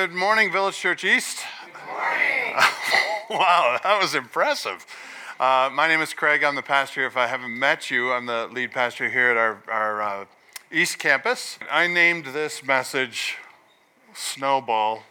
Good 0.00 0.14
morning, 0.14 0.50
Village 0.50 0.78
Church 0.78 1.04
East. 1.04 1.44
Good 1.62 1.74
morning. 1.86 2.54
wow, 3.28 3.78
that 3.82 4.00
was 4.00 4.14
impressive. 4.14 4.86
Uh, 5.38 5.68
my 5.70 5.88
name 5.88 6.00
is 6.00 6.14
Craig. 6.14 6.42
I'm 6.42 6.54
the 6.54 6.62
pastor. 6.62 7.04
If 7.04 7.18
I 7.18 7.26
haven't 7.26 7.58
met 7.58 7.90
you, 7.90 8.10
I'm 8.10 8.24
the 8.24 8.48
lead 8.50 8.72
pastor 8.72 9.10
here 9.10 9.28
at 9.28 9.36
our, 9.36 9.62
our 9.70 10.02
uh, 10.02 10.24
East 10.72 10.98
Campus. 10.98 11.58
I 11.70 11.86
named 11.86 12.28
this 12.32 12.64
message 12.64 13.36
Snowball 14.14 15.02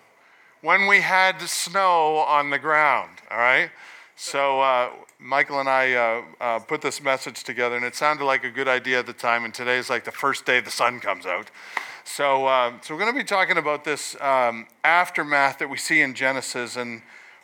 when 0.61 0.88
we 0.88 1.01
had 1.01 1.39
snow 1.41 2.25
on 2.27 2.49
the 2.49 2.57
ground, 2.57 3.11
all 3.29 3.37
right? 3.37 3.69
So, 4.15 4.59
uh, 4.61 4.89
Michael 5.19 5.59
and 5.59 5.69
I 5.69 5.93
uh, 5.93 6.21
uh, 6.41 6.59
put 6.61 6.81
this 6.81 6.99
message 6.99 7.43
together, 7.43 7.75
and 7.75 7.85
it 7.85 7.95
sounded 7.95 8.25
like 8.25 8.43
a 8.43 8.49
good 8.49 8.67
idea 8.67 8.97
at 8.97 9.05
the 9.05 9.13
time, 9.13 9.45
and 9.45 9.53
today 9.53 9.77
is 9.77 9.91
like 9.91 10.03
the 10.03 10.11
first 10.11 10.47
day 10.47 10.59
the 10.61 10.71
sun 10.71 10.99
comes 10.99 11.27
out. 11.27 11.51
So, 12.12 12.48
uh, 12.48 12.73
so 12.82 12.96
we're 12.96 13.02
going 13.02 13.14
to 13.14 13.18
be 13.20 13.23
talking 13.23 13.57
about 13.57 13.84
this 13.84 14.20
um, 14.20 14.66
aftermath 14.84 15.59
that 15.59 15.70
we 15.70 15.78
see 15.78 16.02
in 16.02 16.16
Genesis, 16.16 16.76
and 16.76 17.04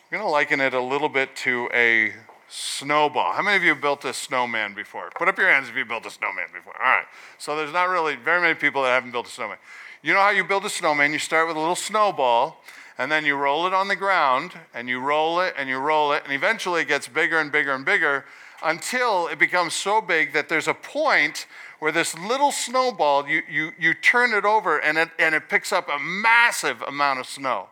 we're 0.09 0.17
going 0.17 0.27
to 0.27 0.31
liken 0.31 0.59
it 0.59 0.73
a 0.73 0.81
little 0.81 1.07
bit 1.07 1.35
to 1.37 1.69
a 1.71 2.13
snowball. 2.49 3.33
How 3.33 3.43
many 3.43 3.57
of 3.57 3.63
you 3.63 3.69
have 3.69 3.79
built 3.79 4.03
a 4.05 4.11
snowman 4.11 4.73
before? 4.73 5.11
Put 5.15 5.27
up 5.27 5.37
your 5.37 5.49
hands 5.49 5.69
if 5.69 5.75
you 5.75 5.85
built 5.85 6.07
a 6.07 6.09
snowman 6.09 6.47
before. 6.51 6.73
All 6.81 6.89
right. 6.89 7.05
So 7.37 7.55
there's 7.55 7.71
not 7.71 7.89
really 7.89 8.15
very 8.15 8.41
many 8.41 8.55
people 8.55 8.81
that 8.81 8.89
haven't 8.89 9.11
built 9.11 9.27
a 9.27 9.29
snowman. 9.29 9.57
You 10.01 10.13
know 10.15 10.19
how 10.19 10.31
you 10.31 10.43
build 10.43 10.65
a 10.65 10.69
snowman? 10.69 11.13
You 11.13 11.19
start 11.19 11.47
with 11.47 11.57
a 11.57 11.59
little 11.59 11.75
snowball, 11.75 12.63
and 12.97 13.11
then 13.11 13.23
you 13.23 13.35
roll 13.35 13.67
it 13.67 13.73
on 13.73 13.87
the 13.87 13.95
ground, 13.95 14.53
and 14.73 14.89
you 14.89 14.99
roll 14.99 15.41
it, 15.41 15.53
and 15.59 15.69
you 15.69 15.77
roll 15.77 16.11
it, 16.11 16.23
and 16.25 16.33
eventually 16.33 16.81
it 16.81 16.87
gets 16.87 17.07
bigger 17.07 17.37
and 17.37 17.51
bigger 17.51 17.73
and 17.73 17.85
bigger 17.85 18.25
until 18.63 19.27
it 19.27 19.37
becomes 19.37 19.75
so 19.75 20.01
big 20.01 20.33
that 20.33 20.49
there's 20.49 20.67
a 20.67 20.73
point 20.73 21.45
where 21.85 21.91
this 21.91 22.17
little 22.17 22.51
snowball, 22.51 23.29
you, 23.29 23.43
you, 23.47 23.71
you 23.77 23.93
turn 23.93 24.33
it 24.33 24.43
over 24.43 24.79
and 24.79 24.97
it, 24.97 25.11
and 25.19 25.35
it 25.35 25.47
picks 25.47 25.71
up 25.71 25.87
a 25.87 25.99
massive 25.99 26.81
amount 26.81 27.19
of 27.19 27.27
snow. 27.27 27.67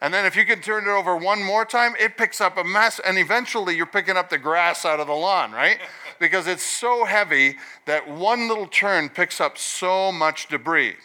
And 0.00 0.12
then 0.12 0.26
if 0.26 0.34
you 0.34 0.44
can 0.44 0.60
turn 0.60 0.88
it 0.88 0.90
over 0.90 1.16
one 1.16 1.44
more 1.44 1.64
time, 1.64 1.94
it 2.00 2.16
picks 2.16 2.40
up 2.40 2.58
a 2.58 2.64
mess, 2.64 2.98
and 2.98 3.16
eventually 3.16 3.76
you're 3.76 3.86
picking 3.86 4.16
up 4.16 4.30
the 4.30 4.36
grass 4.36 4.84
out 4.84 4.98
of 4.98 5.06
the 5.06 5.12
lawn, 5.12 5.52
right? 5.52 5.78
Because 6.18 6.48
it's 6.48 6.64
so 6.64 7.04
heavy 7.04 7.54
that 7.86 8.10
one 8.10 8.48
little 8.48 8.66
turn 8.66 9.08
picks 9.08 9.40
up 9.40 9.56
so 9.56 10.10
much 10.10 10.48
debris. 10.48 10.96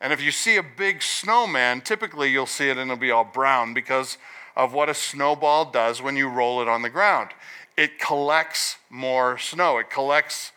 And 0.00 0.10
if 0.10 0.22
you 0.22 0.30
see 0.30 0.56
a 0.56 0.62
big 0.62 1.02
snowman, 1.02 1.82
typically 1.82 2.30
you'll 2.30 2.46
see 2.46 2.70
it 2.70 2.78
and 2.78 2.90
it'll 2.90 2.98
be 2.98 3.10
all 3.10 3.24
brown 3.24 3.74
because 3.74 4.16
of 4.56 4.72
what 4.72 4.88
a 4.88 4.94
snowball 4.94 5.70
does 5.70 6.00
when 6.00 6.16
you 6.16 6.26
roll 6.26 6.62
it 6.62 6.68
on 6.68 6.80
the 6.80 6.88
ground. 6.88 7.32
It 7.76 7.98
collects 7.98 8.78
more 8.88 9.36
snow, 9.36 9.76
it 9.76 9.90
collects 9.90 10.52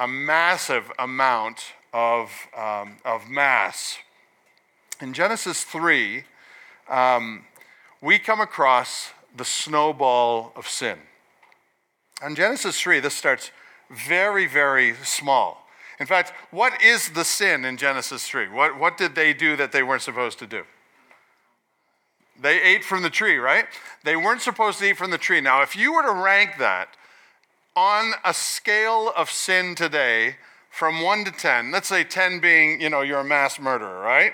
a 0.00 0.08
massive 0.08 0.90
amount 0.98 1.74
of, 1.92 2.32
um, 2.56 2.96
of 3.04 3.28
mass. 3.28 3.98
In 5.00 5.12
Genesis 5.12 5.62
3, 5.62 6.24
um, 6.88 7.44
we 8.00 8.18
come 8.18 8.40
across 8.40 9.10
the 9.36 9.44
snowball 9.44 10.52
of 10.56 10.66
sin. 10.66 10.98
In 12.26 12.34
Genesis 12.34 12.80
3, 12.80 13.00
this 13.00 13.14
starts 13.14 13.50
very, 13.90 14.46
very 14.46 14.94
small. 15.04 15.66
In 16.00 16.06
fact, 16.06 16.32
what 16.50 16.82
is 16.82 17.10
the 17.10 17.24
sin 17.24 17.66
in 17.66 17.76
Genesis 17.76 18.26
3? 18.26 18.48
What, 18.48 18.78
what 18.78 18.96
did 18.96 19.14
they 19.14 19.34
do 19.34 19.54
that 19.56 19.70
they 19.70 19.82
weren't 19.82 20.02
supposed 20.02 20.38
to 20.38 20.46
do? 20.46 20.62
They 22.40 22.60
ate 22.62 22.84
from 22.84 23.02
the 23.02 23.10
tree, 23.10 23.36
right? 23.36 23.66
They 24.02 24.16
weren't 24.16 24.40
supposed 24.40 24.78
to 24.78 24.86
eat 24.86 24.96
from 24.96 25.10
the 25.10 25.18
tree. 25.18 25.42
Now, 25.42 25.60
if 25.60 25.76
you 25.76 25.92
were 25.92 26.02
to 26.02 26.12
rank 26.12 26.52
that 26.58 26.96
on 27.76 28.12
a 28.24 28.34
scale 28.34 29.12
of 29.16 29.30
sin 29.30 29.74
today 29.74 30.36
from 30.70 31.02
1 31.02 31.24
to 31.24 31.30
10, 31.30 31.72
let's 31.72 31.88
say 31.88 32.04
10 32.04 32.40
being, 32.40 32.80
you 32.80 32.88
know, 32.88 33.00
you're 33.00 33.20
a 33.20 33.24
mass 33.24 33.58
murderer, 33.58 34.00
right? 34.00 34.32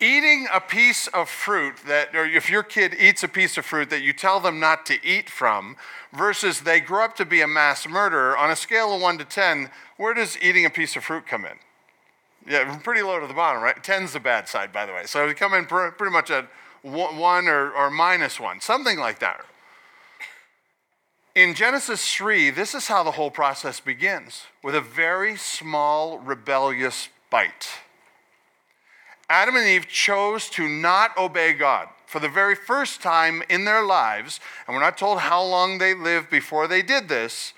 Eating 0.00 0.46
a 0.52 0.60
piece 0.60 1.08
of 1.08 1.28
fruit 1.28 1.74
that, 1.86 2.14
or 2.14 2.24
if 2.24 2.48
your 2.48 2.62
kid 2.62 2.94
eats 2.98 3.22
a 3.22 3.28
piece 3.28 3.58
of 3.58 3.64
fruit 3.64 3.90
that 3.90 4.02
you 4.02 4.12
tell 4.12 4.38
them 4.38 4.60
not 4.60 4.86
to 4.86 5.04
eat 5.04 5.28
from, 5.28 5.76
versus 6.12 6.60
they 6.60 6.80
grow 6.80 7.04
up 7.04 7.16
to 7.16 7.24
be 7.24 7.40
a 7.40 7.48
mass 7.48 7.86
murderer, 7.88 8.36
on 8.36 8.50
a 8.50 8.56
scale 8.56 8.94
of 8.94 9.02
1 9.02 9.18
to 9.18 9.24
10, 9.24 9.70
where 9.96 10.14
does 10.14 10.38
eating 10.40 10.64
a 10.64 10.70
piece 10.70 10.94
of 10.96 11.04
fruit 11.04 11.26
come 11.26 11.44
in? 11.44 11.58
Yeah, 12.46 12.78
pretty 12.78 13.02
low 13.02 13.20
to 13.20 13.26
the 13.26 13.34
bottom, 13.34 13.62
right? 13.62 13.82
10's 13.82 14.12
the 14.12 14.20
bad 14.20 14.48
side, 14.48 14.72
by 14.72 14.86
the 14.86 14.92
way. 14.92 15.02
So 15.04 15.26
we 15.26 15.34
come 15.34 15.52
in 15.52 15.66
pretty 15.66 16.10
much 16.10 16.30
at 16.30 16.48
1 16.82 17.48
or, 17.48 17.70
or 17.72 17.90
minus 17.90 18.38
1, 18.38 18.60
something 18.60 18.98
like 18.98 19.18
that. 19.18 19.44
In 21.38 21.54
Genesis 21.54 22.14
3, 22.14 22.50
this 22.50 22.74
is 22.74 22.88
how 22.88 23.04
the 23.04 23.12
whole 23.12 23.30
process 23.30 23.78
begins 23.78 24.46
with 24.60 24.74
a 24.74 24.80
very 24.80 25.36
small, 25.36 26.18
rebellious 26.18 27.10
bite. 27.30 27.68
Adam 29.30 29.54
and 29.54 29.64
Eve 29.64 29.86
chose 29.86 30.50
to 30.50 30.68
not 30.68 31.16
obey 31.16 31.52
God 31.52 31.90
for 32.06 32.18
the 32.18 32.28
very 32.28 32.56
first 32.56 33.00
time 33.00 33.44
in 33.48 33.64
their 33.66 33.84
lives, 33.84 34.40
and 34.66 34.74
we're 34.74 34.82
not 34.82 34.98
told 34.98 35.20
how 35.20 35.40
long 35.40 35.78
they 35.78 35.94
lived 35.94 36.28
before 36.28 36.66
they 36.66 36.82
did 36.82 37.08
this, 37.08 37.52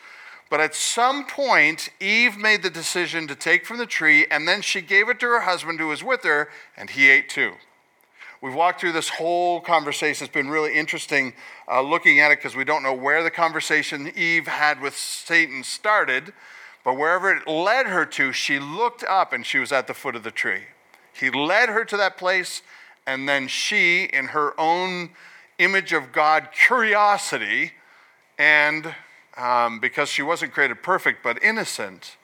but 0.51 0.61
at 0.61 0.75
some 0.75 1.25
point, 1.25 1.89
Eve 2.01 2.37
made 2.37 2.63
the 2.63 2.69
decision 2.69 3.27
to 3.29 3.35
take 3.35 3.65
from 3.65 3.79
the 3.79 3.87
tree, 3.87 4.27
and 4.31 4.47
then 4.47 4.61
she 4.61 4.83
gave 4.83 5.09
it 5.09 5.19
to 5.21 5.27
her 5.27 5.41
husband 5.41 5.81
who 5.81 5.89
was 5.89 6.05
with 6.05 6.23
her, 6.25 6.51
and 6.77 6.91
he 6.91 7.09
ate 7.09 7.31
too. 7.31 7.55
We've 8.43 8.55
walked 8.55 8.81
through 8.81 8.93
this 8.93 9.11
whole 9.11 9.61
conversation. 9.61 10.25
It's 10.25 10.33
been 10.33 10.49
really 10.49 10.75
interesting 10.75 11.35
uh, 11.71 11.83
looking 11.83 12.21
at 12.21 12.31
it 12.31 12.39
because 12.39 12.57
we 12.57 12.65
don't 12.65 12.83
know 12.83 12.95
where 12.95 13.23
the 13.23 13.31
conversation 13.31 14.11
Eve 14.17 14.47
had 14.47 14.81
with 14.81 14.97
Satan 14.97 15.63
started, 15.63 16.33
but 16.83 16.97
wherever 16.97 17.31
it 17.31 17.47
led 17.47 17.87
her 17.87 18.07
to, 18.07 18.33
she 18.33 18.59
looked 18.59 19.05
up 19.05 19.35
and 19.35 19.45
she 19.45 19.59
was 19.59 19.73
at 19.73 19.87
the 19.87 19.93
foot 19.93 20.17
of 20.17 20.23
the 20.23 20.31
tree. 20.31 20.63
He 21.13 21.31
led 21.31 21.69
her 21.69 21.85
to 21.85 21.99
that 21.99 22.17
place, 22.17 22.63
and 23.07 23.29
then 23.29 23.47
she, 23.47 24.05
in 24.05 24.29
her 24.29 24.59
own 24.59 25.11
image 25.59 25.93
of 25.93 26.11
God 26.11 26.49
curiosity, 26.51 27.73
and 28.39 28.95
um, 29.37 29.81
because 29.81 30.09
she 30.09 30.23
wasn't 30.23 30.53
created 30.53 30.83
perfect 30.83 31.23
but 31.23 31.43
innocent, 31.43 32.17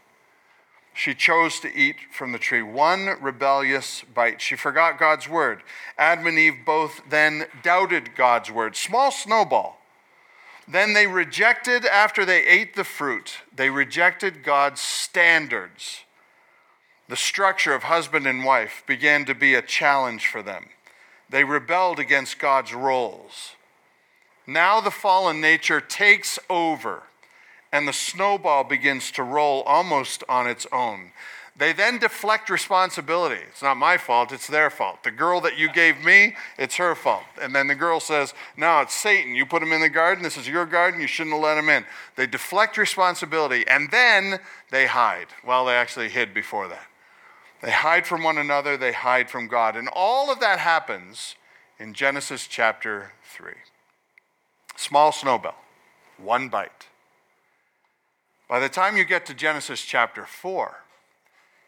she 0.97 1.15
chose 1.15 1.61
to 1.61 1.77
eat 1.77 1.97
from 2.11 2.33
the 2.33 2.39
tree. 2.39 2.62
One 2.62 3.21
rebellious 3.21 4.03
bite. 4.15 4.41
She 4.41 4.57
forgot 4.57 4.99
God's 4.99 5.29
word. 5.29 5.62
Adam 5.99 6.27
and 6.27 6.39
Eve 6.39 6.65
both 6.65 7.03
then 7.11 7.47
doubted 7.62 8.17
God's 8.17 8.51
word. 8.51 8.77
Small 8.77 9.11
snowball. 9.11 9.79
Then 10.67 10.95
they 10.95 11.07
rejected, 11.07 11.84
after 11.84 12.25
they 12.25 12.43
ate 12.47 12.75
the 12.75 12.83
fruit, 12.83 13.41
they 13.55 13.69
rejected 13.69 14.43
God's 14.43 14.81
standards. 14.81 16.01
The 17.09 17.17
structure 17.17 17.75
of 17.75 17.84
husband 17.84 18.27
and 18.27 18.43
wife 18.43 18.83
began 18.87 19.27
to 19.27 19.34
be 19.34 19.55
a 19.55 19.61
challenge 19.61 20.27
for 20.27 20.43
them. 20.43 20.71
They 21.28 21.45
rebelled 21.45 21.99
against 21.99 22.39
God's 22.39 22.73
roles. 22.73 23.55
Now 24.47 24.81
the 24.81 24.91
fallen 24.91 25.43
nature 25.43 25.83
takes 25.83 26.39
over 26.49 27.03
and 27.72 27.87
the 27.87 27.93
snowball 27.93 28.65
begins 28.65 29.10
to 29.12 29.22
roll 29.22 29.62
almost 29.62 30.25
on 30.28 30.47
its 30.47 30.66
own. 30.72 31.12
They 31.59 31.72
then 31.72 31.99
deflect 31.99 32.50
responsibility. 32.50 33.41
It's 33.49 33.62
not 33.62 33.78
my 33.78 33.97
fault, 33.97 34.31
it's 34.31 34.47
their 34.47 34.69
fault. 34.69 35.03
The 35.03 35.10
girl 35.10 35.41
that 35.41 35.56
you 35.56 35.72
gave 35.72 36.04
me, 36.04 36.37
it's 36.59 36.77
her 36.77 36.94
fault. 36.94 37.25
And 37.41 37.54
then 37.54 37.66
the 37.66 37.75
girl 37.75 37.99
says, 37.99 38.34
No, 38.59 38.81
it's 38.81 38.94
Satan. 38.94 39.34
You 39.34 39.47
put 39.47 39.62
him 39.62 39.72
in 39.72 39.81
the 39.81 39.88
garden. 39.88 40.22
This 40.22 40.37
is 40.37 40.47
your 40.47 40.66
garden. 40.66 41.00
You 41.00 41.06
shouldn't 41.06 41.34
have 41.34 41.43
let 41.43 41.56
him 41.56 41.71
in. 41.71 41.87
They 42.16 42.27
deflect 42.27 42.77
responsibility 42.77 43.66
and 43.66 43.91
then 43.91 44.38
they 44.71 44.87
hide. 44.87 45.28
Well, 45.47 45.65
they 45.65 45.72
actually 45.72 46.10
hid 46.10 46.34
before 46.34 46.69
that. 46.69 46.88
They 47.62 47.71
hide 47.71 48.06
from 48.06 48.22
one 48.22 48.37
another, 48.37 48.77
they 48.77 48.93
hide 48.93 49.31
from 49.31 49.48
God. 49.48 49.77
And 49.77 49.88
all 49.93 50.31
of 50.31 50.41
that 50.41 50.59
happens 50.59 51.37
in 51.78 51.94
Genesis 51.94 52.47
chapter 52.47 53.12
3. 53.25 53.53
Small 54.77 55.10
snowball, 55.10 55.56
one 56.19 56.50
bite. 56.50 56.87
By 58.49 58.61
the 58.61 58.69
time 58.69 58.97
you 58.97 59.05
get 59.05 59.27
to 59.27 59.34
Genesis 59.34 59.83
chapter 59.83 60.25
4, 60.25 60.77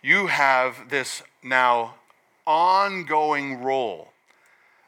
you 0.00 0.28
have 0.28 0.91
this 0.91 1.22
now 1.43 1.97
ongoing 2.47 3.61
role 3.61 4.12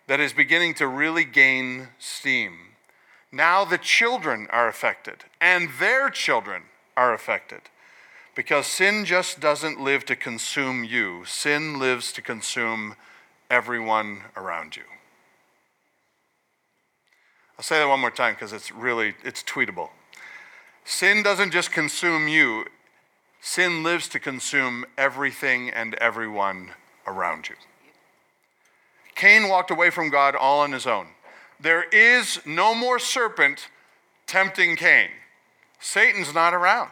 that 0.07 0.21
is 0.21 0.33
beginning 0.33 0.75
to 0.75 0.87
really 0.87 1.25
gain 1.25 1.89
steam. 1.99 2.53
Now 3.33 3.65
the 3.65 3.79
children 3.79 4.47
are 4.51 4.69
affected, 4.69 5.25
and 5.41 5.69
their 5.81 6.11
children 6.11 6.65
are 6.97 7.13
affected. 7.13 7.63
Because 8.37 8.69
sin 8.69 9.05
just 9.05 9.41
doesn't 9.41 9.81
live 9.81 10.05
to 10.07 10.15
consume 10.15 10.85
you, 10.85 11.25
sin 11.27 11.81
lives 11.81 12.13
to 12.13 12.23
consume 12.23 12.95
everyone 13.51 14.23
around 14.37 14.77
you. 14.77 14.85
I'll 17.59 17.65
say 17.65 17.79
that 17.81 17.89
one 17.89 18.01
more 18.01 18.13
time 18.13 18.35
because 18.35 18.53
it's 18.53 18.71
really 18.71 19.15
it's 19.25 19.43
tweetable. 19.43 19.91
Sin 20.91 21.23
doesn't 21.23 21.53
just 21.53 21.71
consume 21.71 22.27
you, 22.27 22.67
sin 23.41 23.85
lives 23.85 24.09
to 24.09 24.19
consume 24.19 24.85
everything 24.99 25.71
and 25.71 25.95
everyone 25.95 26.73
around 27.07 27.49
you. 27.49 27.55
Cain 29.15 29.49
walked 29.49 29.71
away 29.71 29.91
from 29.91 30.11
God 30.11 30.35
all 30.35 30.61
on 30.61 30.73
his 30.73 30.89
own. 30.89 31.07
There 31.61 31.85
is 31.85 32.41
no 32.45 32.75
more 32.75 32.99
serpent 32.99 33.69
tempting 34.27 34.75
Cain. 34.75 35.11
Satan's 35.79 36.35
not 36.35 36.55
around. 36.55 36.91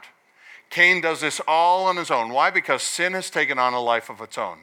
Cain 0.71 1.01
does 1.01 1.21
this 1.21 1.41
all 1.49 1.87
on 1.87 1.97
his 1.97 2.13
own. 2.13 2.31
Why? 2.31 2.51
Because 2.51 2.85
sin 2.85 3.15
has 3.15 3.31
taken 3.31 3.59
on 3.59 3.75
a 3.75 3.81
life 3.81 4.09
of 4.09 4.21
its 4.21 4.39
own. 4.39 4.59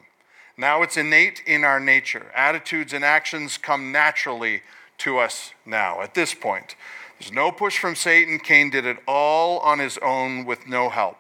Now 0.58 0.82
it's 0.82 0.96
innate 0.96 1.44
in 1.46 1.66
our 1.66 1.82
nature. 1.82 2.32
Attitudes 2.34 2.94
and 2.94 3.04
actions 3.04 3.58
come 3.58 3.92
naturally 3.92 4.62
to 5.00 5.18
us 5.18 5.52
now, 5.66 6.02
at 6.02 6.14
this 6.14 6.34
point. 6.34 6.78
There's 7.20 7.32
no 7.32 7.52
push 7.52 7.78
from 7.78 7.96
Satan. 7.96 8.40
Cain 8.40 8.70
did 8.70 8.86
it 8.86 8.98
all 9.08 9.60
on 9.60 9.80
his 9.80 9.98
own 10.00 10.46
with 10.46 10.68
no 10.68 10.90
help. 10.90 11.18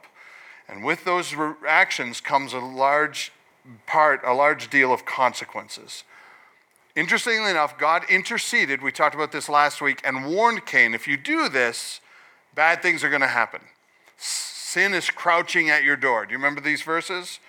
And 0.68 0.84
with 0.84 1.06
those 1.06 1.34
actions 1.68 2.22
comes 2.22 2.54
a 2.54 2.60
large 2.60 3.32
part, 3.86 4.22
a 4.26 4.34
large 4.34 4.70
deal 4.70 4.92
of 4.92 5.06
consequences. 5.06 6.04
Interestingly 6.96 7.52
enough, 7.52 7.78
God 7.78 8.04
interceded, 8.10 8.82
we 8.82 8.92
talked 8.92 9.16
about 9.16 9.32
this 9.32 9.50
last 9.50 9.82
week, 9.82 10.00
and 10.06 10.26
warned 10.26 10.66
Cain 10.66 10.94
if 10.94 11.08
you 11.08 11.18
do 11.18 11.50
this, 11.50 12.00
bad 12.56 12.82
things 12.82 13.04
are 13.04 13.10
going 13.10 13.22
to 13.22 13.28
happen. 13.28 13.62
Sin 14.18 14.94
is 14.94 15.10
crouching 15.10 15.70
at 15.70 15.84
your 15.84 15.98
door. 15.98 16.26
Do 16.26 16.32
you 16.32 16.38
remember 16.38 16.62
these 16.62 16.82
verses? 16.82 17.40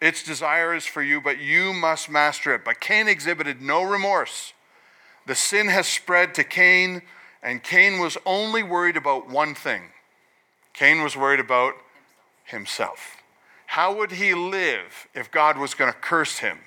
Its 0.00 0.22
desire 0.22 0.74
is 0.74 0.86
for 0.86 1.02
you, 1.02 1.20
but 1.20 1.38
you 1.38 1.72
must 1.72 2.10
master 2.10 2.54
it. 2.54 2.64
But 2.64 2.80
Cain 2.80 3.08
exhibited 3.08 3.62
no 3.62 3.82
remorse. 3.82 4.52
The 5.26 5.34
sin 5.34 5.68
has 5.68 5.86
spread 5.86 6.34
to 6.34 6.44
Cain, 6.44 7.02
and 7.42 7.62
Cain 7.62 7.98
was 7.98 8.16
only 8.26 8.62
worried 8.62 8.96
about 8.96 9.28
one 9.28 9.54
thing 9.54 9.82
Cain 10.78 11.02
was 11.02 11.16
worried 11.16 11.40
about 11.40 11.74
himself. 12.44 13.16
How 13.66 13.92
would 13.96 14.12
he 14.12 14.32
live 14.32 15.08
if 15.12 15.28
God 15.28 15.58
was 15.58 15.74
going 15.74 15.92
to 15.92 15.98
curse 15.98 16.38
him 16.38 16.58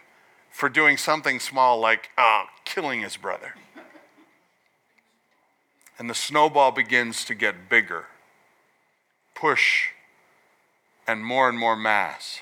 for 0.51 0.67
doing 0.67 0.97
something 0.97 1.39
small 1.39 1.79
like 1.79 2.09
uh, 2.17 2.43
killing 2.65 3.01
his 3.01 3.15
brother? 3.15 3.55
And 5.97 6.09
the 6.09 6.13
snowball 6.13 6.73
begins 6.73 7.23
to 7.25 7.33
get 7.33 7.69
bigger, 7.69 8.07
push, 9.33 9.91
and 11.07 11.23
more 11.23 11.47
and 11.47 11.57
more 11.57 11.77
mass. 11.77 12.41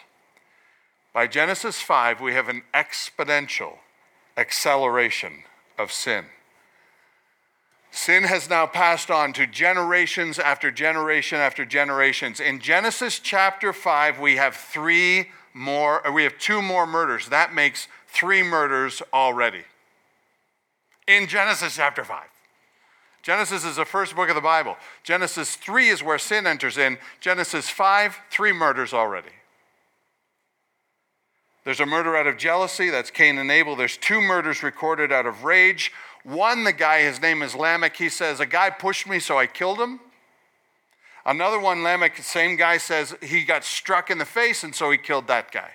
By 1.13 1.27
Genesis 1.27 1.81
5, 1.81 2.19
we 2.19 2.33
have 2.33 2.49
an 2.49 2.63
exponential 2.73 3.77
acceleration 4.35 5.43
of 5.77 5.91
sin. 5.91 6.25
Sin 7.91 8.23
has 8.23 8.49
now 8.49 8.67
passed 8.67 9.09
on 9.09 9.33
to 9.33 9.47
generations 9.47 10.37
after 10.37 10.71
generation 10.71 11.39
after 11.39 11.65
generations. 11.65 12.39
In 12.39 12.59
Genesis 12.59 13.19
chapter 13.19 13.73
5, 13.73 14.19
we 14.19 14.35
have 14.35 14.55
three 14.55 15.29
more, 15.53 16.05
uh, 16.07 16.11
we 16.11 16.23
have 16.23 16.37
two 16.37 16.61
more 16.61 16.85
murders. 16.85 17.29
That 17.29 17.53
makes 17.53 17.87
three 18.07 18.43
murders 18.43 19.01
already. 19.11 19.63
In 21.07 21.27
Genesis 21.27 21.75
chapter 21.75 22.03
5. 22.03 22.25
Genesis 23.21 23.65
is 23.65 23.75
the 23.75 23.85
first 23.85 24.15
book 24.15 24.29
of 24.29 24.35
the 24.35 24.41
Bible. 24.41 24.77
Genesis 25.03 25.55
3 25.55 25.89
is 25.89 26.03
where 26.03 26.17
sin 26.17 26.47
enters 26.47 26.77
in. 26.77 26.97
Genesis 27.19 27.69
5, 27.69 28.17
three 28.29 28.53
murders 28.53 28.93
already. 28.93 29.29
There's 31.65 31.81
a 31.81 31.85
murder 31.85 32.15
out 32.15 32.25
of 32.25 32.37
jealousy, 32.37 32.89
that's 32.89 33.11
Cain 33.11 33.37
and 33.37 33.51
Abel. 33.51 33.75
There's 33.75 33.97
two 33.97 34.21
murders 34.21 34.63
recorded 34.63 35.11
out 35.11 35.25
of 35.25 35.43
rage. 35.43 35.91
One, 36.29 36.63
the 36.63 36.73
guy, 36.73 37.01
his 37.01 37.19
name 37.19 37.41
is 37.41 37.55
Lamech, 37.55 37.95
he 37.95 38.07
says, 38.07 38.39
A 38.39 38.45
guy 38.45 38.69
pushed 38.69 39.07
me, 39.07 39.17
so 39.17 39.39
I 39.39 39.47
killed 39.47 39.79
him. 39.79 39.99
Another 41.25 41.59
one, 41.59 41.81
Lamech, 41.81 42.17
same 42.17 42.55
guy 42.55 42.77
says 42.77 43.15
he 43.23 43.43
got 43.43 43.63
struck 43.63 44.11
in 44.11 44.19
the 44.19 44.25
face, 44.25 44.63
and 44.63 44.75
so 44.75 44.91
he 44.91 44.97
killed 44.99 45.25
that 45.25 45.51
guy. 45.51 45.71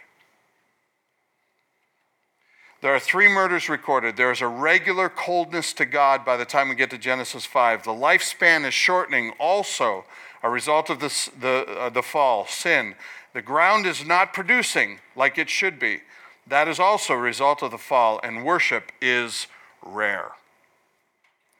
There 2.83 2.95
are 2.95 3.01
three 3.01 3.27
murders 3.27 3.69
recorded. 3.69 4.17
There 4.17 4.31
is 4.31 4.41
a 4.41 4.47
regular 4.47 5.09
coldness 5.09 5.73
to 5.73 5.87
God 5.87 6.25
by 6.25 6.37
the 6.37 6.45
time 6.45 6.69
we 6.69 6.77
get 6.77 6.91
to 6.91 6.99
Genesis 6.99 7.45
5. 7.45 7.83
The 7.83 7.91
lifespan 7.91 8.65
is 8.65 8.75
shortening, 8.75 9.33
also 9.41 10.05
a 10.41 10.51
result 10.51 10.89
of 10.89 11.01
this, 11.01 11.31
the, 11.41 11.67
uh, 11.67 11.91
the 11.91 12.03
fall, 12.03 12.47
sin. 12.47 12.95
The 13.33 13.43
ground 13.43 13.87
is 13.87 14.07
not 14.07 14.33
producing 14.33 15.01
like 15.17 15.37
it 15.37 15.51
should 15.51 15.81
be. 15.81 16.03
That 16.47 16.69
is 16.69 16.79
also 16.79 17.15
a 17.15 17.19
result 17.19 17.61
of 17.61 17.73
the 17.73 17.79
fall, 17.79 18.21
and 18.23 18.45
worship 18.45 18.93
is 19.01 19.49
rare. 19.83 20.31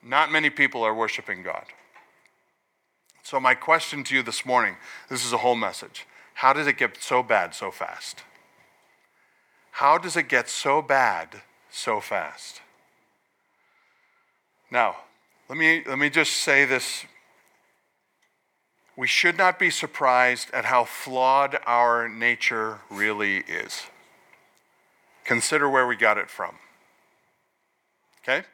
Not 0.05 0.31
many 0.31 0.51
people 0.51 0.83
are 0.83 0.93
worshiping 0.93 1.41
God. 1.41 1.65
So, 3.23 3.39
my 3.39 3.55
question 3.55 4.03
to 4.03 4.15
you 4.15 4.21
this 4.21 4.45
morning 4.45 4.75
this 5.09 5.25
is 5.25 5.33
a 5.33 5.37
whole 5.37 5.55
message. 5.55 6.05
How 6.35 6.53
did 6.53 6.67
it 6.67 6.77
get 6.77 7.01
so 7.01 7.23
bad 7.23 7.55
so 7.55 7.71
fast? 7.71 8.23
How 9.71 9.97
does 9.97 10.15
it 10.15 10.29
get 10.29 10.47
so 10.47 10.83
bad 10.83 11.41
so 11.71 11.99
fast? 11.99 12.61
Now, 14.69 14.97
let 15.49 15.57
me, 15.57 15.81
let 15.87 15.97
me 15.97 16.11
just 16.11 16.33
say 16.33 16.65
this 16.65 17.05
we 18.95 19.07
should 19.07 19.37
not 19.37 19.57
be 19.57 19.71
surprised 19.71 20.51
at 20.53 20.65
how 20.65 20.85
flawed 20.85 21.57
our 21.65 22.07
nature 22.07 22.79
really 22.91 23.37
is. 23.39 23.87
Consider 25.25 25.67
where 25.67 25.87
we 25.87 25.95
got 25.95 26.17
it 26.17 26.29
from. 26.29 26.55
Okay? 28.21 28.45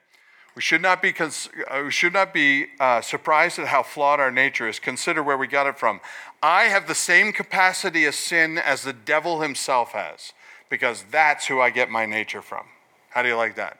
We 0.56 0.62
should 0.62 0.82
not 0.82 1.02
be, 1.02 1.14
cons- 1.14 1.50
uh, 1.70 1.82
we 1.86 1.92
should 1.92 2.14
not 2.14 2.34
be 2.34 2.68
uh, 2.80 3.02
surprised 3.02 3.58
at 3.58 3.68
how 3.68 3.84
flawed 3.84 4.20
our 4.20 4.32
nature 4.32 4.68
is. 4.68 4.80
Consider 4.80 5.24
where 5.24 5.38
we 5.38 5.48
got 5.48 5.68
it 5.68 5.80
from. 5.80 6.02
I 6.44 6.64
have 6.64 6.88
the 6.88 6.96
same 6.96 7.32
capacity 7.32 8.06
of 8.06 8.16
sin 8.16 8.58
as 8.58 8.84
the 8.84 8.94
devil 8.94 9.42
himself 9.42 9.94
has, 9.94 10.34
because 10.70 11.06
that's 11.10 11.48
who 11.48 11.62
I 11.62 11.70
get 11.70 11.90
my 11.90 12.06
nature 12.06 12.42
from. 12.42 12.66
How 13.12 13.22
do 13.22 13.30
you 13.30 13.36
like 13.36 13.56
that? 13.56 13.78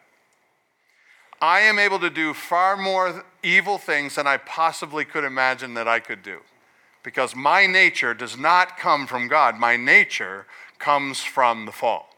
I 1.42 1.62
am 1.62 1.80
able 1.80 2.00
to 2.00 2.10
do 2.10 2.34
far 2.34 2.78
more 2.78 3.26
evil 3.42 3.78
things 3.78 4.16
than 4.16 4.28
I 4.28 4.38
possibly 4.38 5.06
could 5.06 5.24
imagine 5.24 5.74
that 5.74 5.88
I 5.88 6.00
could 6.00 6.22
do 6.22 6.42
because 7.04 7.36
my 7.36 7.66
nature 7.66 8.14
does 8.14 8.38
not 8.38 8.78
come 8.78 9.08
from 9.08 9.28
God. 9.28 9.58
My 9.58 9.76
nature 9.76 10.46
comes 10.80 11.22
from 11.22 11.66
the 11.66 11.72
fall. 11.72 12.11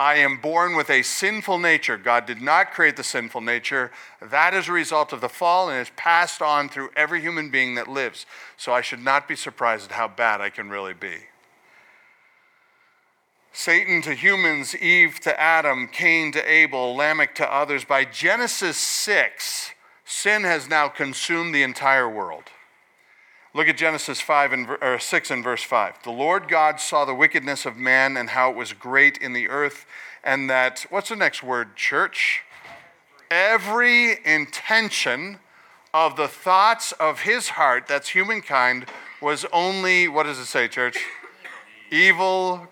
I 0.00 0.14
am 0.14 0.38
born 0.38 0.76
with 0.76 0.88
a 0.88 1.02
sinful 1.02 1.58
nature. 1.58 1.98
God 1.98 2.24
did 2.24 2.40
not 2.40 2.72
create 2.72 2.96
the 2.96 3.04
sinful 3.04 3.42
nature. 3.42 3.90
That 4.22 4.54
is 4.54 4.66
a 4.66 4.72
result 4.72 5.12
of 5.12 5.20
the 5.20 5.28
fall 5.28 5.68
and 5.68 5.78
is 5.78 5.90
passed 5.94 6.40
on 6.40 6.70
through 6.70 6.88
every 6.96 7.20
human 7.20 7.50
being 7.50 7.74
that 7.74 7.86
lives. 7.86 8.24
So 8.56 8.72
I 8.72 8.80
should 8.80 9.04
not 9.04 9.28
be 9.28 9.36
surprised 9.36 9.90
at 9.90 9.96
how 9.96 10.08
bad 10.08 10.40
I 10.40 10.48
can 10.48 10.70
really 10.70 10.94
be. 10.94 11.16
Satan 13.52 14.00
to 14.00 14.14
humans, 14.14 14.74
Eve 14.74 15.20
to 15.20 15.38
Adam, 15.38 15.86
Cain 15.86 16.32
to 16.32 16.50
Abel, 16.50 16.96
Lamech 16.96 17.34
to 17.34 17.52
others. 17.52 17.84
By 17.84 18.06
Genesis 18.06 18.78
6, 18.78 19.72
sin 20.06 20.44
has 20.44 20.66
now 20.66 20.88
consumed 20.88 21.54
the 21.54 21.62
entire 21.62 22.08
world. 22.08 22.44
Look 23.52 23.66
at 23.66 23.76
Genesis 23.76 24.20
5 24.20 24.52
and, 24.52 24.68
or 24.80 24.98
6 25.00 25.30
and 25.30 25.42
verse 25.42 25.62
5. 25.62 26.04
The 26.04 26.10
Lord 26.10 26.46
God 26.46 26.78
saw 26.78 27.04
the 27.04 27.14
wickedness 27.14 27.66
of 27.66 27.76
man 27.76 28.16
and 28.16 28.30
how 28.30 28.50
it 28.50 28.56
was 28.56 28.72
great 28.72 29.18
in 29.18 29.32
the 29.32 29.48
earth, 29.48 29.86
and 30.22 30.48
that, 30.48 30.86
what's 30.88 31.08
the 31.08 31.16
next 31.16 31.42
word, 31.42 31.74
church? 31.74 32.42
Every 33.28 34.24
intention 34.24 35.38
of 35.92 36.16
the 36.16 36.28
thoughts 36.28 36.92
of 36.92 37.22
his 37.22 37.50
heart, 37.50 37.88
that's 37.88 38.10
humankind, 38.10 38.86
was 39.20 39.44
only, 39.52 40.06
what 40.06 40.24
does 40.24 40.38
it 40.38 40.46
say, 40.46 40.68
church? 40.68 40.98
Evil 41.90 42.68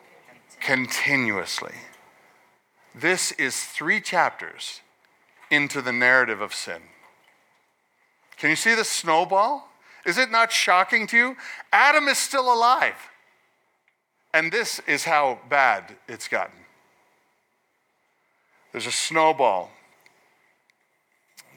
continuously. 0.61 1.75
This 2.95 3.33
is 3.33 3.65
three 3.65 4.01
chapters 4.01 4.81
into 5.51 5.83
the 5.83 5.93
narrative 5.93 6.41
of 6.41 6.55
sin. 6.55 6.83
Can 8.37 8.51
you 8.51 8.57
see 8.57 8.77
the 8.77 8.85
snowball? 8.85 9.68
Is 10.09 10.17
it 10.17 10.31
not 10.31 10.51
shocking 10.51 11.07
to 11.09 11.17
you? 11.19 11.37
Adam 11.71 12.09
is 12.09 12.17
still 12.17 12.51
alive. 12.51 12.97
And 14.33 14.51
this 14.51 14.81
is 14.87 15.05
how 15.05 15.39
bad 15.51 15.97
it's 16.09 16.29
gotten. 16.29 16.61
There's 18.73 18.87
a 18.87 18.93
snowball 18.93 19.71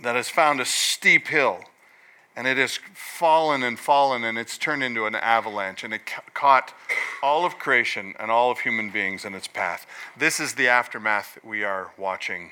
that 0.03 0.15
has 0.15 0.27
found 0.27 0.59
a 0.59 0.65
steep 0.65 1.27
hill, 1.27 1.59
and 2.35 2.45
it 2.45 2.57
has 2.57 2.77
fallen 2.93 3.63
and 3.63 3.79
fallen, 3.79 4.25
and 4.25 4.37
it's 4.37 4.57
turned 4.57 4.83
into 4.83 5.05
an 5.05 5.15
avalanche, 5.15 5.85
and 5.85 5.93
it 5.93 6.01
caught 6.33 6.73
all 7.23 7.45
of 7.45 7.57
creation 7.57 8.15
and 8.19 8.29
all 8.29 8.51
of 8.51 8.59
human 8.59 8.89
beings 8.89 9.23
in 9.23 9.33
its 9.33 9.47
path. 9.47 9.85
This 10.17 10.41
is 10.41 10.55
the 10.55 10.67
aftermath 10.67 11.37
we 11.41 11.63
are 11.63 11.91
watching 11.97 12.51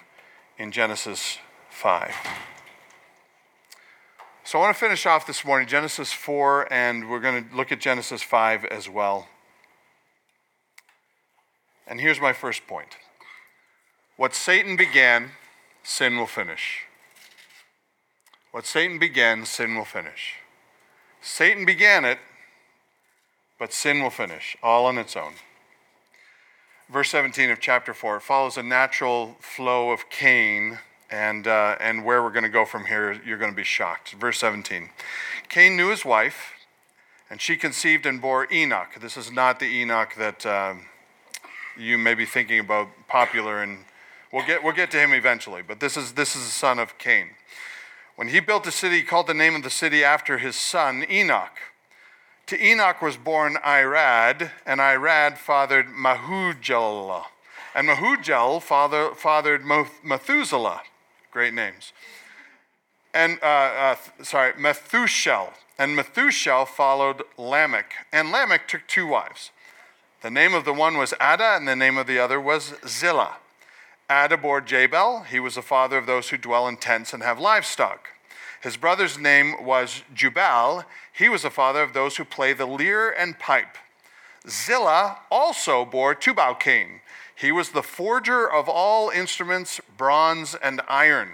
in 0.57 0.71
Genesis 0.71 1.39
5. 1.71 2.13
So 4.49 4.57
I 4.57 4.61
want 4.63 4.75
to 4.75 4.79
finish 4.79 5.05
off 5.05 5.27
this 5.27 5.45
morning 5.45 5.67
Genesis 5.67 6.11
4, 6.11 6.73
and 6.73 7.07
we're 7.07 7.19
going 7.19 7.47
to 7.47 7.55
look 7.55 7.71
at 7.71 7.79
Genesis 7.79 8.23
5 8.23 8.65
as 8.65 8.89
well. 8.89 9.27
And 11.85 12.01
here's 12.01 12.19
my 12.19 12.33
first 12.33 12.65
point 12.65 12.97
What 14.17 14.33
Satan 14.33 14.75
began, 14.75 15.33
sin 15.83 16.17
will 16.17 16.25
finish. 16.25 16.85
What 18.51 18.65
Satan 18.65 18.97
began, 18.97 19.45
sin 19.45 19.75
will 19.75 19.85
finish. 19.85 20.37
Satan 21.21 21.63
began 21.63 22.03
it, 22.03 22.17
but 23.59 23.71
sin 23.71 24.01
will 24.01 24.09
finish, 24.09 24.57
all 24.63 24.87
on 24.87 24.97
its 24.97 25.15
own. 25.15 25.33
Verse 26.91 27.11
17 27.11 27.51
of 27.51 27.59
chapter 27.59 27.93
4 27.93 28.19
follows 28.19 28.57
a 28.57 28.63
natural 28.63 29.35
flow 29.41 29.91
of 29.91 30.09
Cain 30.09 30.79
and, 31.11 31.47
uh, 31.47 31.75
and 31.79 32.05
where 32.05 32.21
we're 32.21 32.31
going 32.31 32.43
to 32.43 32.49
go 32.49 32.65
from 32.65 32.85
here, 32.85 33.19
you're 33.25 33.37
going 33.37 33.51
to 33.51 33.55
be 33.55 33.63
shocked. 33.63 34.13
Verse 34.13 34.39
17 34.39 34.89
Cain 35.49 35.75
knew 35.75 35.89
his 35.89 36.05
wife, 36.05 36.53
and 37.29 37.41
she 37.41 37.55
conceived 37.55 38.05
and 38.05 38.21
bore 38.21 38.47
Enoch. 38.51 38.99
This 39.01 39.17
is 39.17 39.31
not 39.31 39.59
the 39.59 39.65
Enoch 39.65 40.13
that 40.17 40.45
um, 40.45 40.85
you 41.77 41.97
may 41.97 42.13
be 42.13 42.25
thinking 42.25 42.59
about 42.59 42.87
popular, 43.07 43.61
and 43.61 43.79
we'll 44.31 44.45
get, 44.45 44.63
we'll 44.63 44.73
get 44.73 44.91
to 44.91 44.97
him 44.97 45.13
eventually. 45.13 45.61
But 45.61 45.79
this 45.79 45.97
is, 45.97 46.13
this 46.13 46.35
is 46.35 46.43
the 46.43 46.51
son 46.51 46.79
of 46.79 46.97
Cain. 46.97 47.29
When 48.15 48.27
he 48.27 48.39
built 48.41 48.67
a 48.67 48.71
city, 48.71 48.97
he 48.97 49.03
called 49.03 49.27
the 49.27 49.33
name 49.33 49.55
of 49.55 49.63
the 49.63 49.69
city 49.69 50.03
after 50.03 50.37
his 50.37 50.55
son, 50.55 51.05
Enoch. 51.09 51.57
To 52.47 52.61
Enoch 52.61 53.01
was 53.01 53.15
born 53.15 53.55
Irad, 53.63 54.51
and 54.65 54.79
Irad 54.79 55.37
fathered 55.37 55.87
Mehujael. 55.87 57.23
And 57.73 57.87
Mehujael 57.87 58.61
father, 58.61 59.11
fathered 59.15 59.63
Methuselah. 60.03 60.81
Great 61.31 61.53
names. 61.53 61.93
And, 63.13 63.39
uh, 63.41 63.45
uh, 63.45 63.95
sorry, 64.23 64.53
Methushael. 64.53 65.53
And 65.77 65.97
Methushael 65.97 66.67
followed 66.67 67.23
Lamech. 67.37 67.93
And 68.11 68.31
Lamech 68.31 68.67
took 68.67 68.87
two 68.87 69.07
wives. 69.07 69.51
The 70.21 70.29
name 70.29 70.53
of 70.53 70.65
the 70.65 70.73
one 70.73 70.97
was 70.97 71.13
Ada, 71.13 71.55
and 71.55 71.67
the 71.67 71.75
name 71.75 71.97
of 71.97 72.05
the 72.05 72.19
other 72.19 72.41
was 72.41 72.73
Zillah. 72.85 73.37
Ada 74.09 74.37
bore 74.37 74.59
Jabal. 74.59 75.23
He 75.23 75.39
was 75.39 75.55
the 75.55 75.61
father 75.61 75.97
of 75.97 76.07
those 76.07 76.29
who 76.29 76.37
dwell 76.37 76.67
in 76.67 76.77
tents 76.77 77.13
and 77.13 77.23
have 77.23 77.39
livestock. 77.39 78.09
His 78.61 78.75
brother's 78.75 79.17
name 79.17 79.63
was 79.63 80.03
Jubal. 80.13 80.83
He 81.13 81.29
was 81.29 81.43
the 81.43 81.49
father 81.49 81.81
of 81.81 81.93
those 81.93 82.17
who 82.17 82.25
play 82.25 82.51
the 82.51 82.65
lyre 82.65 83.09
and 83.09 83.39
pipe. 83.39 83.77
Zillah 84.47 85.19
also 85.31 85.85
bore 85.85 86.15
Tubal 86.15 86.55
Cain. 86.55 87.01
He 87.39 87.53
was 87.53 87.69
the 87.69 87.83
forger 87.83 88.51
of 88.51 88.67
all 88.67 89.09
instruments, 89.09 89.79
bronze 89.97 90.55
and 90.55 90.81
iron. 90.89 91.29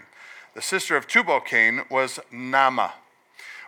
The 0.53 0.61
sister 0.61 0.95
of 0.95 1.07
Tubal 1.07 1.39
Cain 1.39 1.81
was 1.89 2.19
Naamah. 2.31 2.91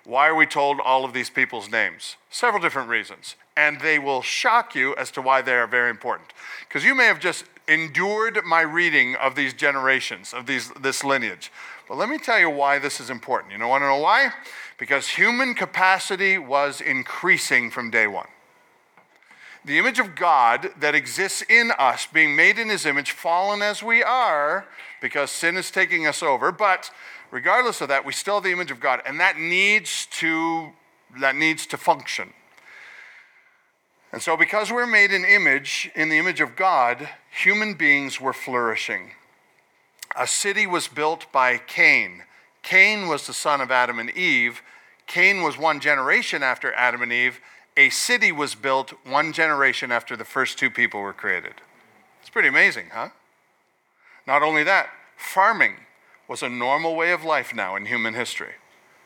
Why 0.03 0.27
are 0.27 0.35
we 0.35 0.45
told 0.45 0.79
all 0.79 1.03
of 1.03 1.13
these 1.13 1.31
people's 1.31 1.71
names? 1.71 2.15
Several 2.29 2.61
different 2.61 2.89
reasons. 2.89 3.35
And 3.57 3.81
they 3.81 3.97
will 3.97 4.21
shock 4.21 4.75
you 4.75 4.95
as 4.97 5.09
to 5.11 5.21
why 5.21 5.41
they 5.41 5.55
are 5.55 5.65
very 5.65 5.89
important. 5.89 6.29
Because 6.67 6.85
you 6.85 6.93
may 6.93 7.05
have 7.05 7.19
just 7.19 7.45
endured 7.67 8.39
my 8.45 8.61
reading 8.61 9.15
of 9.15 9.33
these 9.33 9.53
generations, 9.53 10.31
of 10.31 10.45
these, 10.45 10.69
this 10.79 11.03
lineage. 11.03 11.51
But 11.89 11.97
let 11.97 12.07
me 12.07 12.19
tell 12.19 12.39
you 12.39 12.51
why 12.51 12.77
this 12.77 12.99
is 12.99 13.09
important. 13.09 13.51
You 13.51 13.57
know, 13.57 13.67
want 13.67 13.81
to 13.81 13.87
know 13.87 13.97
why? 13.97 14.29
Because 14.77 15.09
human 15.09 15.55
capacity 15.55 16.37
was 16.37 16.81
increasing 16.81 17.71
from 17.71 17.89
day 17.89 18.05
one. 18.05 18.27
The 19.65 19.77
image 19.77 19.99
of 19.99 20.15
God 20.15 20.71
that 20.79 20.95
exists 20.95 21.43
in 21.49 21.71
us, 21.77 22.07
being 22.07 22.35
made 22.35 22.57
in 22.57 22.69
his 22.69 22.85
image, 22.85 23.11
fallen 23.11 23.61
as 23.61 23.83
we 23.83 24.01
are, 24.01 24.65
because 25.01 25.31
sin 25.31 25.57
is 25.57 25.71
taking 25.71 26.07
us 26.07 26.23
over, 26.23 26.51
but 26.51 26.91
regardless 27.31 27.81
of 27.81 27.89
that, 27.89 28.05
we 28.05 28.13
still 28.13 28.35
have 28.35 28.43
the 28.43 28.51
image 28.51 28.71
of 28.71 28.79
God, 28.79 29.01
and 29.05 29.19
that 29.19 29.37
needs 29.37 30.07
to 30.19 30.71
that 31.19 31.35
needs 31.35 31.65
to 31.67 31.77
function. 31.77 32.33
And 34.11 34.21
so, 34.21 34.37
because 34.37 34.71
we're 34.71 34.87
made 34.87 35.11
in 35.11 35.25
image, 35.25 35.89
in 35.95 36.09
the 36.09 36.17
image 36.17 36.41
of 36.41 36.55
God, 36.55 37.09
human 37.29 37.73
beings 37.73 38.21
were 38.21 38.33
flourishing. 38.33 39.11
A 40.17 40.25
city 40.25 40.65
was 40.65 40.87
built 40.87 41.31
by 41.31 41.57
Cain. 41.57 42.23
Cain 42.63 43.07
was 43.07 43.27
the 43.27 43.33
son 43.33 43.61
of 43.61 43.71
Adam 43.71 43.99
and 43.99 44.09
Eve. 44.11 44.61
Cain 45.05 45.41
was 45.41 45.57
one 45.57 45.79
generation 45.79 46.43
after 46.43 46.73
Adam 46.73 47.01
and 47.01 47.11
Eve. 47.11 47.39
A 47.77 47.91
city 47.91 48.31
was 48.31 48.55
built 48.55 48.93
one 49.05 49.31
generation 49.31 49.91
after 49.91 50.17
the 50.17 50.25
first 50.25 50.57
two 50.57 50.71
people 50.71 50.99
were 50.99 51.13
created. 51.13 51.53
It's 52.19 52.29
pretty 52.29 52.47
amazing, 52.47 52.87
huh? 52.91 53.09
Not 54.25 54.41
only 54.41 54.63
that, 54.63 54.89
farming 55.15 55.75
was 56.27 56.41
a 56.41 56.49
normal 56.49 56.95
way 56.95 57.11
of 57.11 57.23
life 57.23 57.53
now 57.53 57.75
in 57.75 57.85
human 57.85 58.15
history. 58.15 58.55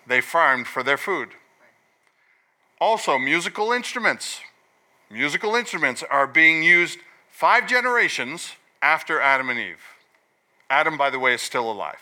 They 0.08 0.22
farmed 0.22 0.68
for 0.68 0.84
their 0.84 0.98
food. 0.98 1.30
Also, 2.80 3.20
musical 3.20 3.74
instruments. 3.74 4.40
Musical 5.10 5.54
instruments 5.56 6.02
are 6.10 6.26
being 6.26 6.64
used 6.64 7.00
five 7.30 7.68
generations 7.68 8.54
after 8.82 9.20
Adam 9.20 9.50
and 9.50 9.60
Eve. 9.60 9.84
Adam, 10.70 10.98
by 10.98 11.10
the 11.10 11.20
way, 11.20 11.34
is 11.34 11.42
still 11.42 11.70
alive. 11.70 12.00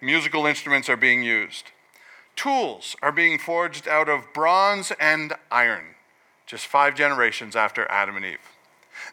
Musical 0.00 0.46
instruments 0.46 0.88
are 0.88 0.96
being 0.96 1.24
used. 1.24 1.72
Tools 2.36 2.96
are 3.02 3.12
being 3.12 3.38
forged 3.38 3.86
out 3.86 4.08
of 4.08 4.32
bronze 4.32 4.92
and 4.98 5.34
iron, 5.50 5.94
just 6.46 6.66
five 6.66 6.94
generations 6.94 7.54
after 7.54 7.90
Adam 7.90 8.16
and 8.16 8.24
Eve. 8.24 8.38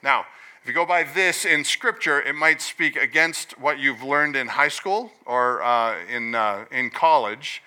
Now, 0.01 0.25
if 0.61 0.67
you 0.67 0.73
go 0.73 0.85
by 0.85 1.03
this 1.03 1.43
in 1.43 1.63
Scripture, 1.63 2.21
it 2.21 2.35
might 2.35 2.61
speak 2.61 2.95
against 2.95 3.59
what 3.59 3.79
you've 3.79 4.03
learned 4.03 4.35
in 4.35 4.47
high 4.47 4.67
school 4.67 5.11
or 5.25 5.63
uh, 5.63 5.95
in, 6.07 6.35
uh, 6.35 6.65
in 6.71 6.91
college. 6.91 7.63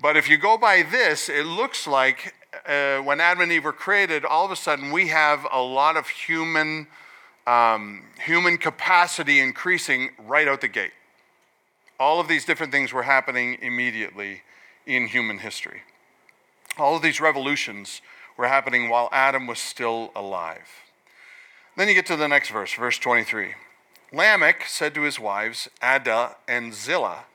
But 0.00 0.16
if 0.16 0.28
you 0.28 0.36
go 0.36 0.56
by 0.56 0.82
this, 0.82 1.28
it 1.28 1.44
looks 1.44 1.86
like 1.86 2.34
uh, 2.66 2.98
when 2.98 3.20
Adam 3.20 3.42
and 3.42 3.52
Eve 3.52 3.64
were 3.64 3.72
created, 3.72 4.24
all 4.24 4.44
of 4.44 4.52
a 4.52 4.56
sudden 4.56 4.92
we 4.92 5.08
have 5.08 5.46
a 5.52 5.60
lot 5.60 5.96
of 5.96 6.08
human, 6.08 6.86
um, 7.46 8.04
human 8.24 8.56
capacity 8.56 9.40
increasing 9.40 10.10
right 10.18 10.46
out 10.46 10.60
the 10.60 10.68
gate. 10.68 10.92
All 11.98 12.20
of 12.20 12.28
these 12.28 12.44
different 12.44 12.72
things 12.72 12.92
were 12.92 13.02
happening 13.02 13.58
immediately 13.60 14.42
in 14.88 15.06
human 15.06 15.38
history. 15.38 15.82
All 16.78 16.96
of 16.96 17.02
these 17.02 17.20
revolutions 17.20 18.00
were 18.36 18.48
happening 18.48 18.88
while 18.88 19.08
Adam 19.12 19.46
was 19.46 19.58
still 19.58 20.10
alive. 20.16 20.68
Then 21.76 21.88
you 21.88 21.94
get 21.94 22.06
to 22.06 22.16
the 22.16 22.26
next 22.26 22.50
verse, 22.50 22.72
verse 22.74 22.98
23. 22.98 23.54
Lamech 24.12 24.64
said 24.66 24.94
to 24.94 25.02
his 25.02 25.20
wives, 25.20 25.68
Ada 25.82 26.36
and 26.48 26.72
Zillah, 26.72 27.26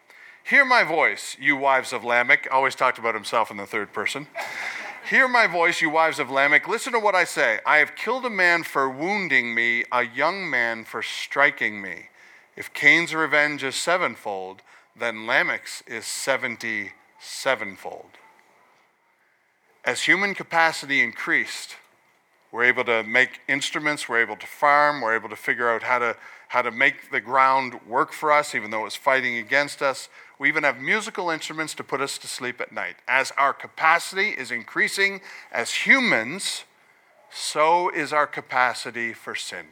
Hear 0.44 0.66
my 0.66 0.84
voice, 0.84 1.38
you 1.40 1.56
wives 1.56 1.94
of 1.94 2.04
Lamech. 2.04 2.48
Always 2.52 2.76
talked 2.76 2.98
about 2.98 3.14
himself 3.14 3.50
in 3.50 3.56
the 3.56 3.66
third 3.66 3.94
person. 3.94 4.28
Hear 5.10 5.28
my 5.28 5.48
voice, 5.48 5.82
you 5.82 5.90
wives 5.90 6.20
of 6.20 6.32
Lamech. 6.32 6.68
Listen 6.68 6.94
to 6.94 7.00
what 7.00 7.16
I 7.16 7.24
say. 7.24 7.60
I 7.66 7.78
have 7.78 7.96
killed 7.96 8.26
a 8.26 8.30
man 8.30 8.64
for 8.64 8.90
wounding 8.90 9.54
me, 9.54 9.84
a 9.92 10.04
young 10.04 10.50
man 10.50 10.84
for 10.84 11.02
striking 11.02 11.82
me. 11.82 12.08
If 12.56 12.74
Cain's 12.74 13.14
revenge 13.14 13.64
is 13.64 13.76
sevenfold, 13.76 14.62
then 14.98 15.28
Lamech's 15.28 15.84
is 15.88 16.06
seventy 16.06 16.92
sevenfold. 17.24 18.12
As 19.86 20.04
human 20.04 20.34
capacity 20.34 21.02
increased, 21.02 21.76
we're 22.52 22.66
able 22.66 22.84
to 22.84 23.04
make 23.04 23.42
instruments, 23.48 24.08
we're 24.08 24.22
able 24.22 24.36
to 24.36 24.46
farm, 24.46 25.02
we're 25.02 25.16
able 25.16 25.30
to 25.30 25.36
figure 25.36 25.70
out 25.70 25.84
how 25.84 26.00
to, 26.00 26.16
how 26.50 26.62
to 26.62 26.72
make 26.72 27.10
the 27.12 27.20
ground 27.20 27.80
work 27.88 28.14
for 28.14 28.32
us, 28.32 28.54
even 28.54 28.70
though 28.70 28.86
it's 28.86 28.96
fighting 28.96 29.38
against 29.38 29.82
us. 29.82 30.08
We 30.38 30.50
even 30.50 30.64
have 30.64 30.80
musical 30.80 31.30
instruments 31.30 31.74
to 31.76 31.84
put 31.84 32.00
us 32.00 32.18
to 32.20 32.28
sleep 32.28 32.62
at 32.62 32.72
night. 32.72 32.98
As 33.08 33.32
our 33.38 33.54
capacity 33.54 34.30
is 34.30 34.52
increasing 34.52 35.22
as 35.52 35.72
humans, 35.72 36.64
so 37.32 37.90
is 37.90 38.14
our 38.14 38.28
capacity 38.28 39.14
for 39.14 39.34
sin. 39.34 39.66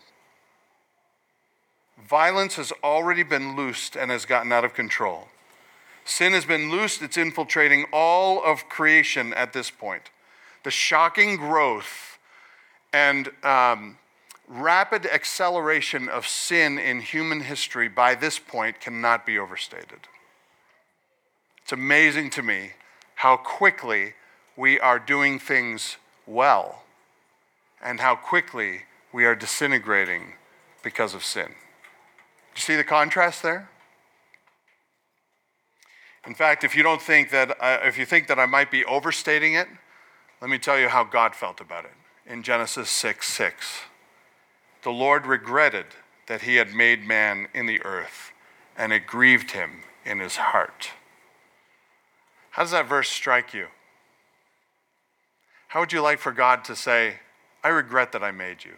Violence 2.10 2.55
has 2.55 2.74
already 2.84 3.24
been 3.24 3.55
loosed 3.55 3.96
and 3.96 4.10
has 4.10 4.25
gotten 4.25 4.51
out 4.51 4.65
of 4.65 4.74
control. 4.74 5.27
Sin 6.05 6.34
has 6.34 6.46
been 6.46 6.72
loosed, 6.72 7.01
it's 7.01 7.17
infiltrating 7.17 7.86
all 7.91 8.43
of 8.43 8.67
creation 8.70 9.34
at 9.34 9.53
this 9.53 9.70
point. 9.70 10.10
The 10.63 10.72
shocking 10.72 11.38
growth 11.38 12.17
and 12.93 13.29
um, 13.43 13.98
rapid 14.48 15.05
acceleration 15.05 16.10
of 16.10 16.27
sin 16.27 16.77
in 16.77 17.01
human 17.01 17.41
history 17.41 17.88
by 17.88 18.15
this 18.15 18.39
point 18.39 18.79
cannot 18.79 19.25
be 19.25 19.39
overstated. 19.39 20.08
It's 21.63 21.72
amazing 21.72 22.31
to 22.31 22.43
me 22.43 22.72
how 23.15 23.38
quickly 23.38 24.13
we 24.58 24.79
are 24.79 25.00
doing 25.00 25.39
things 25.39 25.98
well 26.27 26.84
and 27.81 28.00
how 28.00 28.15
quickly 28.15 28.81
we 29.13 29.25
are 29.25 29.36
disintegrating 29.36 30.34
because 30.84 31.13
of 31.13 31.24
sin. 31.24 31.50
You 32.55 32.62
see 32.62 32.75
the 32.75 32.84
contrast 32.84 33.41
there? 33.41 33.70
In 36.25 36.36
fact, 36.36 36.63
if 36.63 36.75
you 36.75 36.84
don't 36.84 37.01
think 37.01 37.32
that, 37.32 37.58
uh, 37.60 37.80
if 37.84 37.98
you 37.98 38.06
think 38.06 38.28
that 38.28 38.40
I 38.40 38.46
might 38.46 38.70
be 38.70 38.86
overstating 38.86 39.56
it, 39.56 39.68
let 40.40 40.50
me 40.50 40.60
tell 40.60 40.80
you 40.80 40.88
how 40.88 41.04
God 41.04 41.36
felt 41.36 41.60
about 41.60 41.86
it 41.86 41.92
in 42.25 42.44
Genesis 42.44 42.90
6 42.90 43.28
6. 43.28 43.82
The 44.84 44.92
Lord 44.92 45.25
regretted 45.25 45.88
that 46.28 46.42
he 46.42 46.56
had 46.56 46.74
made 46.74 47.06
man 47.06 47.48
in 47.54 47.66
the 47.66 47.82
earth, 47.84 48.32
and 48.78 48.94
it 48.94 49.06
grieved 49.06 49.51
him 49.51 49.84
in 50.06 50.20
his 50.20 50.38
heart. 50.38 50.92
How 52.51 52.63
does 52.63 52.72
that 52.72 52.88
verse 52.88 53.10
strike 53.10 53.54
you? 53.54 53.68
How 55.70 55.80
would 55.80 55.94
you 55.94 56.01
like 56.01 56.20
for 56.20 56.32
God 56.32 56.63
to 56.66 56.75
say, 56.75 57.16
I 57.63 57.70
regret 57.70 58.12
that 58.12 58.24
I 58.24 58.32
made 58.32 58.66
you? 58.66 58.74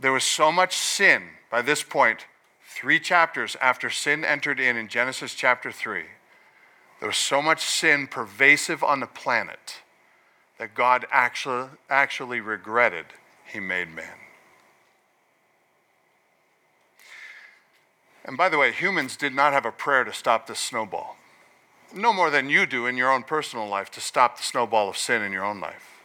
There 0.00 0.12
was 0.12 0.24
so 0.24 0.50
much 0.50 0.76
sin 0.76 1.22
by 1.50 1.62
this 1.62 1.82
point, 1.82 2.26
three 2.76 3.00
chapters 3.00 3.56
after 3.62 3.88
sin 3.88 4.22
entered 4.22 4.60
in 4.60 4.76
in 4.76 4.86
Genesis 4.86 5.34
chapter 5.34 5.72
3. 5.72 6.02
There 7.00 7.08
was 7.08 7.16
so 7.16 7.40
much 7.40 7.64
sin 7.64 8.06
pervasive 8.06 8.84
on 8.84 9.00
the 9.00 9.06
planet 9.06 9.80
that 10.58 10.74
God 10.74 11.06
actually, 11.10 11.70
actually 11.88 12.40
regretted 12.40 13.06
he 13.50 13.60
made 13.60 13.88
man. 13.88 14.18
And 18.26 18.36
by 18.36 18.50
the 18.50 18.58
way, 18.58 18.72
humans 18.72 19.16
did 19.16 19.34
not 19.34 19.54
have 19.54 19.64
a 19.64 19.72
prayer 19.72 20.04
to 20.04 20.12
stop 20.12 20.46
this 20.46 20.58
snowball. 20.58 21.16
No 21.94 22.12
more 22.12 22.28
than 22.28 22.50
you 22.50 22.66
do 22.66 22.84
in 22.84 22.98
your 22.98 23.10
own 23.10 23.22
personal 23.22 23.66
life 23.66 23.90
to 23.92 24.02
stop 24.02 24.36
the 24.36 24.42
snowball 24.42 24.90
of 24.90 24.98
sin 24.98 25.22
in 25.22 25.32
your 25.32 25.44
own 25.44 25.60
life. 25.60 25.95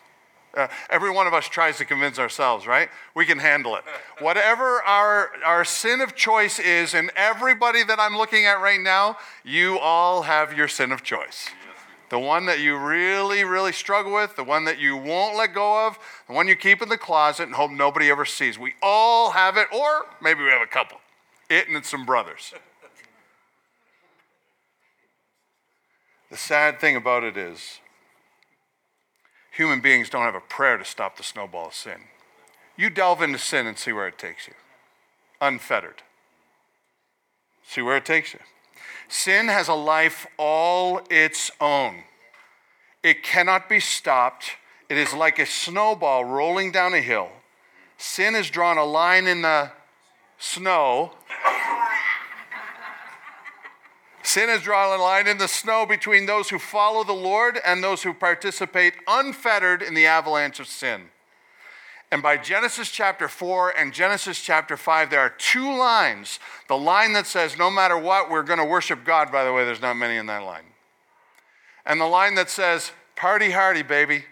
Uh, 0.53 0.67
every 0.89 1.09
one 1.09 1.27
of 1.27 1.33
us 1.33 1.47
tries 1.47 1.77
to 1.77 1.85
convince 1.85 2.19
ourselves, 2.19 2.67
right? 2.67 2.89
We 3.15 3.25
can 3.25 3.39
handle 3.39 3.75
it. 3.75 3.83
Whatever 4.19 4.81
our, 4.83 5.31
our 5.45 5.63
sin 5.63 6.01
of 6.01 6.15
choice 6.15 6.59
is, 6.59 6.93
and 6.93 7.09
everybody 7.15 7.83
that 7.83 7.99
I'm 7.99 8.17
looking 8.17 8.45
at 8.45 8.61
right 8.61 8.79
now, 8.79 9.17
you 9.45 9.79
all 9.79 10.23
have 10.23 10.57
your 10.57 10.67
sin 10.67 10.91
of 10.91 11.03
choice. 11.03 11.49
The 12.09 12.19
one 12.19 12.45
that 12.47 12.59
you 12.59 12.77
really, 12.77 13.45
really 13.45 13.71
struggle 13.71 14.13
with, 14.13 14.35
the 14.35 14.43
one 14.43 14.65
that 14.65 14.77
you 14.77 14.97
won't 14.97 15.37
let 15.37 15.53
go 15.53 15.87
of, 15.87 15.97
the 16.27 16.33
one 16.33 16.49
you 16.49 16.57
keep 16.57 16.81
in 16.81 16.89
the 16.89 16.97
closet 16.97 17.43
and 17.43 17.55
hope 17.55 17.71
nobody 17.71 18.09
ever 18.09 18.25
sees. 18.25 18.59
We 18.59 18.73
all 18.81 19.31
have 19.31 19.55
it, 19.55 19.67
or 19.73 20.07
maybe 20.21 20.43
we 20.43 20.49
have 20.49 20.61
a 20.61 20.67
couple. 20.67 20.97
It 21.49 21.69
and 21.69 21.85
some 21.85 22.05
brothers. 22.05 22.53
The 26.29 26.35
sad 26.35 26.81
thing 26.81 26.97
about 26.97 27.23
it 27.23 27.37
is, 27.37 27.79
human 29.51 29.81
beings 29.81 30.09
don't 30.09 30.23
have 30.23 30.35
a 30.35 30.39
prayer 30.39 30.77
to 30.77 30.85
stop 30.85 31.17
the 31.17 31.23
snowball 31.23 31.67
of 31.67 31.73
sin. 31.73 32.01
You 32.75 32.89
delve 32.89 33.21
into 33.21 33.37
sin 33.37 33.67
and 33.67 33.77
see 33.77 33.91
where 33.91 34.07
it 34.07 34.17
takes 34.17 34.47
you, 34.47 34.53
unfettered. 35.39 36.01
See 37.63 37.81
where 37.81 37.97
it 37.97 38.05
takes 38.05 38.33
you. 38.33 38.39
Sin 39.07 39.49
has 39.49 39.67
a 39.67 39.73
life 39.73 40.25
all 40.37 41.01
its 41.09 41.51
own. 41.59 42.03
It 43.03 43.23
cannot 43.23 43.69
be 43.69 43.79
stopped. 43.79 44.51
It 44.89 44.97
is 44.97 45.13
like 45.13 45.37
a 45.37 45.45
snowball 45.45 46.25
rolling 46.25 46.71
down 46.71 46.93
a 46.93 47.01
hill. 47.01 47.29
Sin 47.97 48.33
has 48.33 48.49
drawn 48.49 48.77
a 48.77 48.85
line 48.85 49.27
in 49.27 49.41
the 49.41 49.71
snow 50.37 51.11
Sin 54.31 54.47
has 54.47 54.61
drawn 54.61 54.97
a 54.97 55.03
line 55.03 55.27
in 55.27 55.39
the 55.39 55.47
snow 55.49 55.85
between 55.85 56.25
those 56.25 56.49
who 56.49 56.57
follow 56.57 57.03
the 57.03 57.11
Lord 57.11 57.59
and 57.65 57.83
those 57.83 58.03
who 58.03 58.13
participate 58.13 58.93
unfettered 59.05 59.81
in 59.81 59.93
the 59.93 60.05
avalanche 60.05 60.57
of 60.61 60.67
sin. 60.67 61.09
And 62.13 62.23
by 62.23 62.37
Genesis 62.37 62.89
chapter 62.89 63.27
4 63.27 63.71
and 63.71 63.91
Genesis 63.91 64.41
chapter 64.41 64.77
5, 64.77 65.09
there 65.09 65.19
are 65.19 65.31
two 65.31 65.77
lines. 65.77 66.39
The 66.69 66.77
line 66.77 67.11
that 67.11 67.27
says, 67.27 67.57
no 67.57 67.69
matter 67.69 67.97
what, 67.97 68.31
we're 68.31 68.43
going 68.43 68.59
to 68.59 68.63
worship 68.63 69.03
God. 69.03 69.33
By 69.33 69.43
the 69.43 69.51
way, 69.51 69.65
there's 69.65 69.81
not 69.81 69.97
many 69.97 70.15
in 70.15 70.27
that 70.27 70.43
line. 70.43 70.63
And 71.85 71.99
the 71.99 72.05
line 72.05 72.35
that 72.35 72.49
says, 72.49 72.93
party 73.17 73.51
hardy, 73.51 73.83
baby. 73.83 74.23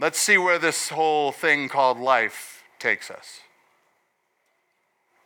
Let's 0.00 0.18
see 0.18 0.38
where 0.38 0.58
this 0.58 0.88
whole 0.88 1.30
thing 1.30 1.68
called 1.68 2.00
life 2.00 2.64
takes 2.78 3.10
us. 3.10 3.40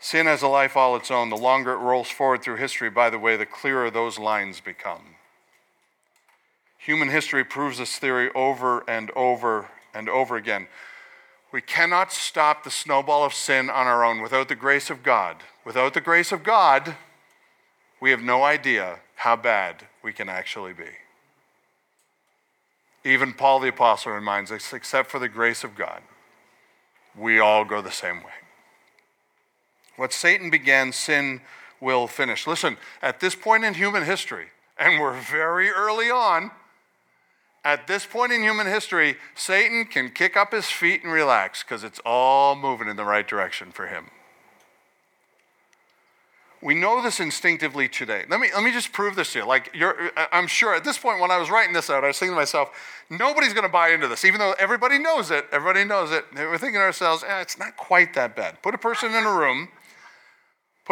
Sin 0.02 0.26
has 0.26 0.42
a 0.42 0.48
life 0.48 0.76
all 0.76 0.96
its 0.96 1.12
own. 1.12 1.30
The 1.30 1.36
longer 1.36 1.74
it 1.74 1.76
rolls 1.76 2.10
forward 2.10 2.42
through 2.42 2.56
history, 2.56 2.90
by 2.90 3.08
the 3.08 3.20
way, 3.20 3.36
the 3.36 3.46
clearer 3.46 3.88
those 3.88 4.18
lines 4.18 4.60
become. 4.60 5.14
Human 6.76 7.08
history 7.08 7.44
proves 7.44 7.78
this 7.78 8.00
theory 8.00 8.28
over 8.34 8.82
and 8.90 9.12
over 9.12 9.68
and 9.94 10.08
over 10.08 10.34
again. 10.34 10.66
We 11.52 11.60
cannot 11.60 12.12
stop 12.12 12.64
the 12.64 12.70
snowball 12.70 13.24
of 13.24 13.32
sin 13.32 13.70
on 13.70 13.86
our 13.86 14.04
own 14.04 14.20
without 14.20 14.48
the 14.48 14.56
grace 14.56 14.90
of 14.90 15.04
God. 15.04 15.36
Without 15.64 15.94
the 15.94 16.00
grace 16.00 16.32
of 16.32 16.42
God, 16.42 16.96
we 18.00 18.10
have 18.10 18.20
no 18.20 18.42
idea 18.42 18.98
how 19.14 19.36
bad 19.36 19.86
we 20.02 20.12
can 20.12 20.28
actually 20.28 20.72
be. 20.72 20.90
Even 23.04 23.34
Paul 23.34 23.60
the 23.60 23.68
Apostle 23.68 24.10
reminds 24.10 24.50
us 24.50 24.72
except 24.72 25.12
for 25.12 25.20
the 25.20 25.28
grace 25.28 25.62
of 25.62 25.76
God, 25.76 26.02
we 27.16 27.38
all 27.38 27.64
go 27.64 27.80
the 27.80 27.92
same 27.92 28.16
way. 28.16 28.41
What 29.96 30.12
Satan 30.12 30.50
began, 30.50 30.92
sin 30.92 31.40
will 31.80 32.06
finish. 32.06 32.46
Listen, 32.46 32.76
at 33.02 33.20
this 33.20 33.34
point 33.34 33.64
in 33.64 33.74
human 33.74 34.04
history, 34.04 34.46
and 34.78 35.00
we're 35.00 35.18
very 35.20 35.70
early 35.70 36.10
on, 36.10 36.50
at 37.64 37.86
this 37.86 38.04
point 38.04 38.32
in 38.32 38.42
human 38.42 38.66
history, 38.66 39.16
Satan 39.34 39.84
can 39.84 40.10
kick 40.10 40.36
up 40.36 40.52
his 40.52 40.66
feet 40.66 41.04
and 41.04 41.12
relax 41.12 41.62
because 41.62 41.84
it's 41.84 42.00
all 42.04 42.56
moving 42.56 42.88
in 42.88 42.96
the 42.96 43.04
right 43.04 43.26
direction 43.26 43.70
for 43.70 43.86
him. 43.86 44.10
We 46.60 46.74
know 46.74 47.02
this 47.02 47.18
instinctively 47.18 47.88
today. 47.88 48.24
Let 48.28 48.38
me, 48.38 48.48
let 48.54 48.62
me 48.62 48.70
just 48.70 48.92
prove 48.92 49.16
this 49.16 49.32
to 49.32 49.40
you. 49.40 49.46
Like, 49.46 49.76
I'm 50.32 50.46
sure 50.46 50.74
at 50.74 50.84
this 50.84 50.96
point, 50.96 51.20
when 51.20 51.32
I 51.32 51.36
was 51.36 51.50
writing 51.50 51.72
this 51.72 51.90
out, 51.90 52.04
I 52.04 52.08
was 52.08 52.18
thinking 52.20 52.34
to 52.34 52.40
myself, 52.40 52.70
nobody's 53.10 53.52
going 53.52 53.66
to 53.66 53.72
buy 53.72 53.88
into 53.88 54.06
this, 54.06 54.24
even 54.24 54.38
though 54.38 54.54
everybody 54.60 54.96
knows 54.96 55.32
it. 55.32 55.46
Everybody 55.50 55.84
knows 55.84 56.12
it. 56.12 56.24
We're 56.32 56.58
thinking 56.58 56.78
to 56.78 56.84
ourselves, 56.84 57.24
eh, 57.26 57.40
it's 57.40 57.58
not 57.58 57.76
quite 57.76 58.14
that 58.14 58.36
bad. 58.36 58.62
Put 58.62 58.76
a 58.76 58.78
person 58.78 59.12
in 59.12 59.24
a 59.24 59.32
room 59.32 59.70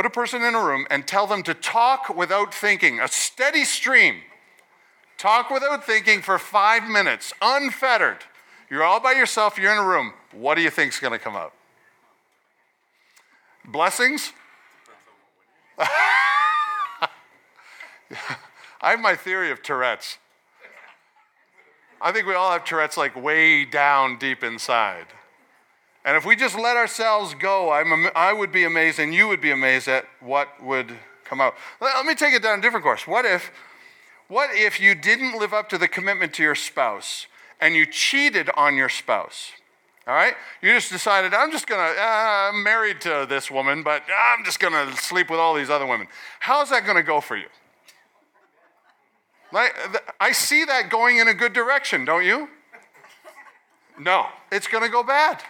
Put 0.01 0.07
a 0.07 0.09
person 0.09 0.43
in 0.43 0.55
a 0.55 0.65
room 0.65 0.87
and 0.89 1.07
tell 1.07 1.27
them 1.27 1.43
to 1.43 1.53
talk 1.53 2.09
without 2.09 2.55
thinking, 2.55 3.01
a 3.01 3.07
steady 3.07 3.65
stream. 3.65 4.23
Talk 5.19 5.51
without 5.51 5.85
thinking 5.85 6.23
for 6.23 6.39
five 6.39 6.85
minutes, 6.85 7.35
unfettered. 7.43 8.25
You're 8.71 8.83
all 8.83 8.99
by 8.99 9.13
yourself, 9.13 9.59
you're 9.59 9.73
in 9.73 9.77
a 9.77 9.85
room. 9.85 10.15
What 10.33 10.55
do 10.55 10.63
you 10.63 10.71
think 10.71 10.95
is 10.95 11.01
going 11.01 11.13
to 11.13 11.19
come 11.19 11.37
out? 11.37 11.53
Blessings? 13.67 14.33
I 15.79 15.89
have 18.81 19.01
my 19.01 19.17
theory 19.17 19.51
of 19.51 19.63
Tourette's. 19.63 20.17
I 22.01 22.11
think 22.11 22.27
we 22.27 22.33
all 22.33 22.53
have 22.53 22.65
Tourette's 22.65 22.97
like 22.97 23.23
way 23.23 23.67
down 23.67 24.17
deep 24.17 24.43
inside. 24.43 25.09
And 26.05 26.17
if 26.17 26.25
we 26.25 26.35
just 26.35 26.59
let 26.59 26.77
ourselves 26.77 27.35
go, 27.35 27.73
I'm, 27.73 28.09
I 28.15 28.33
would 28.33 28.51
be 28.53 28.65
amazed 28.65 28.99
and 28.99 29.15
you 29.15 29.29
would 29.29 29.41
be 29.41 29.51
amazed 29.51 29.87
at 29.87 30.07
what 30.21 30.63
would 30.63 30.93
come 31.25 31.41
out. 31.41 31.55
Let 31.81 32.07
me 32.07 32.15
take 32.15 32.35
it 32.35 32.43
down 32.43 32.59
a 32.59 32.63
different 32.63 32.85
course. 32.85 33.07
What 33.07 33.25
if, 33.25 33.53
what 34.29 34.51
if 34.53 34.81
you 34.81 34.95
didn't 34.95 35.39
live 35.39 35.53
up 35.53 35.69
to 35.71 35.79
the 35.79 35.89
commitment 35.89 36.33
to 36.35 36.43
your 36.43 36.55
spouse 36.55 37.27
and 37.61 37.75
you 37.75 37.85
cheated 37.85 38.49
on 38.57 38.77
your 38.77 38.89
spouse? 38.89 39.53
All 40.07 40.15
right? 40.15 40.35
You 40.63 40.73
just 40.73 40.91
decided, 40.91 41.35
I'm 41.35 41.53
just 41.53 41.67
going 41.67 41.81
to, 41.81 42.01
uh, 42.01 42.51
I'm 42.51 42.63
married 42.63 43.01
to 43.03 43.27
this 43.29 43.51
woman, 43.51 43.83
but 43.83 44.03
I'm 44.09 44.45
just 44.45 44.59
going 44.59 44.73
to 44.73 44.97
sleep 44.97 45.31
with 45.31 45.39
all 45.39 45.55
these 45.55 45.71
other 45.71 45.87
women. 45.87 46.09
How's 46.41 46.71
that 46.71 46.85
going 46.85 46.97
to 46.97 47.03
go 47.03 47.21
for 47.21 47.37
you? 47.37 47.47
Like, 49.53 49.75
I 50.19 50.33
see 50.33 50.65
that 50.65 50.91
going 50.91 51.19
in 51.19 51.29
a 51.29 51.35
good 51.35 51.53
direction, 51.53 52.05
don't 52.05 52.25
you? 52.25 52.49
No, 53.99 54.27
it's 54.51 54.67
going 54.67 54.83
to 54.83 54.89
go 54.89 55.03
bad. 55.03 55.43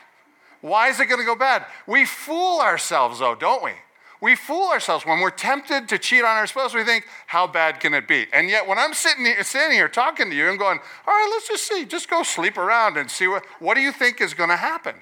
Why 0.61 0.88
is 0.88 1.01
it 1.01 1.07
going 1.07 1.20
to 1.20 1.27
go 1.27 1.37
bad? 1.37 1.64
We 1.87 2.05
fool 2.05 2.61
ourselves, 2.61 3.20
though, 3.20 3.35
don't 3.35 3.64
we? 3.64 3.73
We 4.20 4.37
fool 4.37 4.68
ourselves 4.68 5.07
when 5.07 5.20
we're 5.20 5.31
tempted 5.31 5.88
to 5.88 5.99
cheat 5.99 6.23
on 6.23 6.37
our 6.37 6.46
spouse. 6.46 6.75
We 6.75 6.85
think, 6.85 7.07
how 7.27 7.46
bad 7.46 7.81
can 7.81 7.94
it 7.94 8.07
be? 8.07 8.27
And 8.35 8.51
yet, 8.51 8.66
when 8.66 8.79
I'm 8.79 8.92
sitting 8.92 9.25
here, 9.25 9.42
here 9.42 9.88
talking 9.88 10.29
to 10.29 10.37
you 10.37 10.51
and 10.51 10.59
going, 10.59 10.79
all 11.07 11.14
right, 11.14 11.29
let's 11.33 11.49
just 11.49 11.66
see, 11.66 11.87
just 11.87 12.11
go 12.11 12.23
sleep 12.23 12.59
around 12.59 12.99
and 12.99 13.11
see 13.11 13.27
what, 13.27 13.44
what 13.61 13.75
do 13.75 13.81
you 13.81 13.92
think 13.92 14.20
is 14.20 14.35
going 14.35 14.51
to 14.51 14.57
happen? 14.57 14.96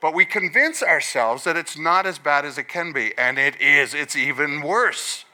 But 0.00 0.14
we 0.14 0.24
convince 0.24 0.82
ourselves 0.82 1.42
that 1.44 1.56
it's 1.56 1.76
not 1.76 2.06
as 2.06 2.18
bad 2.18 2.44
as 2.44 2.56
it 2.56 2.68
can 2.68 2.92
be, 2.92 3.12
and 3.18 3.38
it 3.38 3.60
is. 3.60 3.94
It's 3.94 4.14
even 4.14 4.62
worse. 4.62 5.24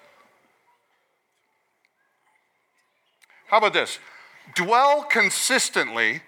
How 3.48 3.58
about 3.58 3.74
this? 3.74 3.98
Dwell 4.54 5.02
consistently 5.02 6.22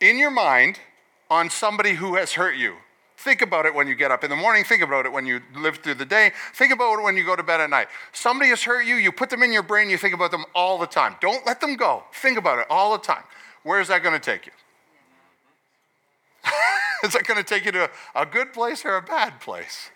in 0.00 0.18
your 0.18 0.30
mind 0.30 0.78
on 1.30 1.50
somebody 1.50 1.94
who 1.94 2.16
has 2.16 2.32
hurt 2.32 2.56
you. 2.56 2.76
Think 3.16 3.42
about 3.42 3.64
it 3.64 3.74
when 3.74 3.86
you 3.86 3.94
get 3.94 4.10
up 4.10 4.24
in 4.24 4.30
the 4.30 4.36
morning. 4.36 4.64
Think 4.64 4.82
about 4.82 5.06
it 5.06 5.12
when 5.12 5.24
you 5.24 5.40
live 5.56 5.78
through 5.78 5.94
the 5.94 6.04
day. 6.04 6.32
Think 6.54 6.72
about 6.72 6.98
it 6.98 7.02
when 7.02 7.16
you 7.16 7.24
go 7.24 7.36
to 7.36 7.42
bed 7.42 7.60
at 7.60 7.70
night. 7.70 7.88
Somebody 8.12 8.50
has 8.50 8.62
hurt 8.62 8.82
you, 8.82 8.96
you 8.96 9.12
put 9.12 9.30
them 9.30 9.42
in 9.42 9.52
your 9.52 9.62
brain, 9.62 9.88
you 9.88 9.96
think 9.96 10.14
about 10.14 10.30
them 10.30 10.44
all 10.54 10.78
the 10.78 10.86
time. 10.86 11.16
Don't 11.20 11.46
let 11.46 11.60
them 11.60 11.76
go. 11.76 12.04
Think 12.12 12.38
about 12.38 12.58
it 12.58 12.66
all 12.68 12.92
the 12.92 13.02
time. 13.02 13.22
Where 13.62 13.80
is 13.80 13.88
that 13.88 14.02
going 14.02 14.18
to 14.18 14.20
take 14.20 14.46
you? 14.46 14.52
is 17.04 17.12
that 17.12 17.24
going 17.24 17.38
to 17.38 17.44
take 17.44 17.64
you 17.64 17.72
to 17.72 17.90
a 18.14 18.26
good 18.26 18.52
place 18.52 18.84
or 18.84 18.96
a 18.96 19.02
bad 19.02 19.40
place? 19.40 19.90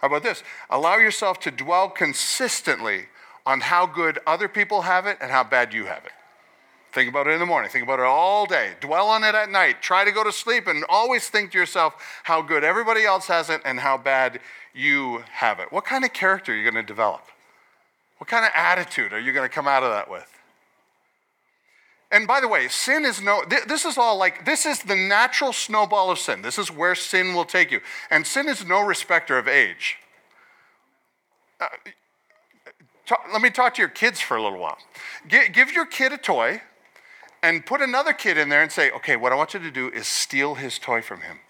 How 0.00 0.08
about 0.08 0.24
this? 0.24 0.42
Allow 0.68 0.96
yourself 0.96 1.38
to 1.40 1.50
dwell 1.52 1.88
consistently 1.88 3.06
on 3.46 3.60
how 3.60 3.86
good 3.86 4.18
other 4.26 4.48
people 4.48 4.82
have 4.82 5.06
it 5.06 5.18
and 5.20 5.30
how 5.30 5.44
bad 5.44 5.72
you 5.72 5.84
have 5.84 6.04
it. 6.04 6.12
Think 6.92 7.08
about 7.08 7.26
it 7.26 7.30
in 7.30 7.40
the 7.40 7.46
morning. 7.46 7.70
Think 7.70 7.84
about 7.84 8.00
it 8.00 8.04
all 8.04 8.44
day. 8.44 8.72
Dwell 8.80 9.08
on 9.08 9.24
it 9.24 9.34
at 9.34 9.50
night. 9.50 9.80
Try 9.80 10.04
to 10.04 10.12
go 10.12 10.22
to 10.22 10.30
sleep 10.30 10.66
and 10.66 10.84
always 10.90 11.26
think 11.28 11.52
to 11.52 11.58
yourself 11.58 11.94
how 12.24 12.42
good 12.42 12.64
everybody 12.64 13.04
else 13.04 13.28
has 13.28 13.48
it 13.48 13.62
and 13.64 13.80
how 13.80 13.96
bad 13.96 14.40
you 14.74 15.24
have 15.30 15.58
it. 15.58 15.72
What 15.72 15.86
kind 15.86 16.04
of 16.04 16.12
character 16.12 16.52
are 16.52 16.56
you 16.56 16.70
going 16.70 16.74
to 16.74 16.86
develop? 16.86 17.22
What 18.18 18.28
kind 18.28 18.44
of 18.44 18.52
attitude 18.54 19.14
are 19.14 19.18
you 19.18 19.32
going 19.32 19.48
to 19.48 19.54
come 19.54 19.66
out 19.66 19.82
of 19.82 19.90
that 19.90 20.10
with? 20.10 20.28
And 22.10 22.26
by 22.26 22.42
the 22.42 22.48
way, 22.48 22.68
sin 22.68 23.06
is 23.06 23.22
no, 23.22 23.42
this 23.66 23.86
is 23.86 23.96
all 23.96 24.18
like, 24.18 24.44
this 24.44 24.66
is 24.66 24.80
the 24.80 24.94
natural 24.94 25.54
snowball 25.54 26.10
of 26.10 26.18
sin. 26.18 26.42
This 26.42 26.58
is 26.58 26.70
where 26.70 26.94
sin 26.94 27.32
will 27.34 27.46
take 27.46 27.70
you. 27.70 27.80
And 28.10 28.26
sin 28.26 28.50
is 28.50 28.66
no 28.66 28.82
respecter 28.82 29.38
of 29.38 29.48
age. 29.48 29.96
Uh, 31.58 31.68
talk, 33.06 33.24
let 33.32 33.40
me 33.40 33.48
talk 33.48 33.72
to 33.76 33.80
your 33.80 33.88
kids 33.88 34.20
for 34.20 34.36
a 34.36 34.42
little 34.42 34.58
while. 34.58 34.76
give 35.26 35.72
your 35.72 35.86
kid 35.86 36.12
a 36.12 36.18
toy 36.18 36.60
and 37.42 37.66
put 37.66 37.80
another 37.80 38.12
kid 38.12 38.38
in 38.38 38.48
there 38.48 38.62
and 38.62 38.70
say, 38.70 38.90
okay, 38.92 39.16
what 39.16 39.32
I 39.32 39.34
want 39.34 39.54
you 39.54 39.60
to 39.60 39.70
do 39.70 39.88
is 39.90 40.06
steal 40.06 40.54
his 40.54 40.78
toy 40.78 41.02
from 41.02 41.22
him. 41.22 41.40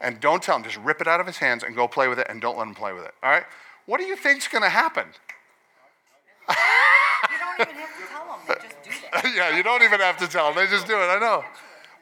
And 0.00 0.20
don't 0.20 0.42
tell 0.42 0.56
him, 0.56 0.62
just 0.62 0.78
rip 0.78 1.00
it 1.00 1.08
out 1.08 1.20
of 1.20 1.26
his 1.26 1.38
hands 1.38 1.62
and 1.62 1.74
go 1.76 1.86
play 1.88 2.08
with 2.08 2.18
it 2.18 2.26
and 2.30 2.40
don't 2.40 2.56
let 2.56 2.66
him 2.66 2.74
play 2.74 2.92
with 2.92 3.04
it. 3.04 3.12
All 3.22 3.30
right? 3.30 3.44
What 3.86 3.98
do 3.98 4.06
you 4.06 4.16
think's 4.16 4.48
going 4.48 4.62
to 4.62 4.70
happen? 4.70 5.04
you 6.48 6.54
don't 7.32 7.60
even 7.60 7.76
have 7.76 7.96
to 7.98 8.06
tell 8.08 8.26
them, 8.26 8.40
they 8.48 8.54
just 8.54 8.82
do 8.82 8.90
that. 9.12 9.32
yeah, 9.36 9.56
you 9.56 9.62
don't 9.62 9.82
even 9.82 10.00
have 10.00 10.16
to 10.18 10.28
tell 10.28 10.46
them. 10.46 10.64
They 10.64 10.70
just 10.70 10.86
do 10.86 10.94
it. 10.94 11.06
I 11.06 11.18
know. 11.18 11.44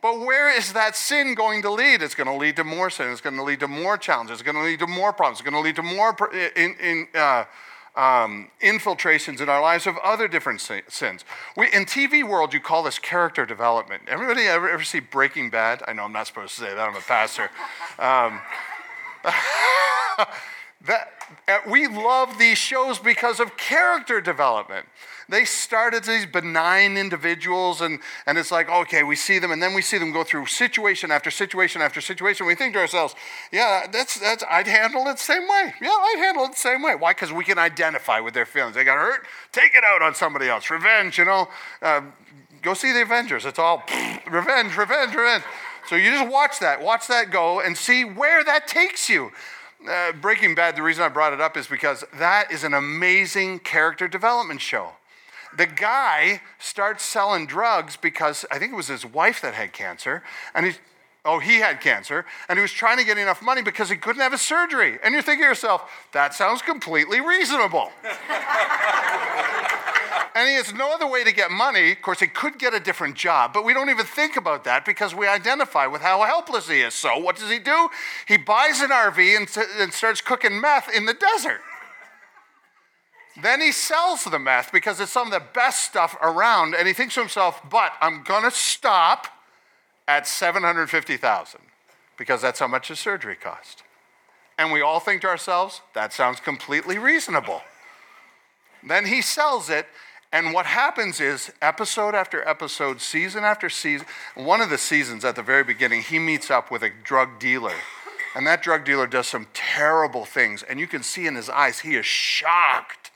But 0.00 0.20
where 0.20 0.56
is 0.56 0.74
that 0.74 0.94
sin 0.94 1.34
going 1.34 1.62
to 1.62 1.70
lead? 1.70 2.02
It's 2.02 2.14
going 2.14 2.28
to 2.28 2.34
lead 2.34 2.56
to 2.56 2.64
more 2.64 2.88
sin. 2.88 3.10
It's 3.10 3.20
going 3.20 3.36
to 3.36 3.42
lead 3.42 3.60
to 3.60 3.68
more 3.68 3.96
challenges. 3.96 4.34
It's 4.34 4.42
going 4.42 4.56
to 4.56 4.62
lead 4.62 4.78
to 4.78 4.86
more 4.86 5.12
problems. 5.12 5.40
It's 5.40 5.48
going 5.48 5.60
to 5.60 5.66
lead 5.66 5.76
to 5.76 5.82
more 5.82 6.16
in, 6.54 6.76
in, 6.80 7.08
uh, 7.14 7.44
um, 7.98 8.48
infiltrations 8.60 9.40
in 9.40 9.48
our 9.48 9.60
lives 9.60 9.86
of 9.86 9.98
other 9.98 10.28
different 10.28 10.60
sins. 10.60 11.24
We, 11.56 11.66
in 11.72 11.84
TV 11.84 12.26
world, 12.26 12.54
you 12.54 12.60
call 12.60 12.84
this 12.84 12.98
character 12.98 13.44
development. 13.44 14.04
Everybody 14.06 14.42
ever, 14.42 14.70
ever 14.70 14.84
see 14.84 15.00
Breaking 15.00 15.50
Bad? 15.50 15.82
I 15.88 15.92
know 15.92 16.04
I'm 16.04 16.12
not 16.12 16.28
supposed 16.28 16.54
to 16.54 16.60
say 16.60 16.74
that. 16.74 16.88
I'm 16.88 16.94
a 16.94 17.00
pastor. 17.00 17.50
Um, 17.98 18.40
that, 20.86 21.17
we 21.68 21.86
love 21.86 22.38
these 22.38 22.58
shows 22.58 22.98
because 22.98 23.40
of 23.40 23.56
character 23.56 24.20
development. 24.20 24.86
They 25.30 25.44
start 25.44 25.92
as 25.92 26.06
these 26.06 26.24
benign 26.24 26.96
individuals, 26.96 27.82
and, 27.82 28.00
and 28.26 28.38
it's 28.38 28.50
like, 28.50 28.70
okay, 28.70 29.02
we 29.02 29.14
see 29.14 29.38
them, 29.38 29.50
and 29.50 29.62
then 29.62 29.74
we 29.74 29.82
see 29.82 29.98
them 29.98 30.10
go 30.10 30.24
through 30.24 30.46
situation 30.46 31.10
after 31.10 31.30
situation 31.30 31.82
after 31.82 32.00
situation. 32.00 32.46
We 32.46 32.54
think 32.54 32.72
to 32.74 32.80
ourselves, 32.80 33.14
yeah, 33.52 33.86
that's, 33.92 34.18
that's 34.18 34.42
I'd 34.50 34.66
handle 34.66 35.06
it 35.08 35.18
the 35.18 35.22
same 35.22 35.42
way. 35.42 35.74
Yeah, 35.82 35.90
I'd 35.90 36.18
handle 36.18 36.44
it 36.44 36.52
the 36.52 36.56
same 36.56 36.82
way. 36.82 36.94
Why? 36.94 37.12
Because 37.12 37.30
we 37.30 37.44
can 37.44 37.58
identify 37.58 38.20
with 38.20 38.32
their 38.32 38.46
feelings. 38.46 38.74
They 38.74 38.84
got 38.84 38.96
hurt, 38.96 39.26
take 39.52 39.74
it 39.74 39.84
out 39.84 40.00
on 40.00 40.14
somebody 40.14 40.48
else. 40.48 40.70
Revenge, 40.70 41.18
you 41.18 41.26
know. 41.26 41.48
Uh, 41.82 42.00
go 42.62 42.72
see 42.72 42.92
the 42.92 43.02
Avengers. 43.02 43.44
It's 43.44 43.58
all 43.58 43.84
revenge, 44.30 44.78
revenge, 44.78 45.14
revenge. 45.14 45.44
So 45.88 45.96
you 45.96 46.10
just 46.10 46.30
watch 46.30 46.58
that, 46.60 46.82
watch 46.82 47.06
that 47.08 47.30
go, 47.30 47.60
and 47.60 47.76
see 47.76 48.04
where 48.04 48.44
that 48.44 48.66
takes 48.66 49.10
you. 49.10 49.30
Uh, 49.86 50.12
Breaking 50.12 50.54
Bad, 50.54 50.76
the 50.76 50.82
reason 50.82 51.04
I 51.04 51.08
brought 51.08 51.32
it 51.32 51.40
up 51.40 51.56
is 51.56 51.66
because 51.66 52.04
that 52.14 52.50
is 52.50 52.64
an 52.64 52.74
amazing 52.74 53.60
character 53.60 54.08
development 54.08 54.60
show 54.60 54.92
the 55.56 55.66
guy 55.66 56.40
starts 56.58 57.04
selling 57.04 57.46
drugs 57.46 57.96
because 57.96 58.44
I 58.50 58.58
think 58.58 58.72
it 58.72 58.76
was 58.76 58.88
his 58.88 59.06
wife 59.06 59.40
that 59.40 59.54
had 59.54 59.72
cancer, 59.72 60.22
and 60.54 60.66
he, 60.66 60.72
oh, 61.24 61.38
he 61.38 61.56
had 61.56 61.80
cancer, 61.80 62.26
and 62.48 62.58
he 62.58 62.62
was 62.62 62.72
trying 62.72 62.98
to 62.98 63.04
get 63.04 63.18
enough 63.18 63.42
money 63.42 63.62
because 63.62 63.88
he 63.88 63.96
couldn't 63.96 64.20
have 64.20 64.32
a 64.32 64.38
surgery. 64.38 64.98
And 65.02 65.12
you're 65.12 65.22
thinking 65.22 65.44
to 65.44 65.48
yourself, 65.48 65.90
that 66.12 66.34
sounds 66.34 66.62
completely 66.62 67.20
reasonable. 67.20 67.90
and 70.38 70.48
he 70.48 70.54
has 70.54 70.72
no 70.72 70.94
other 70.94 71.06
way 71.08 71.24
to 71.24 71.32
get 71.32 71.50
money. 71.50 71.90
Of 71.90 72.00
course, 72.00 72.20
he 72.20 72.28
could 72.28 72.60
get 72.60 72.72
a 72.72 72.78
different 72.78 73.16
job, 73.16 73.52
but 73.52 73.64
we 73.64 73.74
don't 73.74 73.90
even 73.90 74.06
think 74.06 74.36
about 74.36 74.62
that 74.64 74.84
because 74.84 75.12
we 75.12 75.26
identify 75.26 75.88
with 75.88 76.00
how 76.00 76.22
helpless 76.22 76.68
he 76.68 76.80
is. 76.80 76.94
So, 76.94 77.18
what 77.18 77.34
does 77.34 77.50
he 77.50 77.58
do? 77.58 77.88
He 78.28 78.36
buys 78.36 78.80
an 78.80 78.90
RV 78.90 79.36
and, 79.36 79.66
and 79.80 79.92
starts 79.92 80.20
cooking 80.20 80.60
meth 80.60 80.88
in 80.94 81.06
the 81.06 81.14
desert. 81.14 81.60
Then 83.42 83.60
he 83.60 83.72
sells 83.72 84.22
the 84.24 84.38
meth 84.38 84.70
because 84.72 85.00
it's 85.00 85.10
some 85.10 85.26
of 85.26 85.32
the 85.32 85.44
best 85.54 85.84
stuff 85.84 86.16
around, 86.22 86.76
and 86.76 86.86
he 86.86 86.94
thinks 86.94 87.14
to 87.14 87.20
himself, 87.20 87.60
but 87.68 87.94
I'm 88.00 88.22
going 88.22 88.44
to 88.44 88.52
stop 88.52 89.26
at 90.06 90.28
750,000 90.28 91.60
because 92.16 92.40
that's 92.40 92.60
how 92.60 92.68
much 92.68 92.88
his 92.88 93.00
surgery 93.00 93.34
cost. 93.34 93.82
And 94.56 94.70
we 94.70 94.82
all 94.82 95.00
think 95.00 95.22
to 95.22 95.26
ourselves, 95.26 95.80
that 95.94 96.12
sounds 96.12 96.38
completely 96.38 96.96
reasonable. 96.96 97.62
Then 98.86 99.06
he 99.06 99.20
sells 99.20 99.68
it, 99.68 99.86
and 100.32 100.52
what 100.52 100.66
happens 100.66 101.20
is, 101.20 101.50
episode 101.62 102.14
after 102.14 102.46
episode, 102.46 103.00
season 103.00 103.44
after 103.44 103.70
season, 103.70 104.06
one 104.34 104.60
of 104.60 104.68
the 104.68 104.78
seasons 104.78 105.24
at 105.24 105.36
the 105.36 105.42
very 105.42 105.64
beginning, 105.64 106.02
he 106.02 106.18
meets 106.18 106.50
up 106.50 106.70
with 106.70 106.82
a 106.82 106.90
drug 107.02 107.38
dealer. 107.38 107.74
And 108.34 108.46
that 108.46 108.62
drug 108.62 108.84
dealer 108.84 109.06
does 109.06 109.26
some 109.26 109.46
terrible 109.54 110.26
things. 110.26 110.62
And 110.62 110.78
you 110.78 110.86
can 110.86 111.02
see 111.02 111.26
in 111.26 111.34
his 111.34 111.48
eyes, 111.48 111.80
he 111.80 111.96
is 111.96 112.04
shocked 112.04 113.10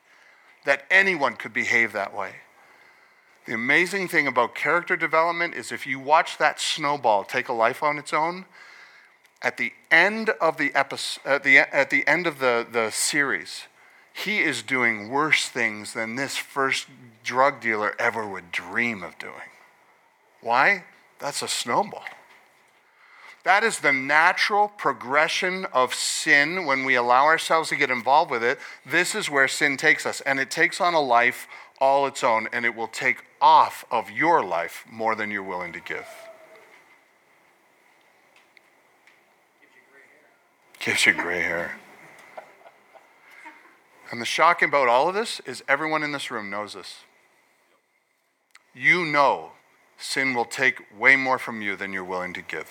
that 0.64 0.84
anyone 0.90 1.36
could 1.36 1.52
behave 1.52 1.92
that 1.92 2.16
way. 2.16 2.36
The 3.46 3.52
amazing 3.54 4.08
thing 4.08 4.26
about 4.26 4.54
character 4.54 4.96
development 4.96 5.54
is 5.54 5.70
if 5.70 5.86
you 5.86 5.98
watch 5.98 6.38
that 6.38 6.60
snowball 6.60 7.24
take 7.24 7.48
a 7.48 7.52
life 7.52 7.82
on 7.82 7.98
its 7.98 8.12
own, 8.12 8.46
at 9.42 9.56
the 9.56 9.72
end 9.90 10.30
of 10.40 10.56
the 10.56 10.72
episode, 10.74 11.20
at 11.26 11.42
the, 11.42 11.58
at 11.58 11.90
the 11.90 12.06
end 12.06 12.26
of 12.26 12.38
the, 12.38 12.66
the 12.70 12.90
series, 12.90 13.64
he 14.12 14.40
is 14.40 14.62
doing 14.62 15.08
worse 15.08 15.48
things 15.48 15.94
than 15.94 16.16
this 16.16 16.36
first 16.36 16.86
drug 17.24 17.60
dealer 17.60 17.94
ever 17.98 18.26
would 18.26 18.52
dream 18.52 19.02
of 19.02 19.18
doing. 19.18 19.50
Why? 20.40 20.84
That's 21.18 21.42
a 21.42 21.48
snowball. 21.48 22.04
That 23.44 23.64
is 23.64 23.80
the 23.80 23.92
natural 23.92 24.68
progression 24.68 25.64
of 25.72 25.94
sin 25.94 26.64
when 26.64 26.84
we 26.84 26.94
allow 26.94 27.24
ourselves 27.24 27.70
to 27.70 27.76
get 27.76 27.90
involved 27.90 28.30
with 28.30 28.44
it. 28.44 28.58
This 28.86 29.14
is 29.14 29.28
where 29.28 29.48
sin 29.48 29.76
takes 29.76 30.06
us, 30.06 30.20
and 30.20 30.38
it 30.38 30.50
takes 30.50 30.80
on 30.80 30.94
a 30.94 31.00
life 31.00 31.48
all 31.80 32.06
its 32.06 32.22
own, 32.22 32.48
and 32.52 32.64
it 32.64 32.76
will 32.76 32.86
take 32.86 33.24
off 33.40 33.84
of 33.90 34.10
your 34.10 34.44
life 34.44 34.84
more 34.88 35.16
than 35.16 35.30
you're 35.30 35.42
willing 35.42 35.72
to 35.72 35.80
give. 35.80 36.06
Gives 40.78 41.06
you 41.06 41.12
gray 41.12 41.42
hair. 41.42 41.76
And 44.12 44.20
the 44.20 44.26
shocking 44.26 44.68
about 44.68 44.86
all 44.86 45.08
of 45.08 45.14
this 45.14 45.40
is 45.40 45.64
everyone 45.66 46.04
in 46.04 46.12
this 46.12 46.30
room 46.30 46.50
knows 46.50 46.74
this. 46.74 46.98
You 48.72 49.04
know 49.04 49.52
sin 49.98 50.34
will 50.34 50.44
take 50.44 50.82
way 50.96 51.16
more 51.16 51.38
from 51.38 51.62
you 51.62 51.74
than 51.74 51.92
you're 51.92 52.04
willing 52.04 52.34
to 52.34 52.42
give 52.42 52.68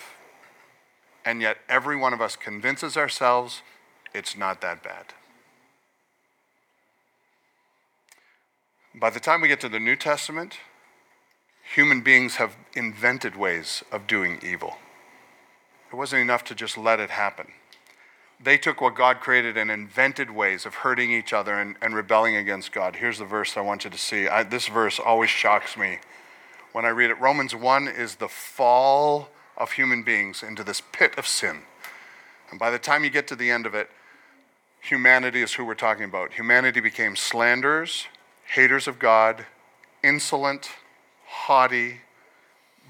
and 1.24 1.40
yet 1.40 1.58
every 1.68 1.96
one 1.96 2.12
of 2.12 2.20
us 2.20 2.36
convinces 2.36 2.96
ourselves 2.96 3.62
it's 4.14 4.36
not 4.36 4.60
that 4.60 4.82
bad. 4.82 5.06
By 8.94 9.10
the 9.10 9.20
time 9.20 9.40
we 9.40 9.48
get 9.48 9.60
to 9.60 9.70
the 9.70 9.80
New 9.80 9.96
Testament, 9.96 10.58
human 11.74 12.02
beings 12.02 12.36
have 12.36 12.56
invented 12.74 13.36
ways 13.36 13.82
of 13.90 14.06
doing 14.06 14.38
evil. 14.42 14.76
It 15.90 15.96
wasn't 15.96 16.22
enough 16.22 16.44
to 16.44 16.54
just 16.54 16.76
let 16.76 17.00
it 17.00 17.10
happen. 17.10 17.46
They 18.42 18.58
took 18.58 18.80
what 18.80 18.96
God 18.96 19.20
created 19.20 19.56
and 19.56 19.70
invented 19.70 20.30
ways 20.30 20.66
of 20.66 20.76
hurting 20.76 21.12
each 21.12 21.32
other 21.32 21.54
and, 21.54 21.76
and 21.80 21.94
rebelling 21.94 22.34
against 22.34 22.72
God. 22.72 22.96
Here's 22.96 23.18
the 23.18 23.24
verse 23.24 23.56
I 23.56 23.60
want 23.60 23.84
you 23.84 23.90
to 23.90 23.98
see. 23.98 24.26
I, 24.26 24.42
this 24.42 24.66
verse 24.66 24.98
always 24.98 25.30
shocks 25.30 25.76
me 25.76 25.98
when 26.72 26.84
I 26.84 26.88
read 26.88 27.10
it. 27.10 27.20
Romans 27.20 27.54
1 27.54 27.86
is 27.86 28.16
the 28.16 28.28
fall 28.28 29.28
of 29.56 29.72
human 29.72 30.02
beings 30.02 30.42
into 30.42 30.64
this 30.64 30.82
pit 30.92 31.14
of 31.16 31.26
sin. 31.26 31.60
And 32.50 32.58
by 32.58 32.70
the 32.70 32.80
time 32.80 33.04
you 33.04 33.10
get 33.10 33.28
to 33.28 33.36
the 33.36 33.50
end 33.50 33.64
of 33.64 33.74
it, 33.74 33.88
humanity 34.80 35.40
is 35.40 35.54
who 35.54 35.64
we're 35.64 35.74
talking 35.74 36.04
about. 36.04 36.32
Humanity 36.32 36.80
became 36.80 37.14
slanderers, 37.14 38.06
haters 38.54 38.88
of 38.88 38.98
God, 38.98 39.46
insolent, 40.02 40.68
haughty, 41.26 42.00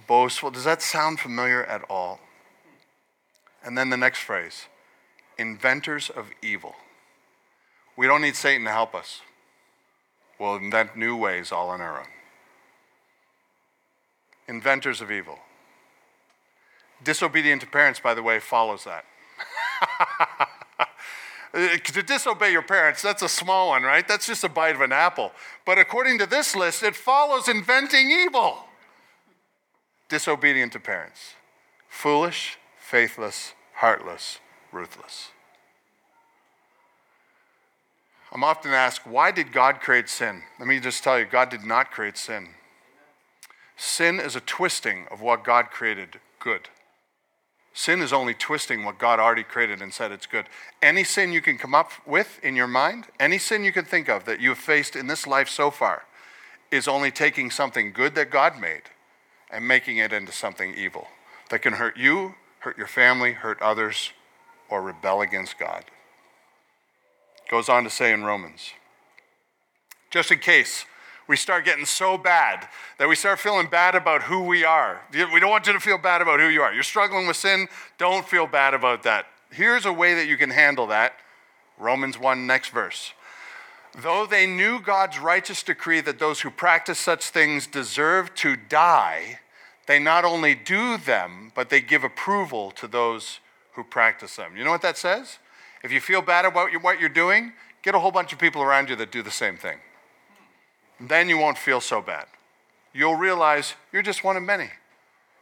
boastful. 0.07 0.51
Does 0.51 0.65
that 0.65 0.81
sound 0.81 1.21
familiar 1.21 1.62
at 1.65 1.83
all? 1.91 2.21
And 3.62 3.77
then 3.77 3.91
the 3.91 3.99
next 3.99 4.21
phrase 4.21 4.67
inventors 5.38 6.11
of 6.11 6.27
evil. 6.42 6.75
We 7.97 8.07
don't 8.07 8.23
need 8.23 8.37
Satan 8.37 8.64
to 8.64 8.71
help 8.71 8.95
us. 8.95 9.21
We'll 10.38 10.57
invent 10.57 10.97
new 10.97 11.16
ways 11.16 11.53
all 11.53 11.68
on 11.68 11.81
our 11.81 12.01
own. 12.01 12.07
Inventors 14.49 15.01
of 15.01 15.11
evil. 15.11 15.38
Disobedient 17.05 17.61
to 17.62 17.66
parents, 17.66 18.01
by 18.01 18.14
the 18.14 18.23
way, 18.23 18.38
follows 18.40 18.85
that. 18.85 19.05
to 21.85 22.03
disobey 22.03 22.51
your 22.51 22.62
parents, 22.62 23.03
that's 23.03 23.23
a 23.23 23.29
small 23.29 23.68
one, 23.68 23.83
right? 23.83 24.07
That's 24.07 24.27
just 24.27 24.45
a 24.45 24.49
bite 24.49 24.75
of 24.75 24.81
an 24.81 24.92
apple. 24.92 25.33
But 25.64 25.79
according 25.79 26.18
to 26.18 26.27
this 26.27 26.57
list, 26.57 26.83
it 26.83 26.97
follows 26.97 27.49
inventing 27.49 28.11
evil. 28.11 28.64
Disobedient 30.09 30.73
to 30.73 30.81
parents. 30.81 31.35
Foolish, 31.88 32.59
faithless, 32.79 33.55
heartless, 33.75 34.38
ruthless. 34.72 35.30
I'm 38.32 38.44
often 38.44 38.72
asked, 38.72 39.06
why 39.06 39.30
did 39.30 39.52
God 39.52 39.80
create 39.80 40.08
sin? 40.08 40.42
Let 40.58 40.66
me 40.66 40.80
just 40.80 41.04
tell 41.04 41.18
you, 41.18 41.26
God 41.26 41.50
did 41.50 41.64
not 41.64 41.90
create 41.90 42.16
sin. 42.16 42.48
Sin 43.76 44.18
is 44.18 44.35
a 44.35 44.40
twisting 44.40 45.06
of 45.11 45.20
what 45.20 45.44
God 45.44 45.66
created 45.70 46.18
good. 46.40 46.68
Sin 47.74 48.00
is 48.00 48.12
only 48.12 48.35
twisting 48.35 48.85
what 48.85 48.98
God 48.98 49.18
already 49.18 49.42
created 49.42 49.82
and 49.82 49.92
said 49.92 50.12
it's 50.12 50.26
good. 50.26 50.46
Any 50.80 51.04
sin 51.04 51.32
you 51.32 51.40
can 51.40 51.58
come 51.58 51.74
up 51.74 51.90
with 52.06 52.38
in 52.42 52.56
your 52.56 52.66
mind, 52.66 53.06
any 53.18 53.38
sin 53.38 53.64
you 53.64 53.72
can 53.72 53.85
think 53.85 54.08
of 54.08 54.24
that 54.24 54.40
you've 54.40 54.58
faced 54.58 54.94
in 54.96 55.06
this 55.06 55.26
life 55.26 55.48
so 55.48 55.70
far, 55.70 56.04
is 56.70 56.88
only 56.88 57.11
taking 57.11 57.50
something 57.50 57.92
good 57.92 58.14
that 58.14 58.30
God 58.30 58.58
made 58.58 58.82
and 59.50 59.66
making 59.66 59.98
it 59.98 60.12
into 60.12 60.32
something 60.32 60.74
evil 60.74 61.08
that 61.50 61.61
can 61.61 61.74
hurt 61.74 61.96
you, 61.96 62.35
hurt 62.61 62.78
your 62.78 62.87
family, 62.87 63.32
hurt 63.32 63.61
others, 63.61 64.12
or 64.72 64.80
rebel 64.80 65.20
against 65.20 65.58
God. 65.58 65.85
Goes 67.50 67.68
on 67.68 67.85
to 67.85 67.90
say 67.90 68.11
in 68.11 68.24
Romans, 68.24 68.70
just 70.11 70.32
in 70.32 70.38
case 70.38 70.87
we 71.28 71.37
start 71.37 71.66
getting 71.66 71.85
so 71.85 72.16
bad 72.16 72.66
that 72.98 73.06
we 73.06 73.14
start 73.14 73.38
feeling 73.38 73.66
bad 73.66 73.94
about 73.94 74.22
who 74.22 74.44
we 74.44 74.64
are. 74.64 75.02
We 75.12 75.40
don't 75.40 75.50
want 75.50 75.66
you 75.66 75.74
to 75.74 75.80
feel 75.80 75.98
bad 75.98 76.22
about 76.22 76.40
who 76.40 76.48
you 76.48 76.62
are. 76.62 76.72
You're 76.72 76.82
struggling 76.85 77.26
with 77.26 77.37
sin, 77.37 77.68
don't 77.98 78.26
feel 78.26 78.46
bad 78.46 78.72
about 78.72 79.02
that. 79.02 79.26
Here's 79.50 79.85
a 79.85 79.92
way 79.92 80.14
that 80.14 80.26
you 80.26 80.38
can 80.38 80.48
handle 80.48 80.87
that. 80.87 81.16
Romans 81.78 82.18
1, 82.18 82.46
next 82.46 82.70
verse. 82.70 83.12
Though 83.94 84.24
they 84.24 84.46
knew 84.46 84.80
God's 84.80 85.18
righteous 85.18 85.62
decree 85.62 86.00
that 86.00 86.18
those 86.18 86.40
who 86.40 86.50
practice 86.50 86.98
such 86.98 87.26
things 87.26 87.66
deserve 87.66 88.35
to 88.37 88.56
die, 88.56 89.40
they 89.87 89.98
not 89.98 90.24
only 90.24 90.54
do 90.54 90.96
them, 90.96 91.52
but 91.54 91.68
they 91.68 91.82
give 91.82 92.04
approval 92.04 92.70
to 92.70 92.87
those 92.87 93.40
who 93.74 93.85
practice 93.85 94.37
them. 94.37 94.56
You 94.56 94.64
know 94.64 94.70
what 94.70 94.82
that 94.82 94.98
says? 94.98 95.38
If 95.82 95.92
you 95.92 96.00
feel 96.00 96.22
bad 96.22 96.44
about 96.44 96.70
what 96.82 97.00
you're 97.00 97.08
doing, 97.08 97.52
get 97.82 97.94
a 97.94 97.98
whole 97.98 98.12
bunch 98.12 98.32
of 98.32 98.38
people 98.38 98.62
around 98.62 98.88
you 98.88 98.96
that 98.96 99.11
do 99.11 99.22
the 99.22 99.30
same 99.30 99.56
thing. 99.56 99.78
Then 101.00 101.28
you 101.28 101.38
won't 101.38 101.58
feel 101.58 101.80
so 101.80 102.00
bad. 102.00 102.26
You'll 102.92 103.16
realize 103.16 103.74
you're 103.92 104.02
just 104.02 104.22
one 104.22 104.37
of 104.37 104.42
many. 104.42 104.70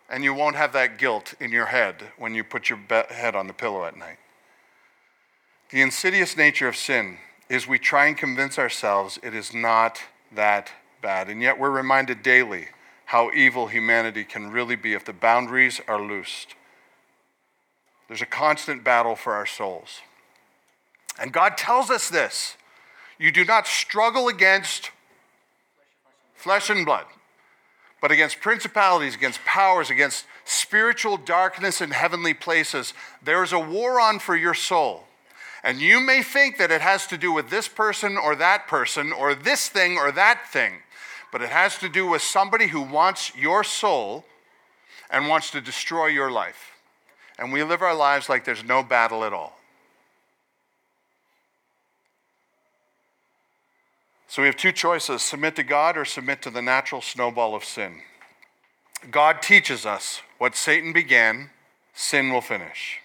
And 0.09 0.25
you 0.25 0.35
won't 0.35 0.57
have 0.57 0.73
that 0.73 0.99
guilt 0.99 1.35
in 1.39 1.53
your 1.53 1.67
head 1.67 1.97
when 2.19 2.35
you 2.35 2.43
put 2.43 2.69
your 2.69 2.79
head 2.89 3.37
on 3.37 3.47
the 3.47 3.53
pillow 3.53 3.85
at 3.85 3.97
night. 3.97 4.19
The 5.71 5.83
insidious 5.83 6.37
nature 6.37 6.67
of 6.67 6.75
sin 6.75 7.19
is 7.49 7.69
we 7.69 7.79
try 7.79 8.07
and 8.07 8.17
convince 8.17 8.59
ourselves 8.59 9.19
it 9.23 9.35
is 9.35 9.55
not 9.55 10.01
that 10.33 10.73
bad. 11.01 11.29
And 11.29 11.43
yet 11.43 11.59
we're 11.59 11.71
reminded 11.71 12.23
daily 12.23 12.69
how 13.07 13.31
evil 13.33 13.69
humanity 13.69 14.25
can 14.25 14.51
really 14.51 14.77
be 14.77 14.95
if 14.95 15.05
the 15.05 15.13
boundaries 15.13 15.81
are 15.87 16.01
loosed. 16.01 16.55
There's 18.11 18.23
a 18.23 18.27
constant 18.27 18.83
battle 18.83 19.15
for 19.15 19.35
our 19.35 19.47
souls. 19.47 20.01
And 21.21 21.33
God 21.33 21.57
tells 21.57 21.91
us 21.91 22.09
this 22.09 22.57
you 23.21 23.31
do 23.31 23.45
not 23.45 23.69
struggle 23.69 24.27
against 24.27 24.91
flesh 26.35 26.71
and 26.71 26.85
blood, 26.85 27.05
but 28.03 28.11
against 28.11 28.41
principalities, 28.41 29.15
against 29.15 29.45
powers, 29.45 29.91
against 29.91 30.25
spiritual 30.45 31.19
darkness 31.19 31.81
in 31.81 31.93
heavenly 31.93 32.35
places. 32.35 32.95
There 33.23 33.45
is 33.45 33.53
a 33.53 33.61
war 33.61 34.01
on 34.01 34.19
for 34.19 34.35
your 34.35 34.55
soul. 34.55 35.05
And 35.63 35.81
you 35.81 36.01
may 36.01 36.25
think 36.25 36.59
that 36.59 36.73
it 36.73 36.81
has 36.81 37.07
to 37.07 37.17
do 37.17 37.31
with 37.31 37.49
this 37.49 37.69
person 37.69 38.19
or 38.19 38.35
that 38.35 38.67
person 38.67 39.13
or 39.13 39.37
this 39.37 39.69
thing 39.69 39.99
or 39.99 40.11
that 40.11 40.49
thing, 40.49 40.79
but 41.31 41.43
it 41.43 41.51
has 41.51 41.79
to 41.79 41.89
do 41.89 42.09
with 42.09 42.23
somebody 42.23 42.67
who 42.67 42.83
wants 42.83 43.37
your 43.37 43.63
soul 43.63 44.25
and 45.11 45.29
wants 45.29 45.53
to 45.53 45.61
destroy 45.61 46.07
your 46.07 46.33
life. 46.33 46.70
And 47.41 47.53
we 47.53 47.65
live 47.65 47.83
our 47.83 47.95
lives 47.95 48.29
like 48.29 48.45
there's 48.45 48.63
no 48.63 48.85
battle 48.85 49.25
at 49.25 49.33
all. 49.33 49.59
So 54.29 54.43
we 54.43 54.47
have 54.47 54.57
two 54.57 54.71
choices 54.71 55.23
submit 55.23 55.57
to 55.57 55.65
God 55.65 55.97
or 55.97 56.05
submit 56.05 56.43
to 56.43 56.51
the 56.51 56.63
natural 56.63 57.01
snowball 57.01 57.57
of 57.57 57.65
sin. 57.65 58.03
God 59.11 59.43
teaches 59.43 59.85
us 59.85 60.23
what 60.39 60.55
Satan 60.55 60.93
began, 60.93 61.51
sin 61.95 62.33
will 62.33 62.41
finish. 62.41 63.01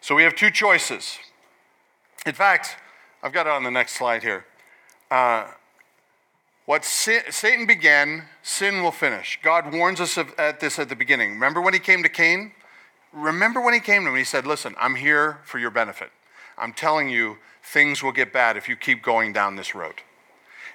So 0.00 0.14
we 0.14 0.22
have 0.22 0.34
two 0.34 0.50
choices 0.50 1.18
in 2.26 2.32
fact, 2.32 2.76
I've 3.22 3.32
got 3.32 3.46
it 3.46 3.52
on 3.52 3.64
the 3.64 3.70
next 3.70 3.92
slide 3.92 4.22
here. 4.22 4.46
Uh, 5.10 5.46
what 6.64 6.84
sin, 6.84 7.20
Satan 7.28 7.66
began, 7.66 8.24
sin 8.42 8.82
will 8.82 8.92
finish. 8.92 9.38
God 9.42 9.72
warns 9.72 10.00
us 10.00 10.16
of, 10.16 10.32
at 10.38 10.60
this 10.60 10.78
at 10.78 10.88
the 10.88 10.96
beginning. 10.96 11.32
Remember 11.32 11.60
when 11.60 11.74
he 11.74 11.80
came 11.80 12.02
to 12.02 12.08
Cain? 12.08 12.52
Remember 13.14 13.60
when 13.60 13.74
he 13.74 13.80
came 13.80 14.02
to 14.02 14.08
him 14.08 14.14
and 14.14 14.18
he 14.18 14.24
said, 14.24 14.46
Listen, 14.46 14.74
I'm 14.78 14.96
here 14.96 15.38
for 15.44 15.58
your 15.58 15.70
benefit. 15.70 16.10
I'm 16.58 16.72
telling 16.72 17.08
you, 17.08 17.38
things 17.62 18.02
will 18.02 18.12
get 18.12 18.32
bad 18.32 18.56
if 18.56 18.68
you 18.68 18.76
keep 18.76 19.02
going 19.02 19.32
down 19.32 19.56
this 19.56 19.74
road. 19.74 19.94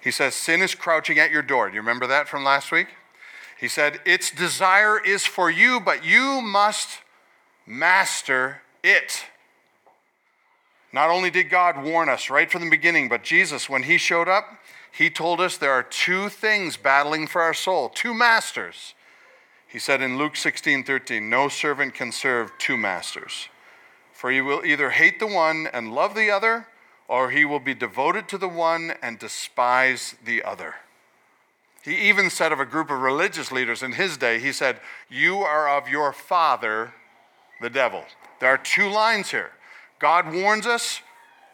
He 0.01 0.11
says, 0.11 0.33
Sin 0.33 0.61
is 0.61 0.73
crouching 0.73 1.19
at 1.19 1.31
your 1.31 1.41
door. 1.41 1.69
Do 1.69 1.75
you 1.75 1.81
remember 1.81 2.07
that 2.07 2.27
from 2.27 2.43
last 2.43 2.71
week? 2.71 2.87
He 3.59 3.67
said, 3.67 3.99
Its 4.05 4.31
desire 4.31 4.97
is 5.03 5.25
for 5.25 5.51
you, 5.51 5.79
but 5.79 6.05
you 6.05 6.41
must 6.41 6.99
master 7.67 8.61
it. 8.83 9.25
Not 10.91 11.09
only 11.09 11.29
did 11.29 11.49
God 11.49 11.83
warn 11.83 12.09
us 12.09 12.29
right 12.29 12.49
from 12.49 12.63
the 12.63 12.69
beginning, 12.69 13.09
but 13.09 13.23
Jesus, 13.23 13.69
when 13.69 13.83
he 13.83 13.97
showed 13.97 14.27
up, 14.27 14.45
he 14.91 15.09
told 15.09 15.39
us 15.39 15.57
there 15.57 15.71
are 15.71 15.83
two 15.83 16.29
things 16.29 16.77
battling 16.77 17.27
for 17.27 17.41
our 17.41 17.53
soul, 17.53 17.89
two 17.89 18.13
masters. 18.13 18.95
He 19.69 19.77
said 19.77 20.01
in 20.01 20.17
Luke 20.17 20.35
16 20.35 20.83
13, 20.83 21.29
No 21.29 21.47
servant 21.47 21.93
can 21.93 22.11
serve 22.11 22.51
two 22.57 22.75
masters, 22.75 23.49
for 24.11 24.31
he 24.31 24.41
will 24.41 24.65
either 24.65 24.89
hate 24.89 25.19
the 25.19 25.27
one 25.27 25.67
and 25.71 25.93
love 25.93 26.15
the 26.15 26.31
other, 26.31 26.67
or 27.07 27.29
he 27.29 27.45
will 27.45 27.59
be 27.59 27.75
devoted 27.75 28.27
to 28.29 28.37
the 28.39 28.47
one 28.47 28.93
and 29.01 29.19
despise 29.19 30.15
the 30.25 30.43
other. 30.43 30.75
He 31.83 32.09
even 32.09 32.31
said 32.31 32.51
of 32.51 32.59
a 32.59 32.65
group 32.65 32.89
of 32.89 32.99
religious 32.99 33.51
leaders 33.51 33.83
in 33.83 33.93
his 33.93 34.17
day, 34.17 34.39
he 34.39 34.51
said, 34.51 34.79
You 35.07 35.37
are 35.37 35.69
of 35.69 35.87
your 35.87 36.13
father, 36.13 36.93
the 37.61 37.69
devil. 37.69 38.03
There 38.39 38.49
are 38.49 38.57
two 38.57 38.89
lines 38.89 39.31
here. 39.31 39.51
God 39.99 40.33
warns 40.33 40.65
us 40.65 41.01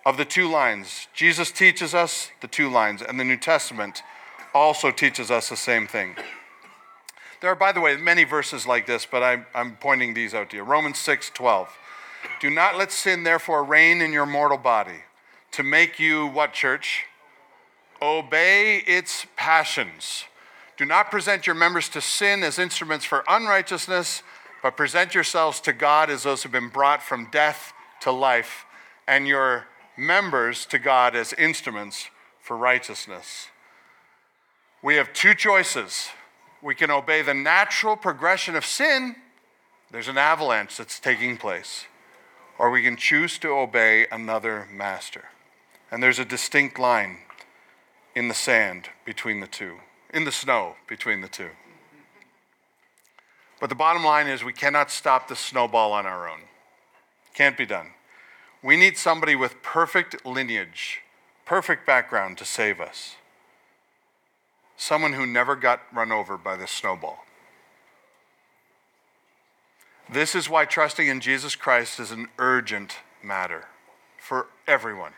of 0.06 0.18
the 0.18 0.26
two 0.26 0.50
lines. 0.50 1.08
Jesus 1.14 1.52
teaches 1.52 1.94
us 1.94 2.32
the 2.40 2.48
two 2.48 2.70
lines, 2.70 3.02
and 3.02 3.20
the 3.20 3.24
New 3.24 3.38
Testament 3.38 4.04
also 4.54 4.90
teaches 4.90 5.30
us 5.30 5.50
the 5.50 5.58
same 5.58 5.86
thing. 5.86 6.16
There 7.46 7.52
are, 7.52 7.56
by 7.56 7.74
the 7.74 7.80
way, 7.80 7.96
many 7.96 8.24
verses 8.24 8.66
like 8.66 8.88
this, 8.88 9.06
but 9.06 9.22
I'm, 9.22 9.46
I'm 9.54 9.76
pointing 9.76 10.16
these 10.16 10.34
out 10.34 10.50
to 10.50 10.58
you. 10.58 10.64
Romans 10.64 10.98
6 10.98 11.30
12. 11.30 11.78
Do 12.40 12.50
not 12.50 12.76
let 12.76 12.92
sin, 12.92 13.22
therefore, 13.22 13.64
reign 13.64 14.02
in 14.02 14.12
your 14.12 14.26
mortal 14.26 14.58
body 14.58 15.04
to 15.52 15.62
make 15.62 16.00
you, 16.00 16.26
what, 16.26 16.54
church? 16.54 17.04
Obey 18.02 18.78
its 18.88 19.28
passions. 19.36 20.24
Do 20.76 20.86
not 20.86 21.12
present 21.12 21.46
your 21.46 21.56
members 21.56 21.88
to 21.90 22.02
sin 22.02 22.42
as 22.42 22.58
instruments 22.58 23.06
for 23.06 23.24
unrighteousness, 23.28 24.24
but 24.64 24.76
present 24.76 25.14
yourselves 25.14 25.60
to 25.60 25.72
God 25.72 26.10
as 26.10 26.24
those 26.24 26.42
who 26.42 26.48
have 26.48 26.60
been 26.60 26.70
brought 26.70 27.04
from 27.04 27.30
death 27.30 27.74
to 28.02 28.12
life, 28.12 28.66
and 29.08 29.28
your 29.28 29.68
members 29.96 30.66
to 30.66 30.80
God 30.80 31.16
as 31.16 31.32
instruments 31.34 32.10
for 32.42 32.58
righteousness. 32.58 33.50
We 34.82 34.96
have 34.96 35.14
two 35.14 35.36
choices. 35.36 36.10
We 36.66 36.74
can 36.74 36.90
obey 36.90 37.22
the 37.22 37.36
natural 37.36 37.96
progression 37.96 38.56
of 38.56 38.66
sin, 38.66 39.18
there's 39.92 40.08
an 40.08 40.18
avalanche 40.18 40.78
that's 40.78 41.00
taking 41.00 41.38
place, 41.38 41.86
or 42.58 42.72
we 42.72 42.82
can 42.82 42.98
choose 42.98 43.38
to 43.38 43.50
obey 43.50 44.08
another 44.12 44.68
master. 44.74 45.26
And 45.92 46.02
there's 46.02 46.18
a 46.18 46.26
distinct 46.26 46.80
line 46.80 47.20
in 48.16 48.30
the 48.30 48.34
sand 48.34 48.90
between 49.06 49.42
the 49.42 49.48
two, 49.48 49.76
in 50.12 50.24
the 50.24 50.32
snow 50.32 50.76
between 50.88 51.22
the 51.22 51.28
two. 51.28 51.52
But 53.60 53.70
the 53.70 53.76
bottom 53.76 54.04
line 54.04 54.26
is 54.26 54.44
we 54.44 54.52
cannot 54.52 54.90
stop 54.90 55.28
the 55.28 55.36
snowball 55.36 55.94
on 55.94 56.08
our 56.08 56.28
own. 56.28 56.40
Can't 57.36 57.60
be 57.60 57.68
done. 57.68 57.92
We 58.64 58.76
need 58.76 58.98
somebody 58.98 59.36
with 59.36 59.62
perfect 59.62 60.26
lineage, 60.26 61.02
perfect 61.46 61.86
background 61.86 62.40
to 62.40 62.46
save 62.46 62.82
us. 62.82 63.18
Someone 64.78 65.14
who 65.14 65.26
never 65.26 65.56
got 65.56 65.82
run 65.94 66.12
over 66.12 66.38
by 66.38 66.56
the 66.56 66.68
snowball. 66.68 67.26
This 70.12 70.36
is 70.36 70.50
why 70.50 70.66
trusting 70.66 71.08
in 71.08 71.20
Jesus 71.20 71.56
Christ 71.56 72.00
is 72.00 72.12
an 72.12 72.28
urgent 72.38 72.98
matter 73.24 73.66
for 74.20 74.48
everyone. 74.68 75.14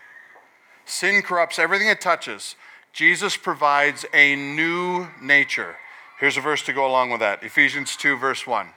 Sin 0.85 1.21
corrupts 1.21 1.59
everything 1.59 1.89
it 1.89 1.99
touches. 1.99 2.55
Jesus 2.93 3.35
provides 3.35 4.05
a 4.13 4.35
new 4.35 5.07
nature. 5.21 5.75
Here's 6.19 6.37
a 6.37 6.41
verse 6.41 6.63
to 6.63 6.73
go 6.73 6.87
along 6.87 7.11
with 7.11 7.19
that 7.19 7.43
Ephesians 7.43 7.95
2, 7.97 8.17
verse 8.17 8.47
1. 8.47 8.69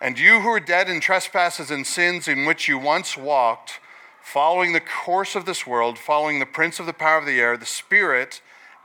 And 0.00 0.18
you 0.18 0.40
who 0.40 0.48
are 0.48 0.60
dead 0.60 0.88
in 0.88 1.00
trespasses 1.00 1.70
and 1.70 1.86
sins 1.86 2.28
in 2.28 2.46
which 2.46 2.68
you 2.68 2.78
once 2.78 3.16
walked, 3.16 3.80
following 4.22 4.72
the 4.72 4.80
course 4.80 5.34
of 5.34 5.44
this 5.44 5.66
world, 5.66 5.98
following 5.98 6.38
the 6.38 6.46
prince 6.46 6.80
of 6.80 6.86
the 6.86 6.92
power 6.92 7.18
of 7.18 7.26
the 7.26 7.40
air, 7.40 7.56
the 7.56 7.66
spirit 7.66 8.40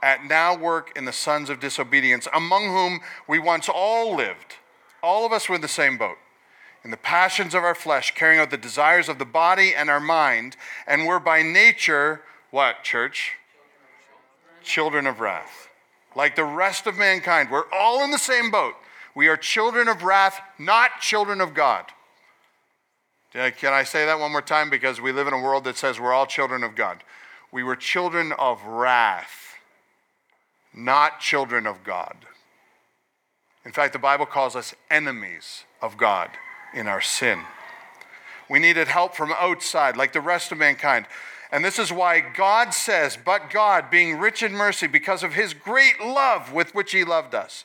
at 0.06 0.24
now 0.24 0.56
work 0.56 0.92
in 0.94 1.04
the 1.04 1.12
sons 1.12 1.50
of 1.50 1.58
disobedience, 1.58 2.28
among 2.32 2.68
whom 2.68 3.00
we 3.26 3.40
once 3.40 3.68
all 3.68 4.14
lived. 4.14 4.54
All 5.02 5.26
of 5.26 5.32
us 5.32 5.48
were 5.48 5.56
in 5.56 5.62
the 5.62 5.66
same 5.66 5.98
boat. 5.98 6.16
In 6.84 6.92
the 6.92 6.96
passions 6.96 7.56
of 7.56 7.64
our 7.64 7.74
flesh, 7.74 8.14
carrying 8.14 8.40
out 8.40 8.52
the 8.52 8.56
desires 8.56 9.08
of 9.08 9.18
the 9.18 9.24
body 9.24 9.74
and 9.74 9.90
our 9.90 9.98
mind, 9.98 10.56
and 10.86 11.08
were 11.08 11.18
by 11.18 11.42
nature, 11.42 12.20
what, 12.52 12.84
church? 12.84 13.32
Children 14.62 15.08
of 15.08 15.18
wrath. 15.18 15.68
Like 16.14 16.36
the 16.36 16.44
rest 16.44 16.86
of 16.86 16.96
mankind, 16.96 17.50
we're 17.50 17.68
all 17.72 18.04
in 18.04 18.12
the 18.12 18.16
same 18.16 18.52
boat. 18.52 18.74
We 19.16 19.26
are 19.26 19.36
children 19.36 19.88
of 19.88 20.04
wrath, 20.04 20.40
not 20.56 21.00
children 21.00 21.40
of 21.40 21.52
God. 21.52 21.86
Can 23.32 23.72
I 23.72 23.82
say 23.82 24.06
that 24.06 24.20
one 24.20 24.30
more 24.30 24.40
time? 24.40 24.70
Because 24.70 25.00
we 25.00 25.10
live 25.10 25.26
in 25.26 25.34
a 25.34 25.42
world 25.42 25.64
that 25.64 25.76
says 25.76 25.98
we're 25.98 26.12
all 26.12 26.26
children 26.26 26.62
of 26.62 26.76
God. 26.76 27.02
We 27.50 27.64
were 27.64 27.74
children 27.74 28.32
of 28.38 28.64
wrath, 28.64 29.55
not 30.76 31.20
children 31.20 31.66
of 31.66 31.82
God. 31.82 32.16
In 33.64 33.72
fact, 33.72 33.92
the 33.92 33.98
Bible 33.98 34.26
calls 34.26 34.54
us 34.54 34.74
enemies 34.90 35.64
of 35.82 35.96
God 35.96 36.30
in 36.74 36.86
our 36.86 37.00
sin. 37.00 37.40
We 38.48 38.60
needed 38.60 38.86
help 38.86 39.16
from 39.16 39.32
outside, 39.32 39.96
like 39.96 40.12
the 40.12 40.20
rest 40.20 40.52
of 40.52 40.58
mankind. 40.58 41.06
And 41.50 41.64
this 41.64 41.78
is 41.78 41.90
why 41.90 42.20
God 42.20 42.74
says, 42.74 43.18
But 43.22 43.50
God, 43.50 43.90
being 43.90 44.18
rich 44.18 44.42
in 44.42 44.52
mercy, 44.52 44.86
because 44.86 45.22
of 45.22 45.34
his 45.34 45.54
great 45.54 46.00
love 46.00 46.52
with 46.52 46.74
which 46.74 46.92
he 46.92 47.02
loved 47.02 47.34
us, 47.34 47.64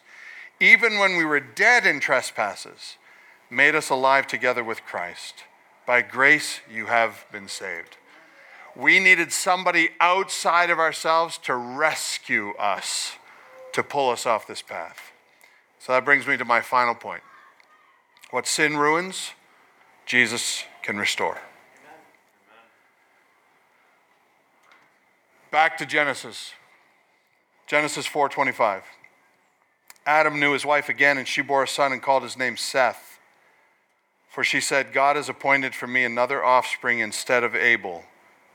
even 0.59 0.97
when 0.97 1.17
we 1.17 1.25
were 1.25 1.39
dead 1.39 1.85
in 1.85 1.99
trespasses, 1.99 2.97
made 3.49 3.75
us 3.75 3.89
alive 3.89 4.25
together 4.25 4.63
with 4.63 4.83
Christ. 4.83 5.43
By 5.85 6.01
grace 6.01 6.61
you 6.71 6.85
have 6.85 7.25
been 7.31 7.47
saved. 7.47 7.97
We 8.75 8.99
needed 8.99 9.33
somebody 9.33 9.89
outside 9.99 10.69
of 10.69 10.79
ourselves 10.79 11.37
to 11.39 11.55
rescue 11.55 12.53
us, 12.57 13.13
to 13.73 13.83
pull 13.83 14.09
us 14.09 14.25
off 14.25 14.47
this 14.47 14.61
path. 14.61 15.11
So 15.79 15.93
that 15.93 16.05
brings 16.05 16.27
me 16.27 16.37
to 16.37 16.45
my 16.45 16.61
final 16.61 16.95
point. 16.95 17.23
What 18.29 18.47
sin 18.47 18.77
ruins, 18.77 19.31
Jesus 20.05 20.63
can 20.83 20.97
restore. 20.97 21.39
Back 25.51 25.77
to 25.79 25.85
Genesis. 25.85 26.53
Genesis 27.67 28.07
4:25. 28.07 28.83
Adam 30.05 30.39
knew 30.39 30.53
his 30.53 30.65
wife 30.65 30.89
again 30.89 31.17
and 31.17 31.27
she 31.27 31.41
bore 31.41 31.63
a 31.63 31.67
son 31.67 31.91
and 31.91 32.01
called 32.01 32.23
his 32.23 32.37
name 32.37 32.57
Seth. 32.57 33.19
For 34.29 34.43
she 34.45 34.61
said, 34.61 34.93
God 34.93 35.17
has 35.17 35.27
appointed 35.27 35.75
for 35.75 35.87
me 35.87 36.05
another 36.05 36.43
offspring 36.43 36.99
instead 36.99 37.43
of 37.43 37.53
Abel, 37.53 38.05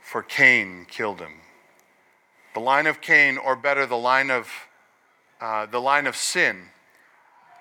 for 0.07 0.23
Cain 0.23 0.87
killed 0.89 1.19
him. 1.19 1.41
The 2.55 2.61
line 2.61 2.87
of 2.87 3.01
Cain, 3.01 3.39
or 3.39 3.57
better, 3.57 3.87
the 3.87 3.97
line 3.97 4.31
of, 4.31 4.49
uh, 5.41 5.67
the 5.67 5.81
line 5.81 6.07
of 6.07 6.15
sin, 6.15 6.69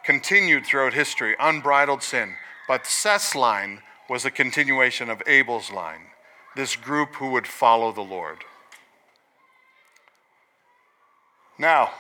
continued 0.04 0.64
throughout 0.64 0.94
history, 0.94 1.36
unbridled 1.40 2.04
sin. 2.04 2.36
But 2.68 2.86
Seth's 2.86 3.34
line 3.34 3.82
was 4.08 4.26
a 4.26 4.32
continuation 4.32 5.10
of 5.10 5.24
Abel's 5.26 5.72
line, 5.72 6.02
this 6.56 6.76
group 6.76 7.16
who 7.16 7.32
would 7.32 7.48
follow 7.48 7.92
the 7.92 8.02
Lord. 8.02 8.44
Now, 11.58 11.94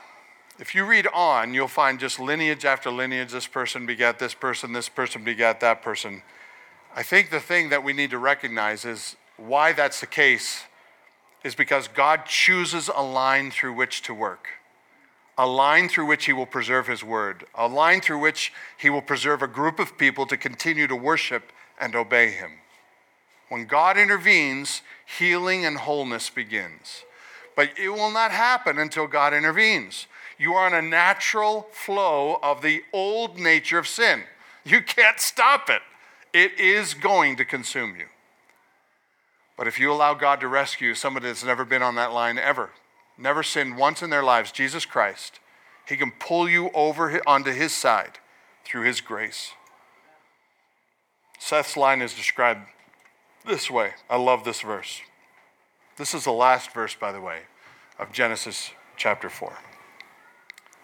if 0.59 0.75
you 0.75 0.85
read 0.85 1.07
on, 1.11 1.55
you'll 1.55 1.67
find 1.67 1.99
just 1.99 2.19
lineage 2.19 2.65
after 2.65 2.91
lineage. 2.91 3.31
This 3.31 3.47
person 3.47 3.87
begat 3.87 4.19
this 4.19 4.35
person, 4.35 4.73
this 4.73 4.89
person 4.89 5.23
begat 5.23 5.59
that 5.61 5.81
person. 5.81 6.21
I 6.95 7.01
think 7.01 7.31
the 7.31 7.39
thing 7.39 7.69
that 7.69 7.83
we 7.83 7.93
need 7.93 8.11
to 8.11 8.19
recognize 8.19 8.85
is 8.85 9.15
why 9.37 9.73
that's 9.73 9.99
the 9.99 10.07
case 10.07 10.63
is 11.43 11.55
because 11.55 11.87
God 11.87 12.25
chooses 12.25 12.89
a 12.93 13.03
line 13.03 13.51
through 13.51 13.73
which 13.73 14.01
to 14.03 14.13
work, 14.13 14.47
a 15.37 15.45
line 15.45 15.87
through 15.89 16.07
which 16.07 16.25
He 16.25 16.33
will 16.33 16.45
preserve 16.45 16.87
His 16.87 17.03
word, 17.03 17.45
a 17.53 17.67
line 17.67 18.01
through 18.01 18.19
which 18.19 18.51
He 18.77 18.89
will 18.89 19.01
preserve 19.01 19.41
a 19.41 19.47
group 19.47 19.79
of 19.79 19.97
people 19.97 20.25
to 20.25 20.37
continue 20.37 20.87
to 20.87 20.95
worship 20.95 21.51
and 21.79 21.95
obey 21.95 22.31
Him. 22.31 22.51
When 23.49 23.65
God 23.65 23.97
intervenes, 23.97 24.81
healing 25.19 25.65
and 25.65 25.77
wholeness 25.77 26.29
begins. 26.29 27.03
But 27.55 27.77
it 27.77 27.89
will 27.89 28.11
not 28.11 28.31
happen 28.31 28.79
until 28.79 29.07
God 29.07 29.33
intervenes. 29.33 30.07
You 30.37 30.53
are 30.53 30.65
on 30.65 30.73
a 30.73 30.81
natural 30.81 31.67
flow 31.71 32.39
of 32.41 32.61
the 32.61 32.83
old 32.91 33.39
nature 33.39 33.77
of 33.77 33.87
sin. 33.87 34.23
You 34.65 34.81
can't 34.81 35.19
stop 35.19 35.69
it, 35.69 35.81
it 36.33 36.59
is 36.59 36.93
going 36.93 37.35
to 37.37 37.45
consume 37.45 37.95
you. 37.95 38.07
But 39.57 39.67
if 39.67 39.79
you 39.79 39.91
allow 39.91 40.13
God 40.13 40.39
to 40.41 40.47
rescue 40.47 40.93
somebody 40.93 41.27
that's 41.27 41.43
never 41.43 41.65
been 41.65 41.81
on 41.81 41.95
that 41.95 42.11
line 42.11 42.37
ever, 42.37 42.71
never 43.17 43.43
sinned 43.43 43.77
once 43.77 44.01
in 44.01 44.09
their 44.09 44.23
lives, 44.23 44.51
Jesus 44.51 44.85
Christ, 44.85 45.39
He 45.87 45.95
can 45.95 46.11
pull 46.11 46.49
you 46.49 46.69
over 46.73 47.21
onto 47.25 47.51
His 47.51 47.73
side 47.73 48.19
through 48.65 48.83
His 48.83 49.01
grace. 49.01 49.51
Seth's 51.39 51.77
line 51.77 52.01
is 52.01 52.13
described 52.13 52.67
this 53.45 53.69
way. 53.69 53.91
I 54.09 54.17
love 54.17 54.43
this 54.43 54.61
verse. 54.61 55.01
This 55.97 56.13
is 56.13 56.25
the 56.25 56.31
last 56.31 56.73
verse, 56.73 56.95
by 56.95 57.11
the 57.11 57.21
way, 57.21 57.41
of 57.97 58.11
Genesis 58.11 58.71
chapter 58.97 59.29
4. 59.29 59.53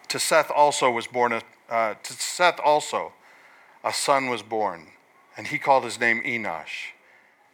To 0.10 0.19
Seth 0.19 0.51
also 0.51 0.89
was 0.89 1.07
born 1.07 1.34
a, 1.34 1.41
uh, 1.69 1.95
to 2.03 2.13
Seth 2.13 2.60
also 2.63 3.13
a 3.84 3.91
son 3.91 4.27
was 4.27 4.43
born, 4.43 4.88
and 5.36 5.47
he 5.47 5.57
called 5.57 5.84
his 5.84 5.99
name 5.99 6.21
Enosh. 6.23 6.91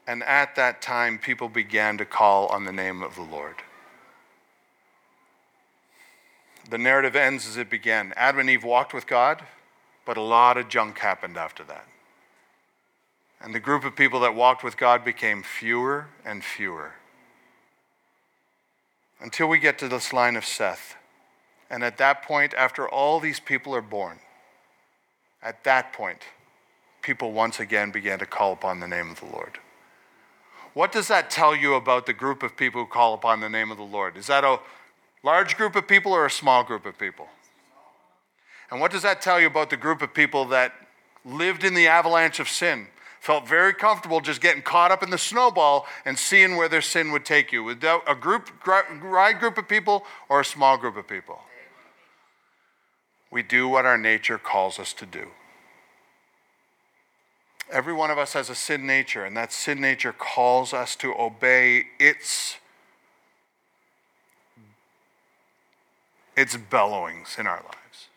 And 0.08 0.24
at 0.24 0.56
that 0.56 0.82
time, 0.82 1.20
people 1.20 1.50
began 1.50 1.98
to 1.98 2.06
call 2.06 2.48
on 2.48 2.64
the 2.64 2.72
name 2.72 3.04
of 3.04 3.16
the 3.16 3.22
Lord. 3.22 3.56
The 6.70 6.78
narrative 6.78 7.16
ends 7.16 7.46
as 7.46 7.58
it 7.58 7.70
began. 7.70 8.14
Adam 8.16 8.40
and 8.40 8.50
Eve 8.50 8.64
walked 8.64 8.94
with 8.94 9.06
God, 9.06 9.44
but 10.06 10.16
a 10.16 10.22
lot 10.22 10.58
of 10.58 10.70
junk 10.70 11.00
happened 11.00 11.36
after 11.36 11.64
that. 11.66 11.86
And 13.42 13.54
the 13.54 13.60
group 13.60 13.84
of 13.84 13.96
people 13.96 14.22
that 14.22 14.34
walked 14.34 14.64
with 14.64 14.78
God 14.78 15.04
became 15.04 15.44
fewer 15.44 16.08
and 16.26 16.44
fewer. 16.44 16.94
Until 19.20 19.48
we 19.48 19.60
get 19.60 19.78
to 19.80 19.88
this 19.88 20.14
line 20.14 20.36
of 20.36 20.46
Seth. 20.46 20.96
And 21.70 21.84
at 21.84 21.98
that 21.98 22.24
point, 22.24 22.54
after 22.54 22.88
all 22.88 23.20
these 23.20 23.42
people 23.42 23.76
are 23.76 23.82
born, 23.82 24.20
at 25.44 25.66
that 25.66 25.92
point, 25.92 26.24
people 27.02 27.34
once 27.34 27.60
again 27.60 27.92
began 27.92 28.20
to 28.20 28.26
call 28.26 28.54
upon 28.54 28.80
the 28.80 28.88
name 28.88 29.12
of 29.12 29.20
the 29.20 29.26
Lord. 29.26 29.60
What 30.78 30.92
does 30.92 31.08
that 31.08 31.32
tell 31.32 31.56
you 31.56 31.74
about 31.74 32.06
the 32.06 32.14
group 32.14 32.44
of 32.44 32.56
people 32.56 32.82
who 32.82 32.88
call 32.88 33.16
upon 33.16 33.40
the 33.40 33.50
name 33.50 33.72
of 33.72 33.78
the 33.78 33.84
Lord? 33.84 34.16
Is 34.16 34.28
that 34.28 34.44
a 34.44 34.60
large 35.24 35.58
group 35.58 35.76
of 35.76 35.88
people 35.88 36.12
or 36.12 36.24
a 36.24 36.30
small 36.30 36.64
group 36.64 36.86
of 36.86 37.00
people? 37.00 37.30
And 38.70 38.80
what 38.80 38.92
does 38.92 39.02
that 39.02 39.20
tell 39.20 39.42
you 39.42 39.48
about 39.48 39.72
the 39.72 39.76
group 39.76 40.04
of 40.04 40.14
people 40.14 40.46
that 40.50 40.74
lived 41.26 41.64
in 41.64 41.74
the 41.74 41.88
avalanche 41.88 42.40
of 42.40 42.48
sin? 42.48 42.90
Felt 43.20 43.48
very 43.48 43.74
comfortable 43.74 44.22
just 44.22 44.40
getting 44.40 44.62
caught 44.62 44.92
up 44.92 45.02
in 45.02 45.10
the 45.10 45.18
snowball 45.18 45.88
and 46.06 46.16
seeing 46.16 46.56
where 46.56 46.70
their 46.70 46.84
sin 46.84 47.12
would 47.12 47.26
take 47.26 47.52
you. 47.52 47.64
Without 47.64 48.04
a 48.06 48.14
group, 48.14 48.52
wide 49.04 49.40
group 49.40 49.58
of 49.58 49.68
people 49.68 50.04
or 50.30 50.42
a 50.42 50.46
small 50.46 50.78
group 50.78 50.96
of 50.96 51.08
people? 51.08 51.40
we 53.32 53.42
do 53.42 53.68
what 53.68 53.88
our 53.88 53.98
nature 53.98 54.38
calls 54.38 54.78
us 54.78 54.94
to 54.94 55.08
do. 55.08 55.30
Every 57.70 57.94
one 57.94 58.12
of 58.12 58.18
us 58.18 58.34
has 58.34 58.50
a 58.50 58.56
sin 58.56 58.88
nature, 58.88 59.26
and 59.26 59.36
that 59.36 59.52
sin 59.52 59.82
nature 59.82 60.14
calls 60.14 60.74
us 60.74 60.96
to 60.98 61.14
obey 61.14 61.88
its, 62.00 62.58
its 66.36 66.56
bellowings 66.56 67.36
in 67.38 67.46
our 67.46 67.62
lives. 67.62 68.08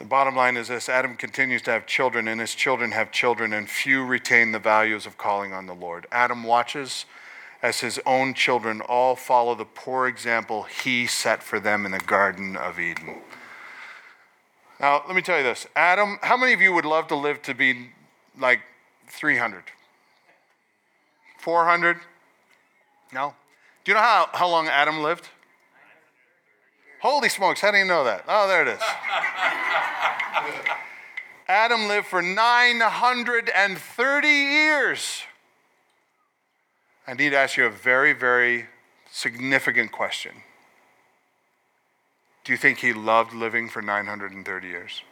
The 0.00 0.04
bottom 0.04 0.34
line 0.34 0.56
is 0.56 0.68
this 0.68 0.88
Adam 0.88 1.16
continues 1.16 1.62
to 1.62 1.70
have 1.70 1.86
children, 1.86 2.26
and 2.26 2.40
his 2.40 2.54
children 2.54 2.90
have 2.92 3.12
children, 3.12 3.52
and 3.52 3.68
few 3.68 4.04
retain 4.04 4.50
the 4.52 4.58
values 4.58 5.06
of 5.06 5.16
calling 5.16 5.52
on 5.52 5.66
the 5.66 5.74
Lord. 5.74 6.06
Adam 6.10 6.42
watches 6.42 7.04
as 7.62 7.80
his 7.80 8.00
own 8.06 8.34
children 8.34 8.80
all 8.80 9.16
follow 9.16 9.54
the 9.54 9.64
poor 9.64 10.06
example 10.06 10.64
he 10.64 11.06
set 11.06 11.42
for 11.42 11.58
them 11.58 11.84
in 11.84 11.92
the 11.92 11.98
Garden 11.98 12.56
of 12.56 12.78
Eden. 12.78 13.22
Now, 14.80 15.02
let 15.06 15.16
me 15.16 15.22
tell 15.22 15.38
you 15.38 15.44
this 15.44 15.66
Adam, 15.74 16.18
how 16.22 16.36
many 16.36 16.52
of 16.52 16.60
you 16.60 16.72
would 16.72 16.84
love 16.84 17.08
to 17.08 17.16
live 17.16 17.42
to 17.42 17.54
be 17.54 17.90
like 18.38 18.60
300? 19.08 19.64
400? 21.38 21.98
No? 23.12 23.34
Do 23.84 23.90
you 23.90 23.94
know 23.94 24.02
how, 24.02 24.28
how 24.32 24.48
long 24.48 24.68
Adam 24.68 25.02
lived? 25.02 25.28
Holy 27.00 27.28
smokes, 27.28 27.60
how 27.60 27.70
do 27.70 27.78
you 27.78 27.84
know 27.84 28.02
that? 28.04 28.24
Oh, 28.28 28.48
there 28.48 28.62
it 28.62 28.68
is. 28.68 28.80
Adam 31.48 31.88
lived 31.88 32.06
for 32.06 32.20
930 32.20 34.28
years. 34.28 35.22
I 37.06 37.14
need 37.14 37.30
to 37.30 37.36
ask 37.36 37.56
you 37.56 37.64
a 37.64 37.70
very, 37.70 38.12
very 38.12 38.66
significant 39.10 39.92
question. 39.92 40.42
Do 42.48 42.54
you 42.54 42.56
think 42.56 42.78
he 42.78 42.94
loved 42.94 43.34
living 43.34 43.68
for 43.68 43.82
930 43.82 44.66
years? 44.66 45.02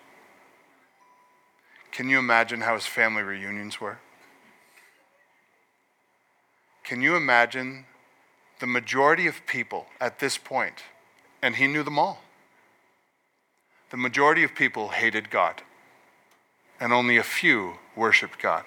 Can 1.93 2.09
you 2.09 2.19
imagine 2.19 2.63
how 2.63 2.73
his 2.73 2.87
family 2.87 3.23
reunions 3.23 3.79
were? 3.79 3.99
Can 6.83 7.03
you 7.03 7.15
imagine 7.15 7.85
the 8.59 8.67
majority 8.67 9.27
of 9.27 9.45
people 9.47 9.85
at 10.01 10.19
this 10.19 10.39
point, 10.39 10.85
and 11.43 11.57
he 11.57 11.67
knew 11.67 11.83
them 11.83 11.99
all, 11.99 12.23
the 13.91 13.99
majority 13.99 14.43
of 14.43 14.55
people 14.55 14.89
hated 14.89 15.29
God, 15.29 15.61
and 16.81 16.91
only 16.91 17.19
a 17.19 17.23
few 17.23 17.75
worshiped 17.95 18.41
God. 18.41 18.65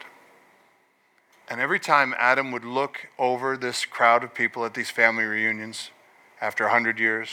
And 1.49 1.60
every 1.60 1.79
time 1.79 2.13
Adam 2.19 2.51
would 2.51 2.65
look 2.65 3.08
over 3.17 3.58
this 3.58 3.88
crowd 3.88 4.23
of 4.23 4.36
people 4.36 4.63
at 4.63 4.75
these 4.75 4.91
family 4.91 5.23
reunions, 5.23 5.89
after 6.39 6.65
100 6.65 7.00
years, 7.00 7.29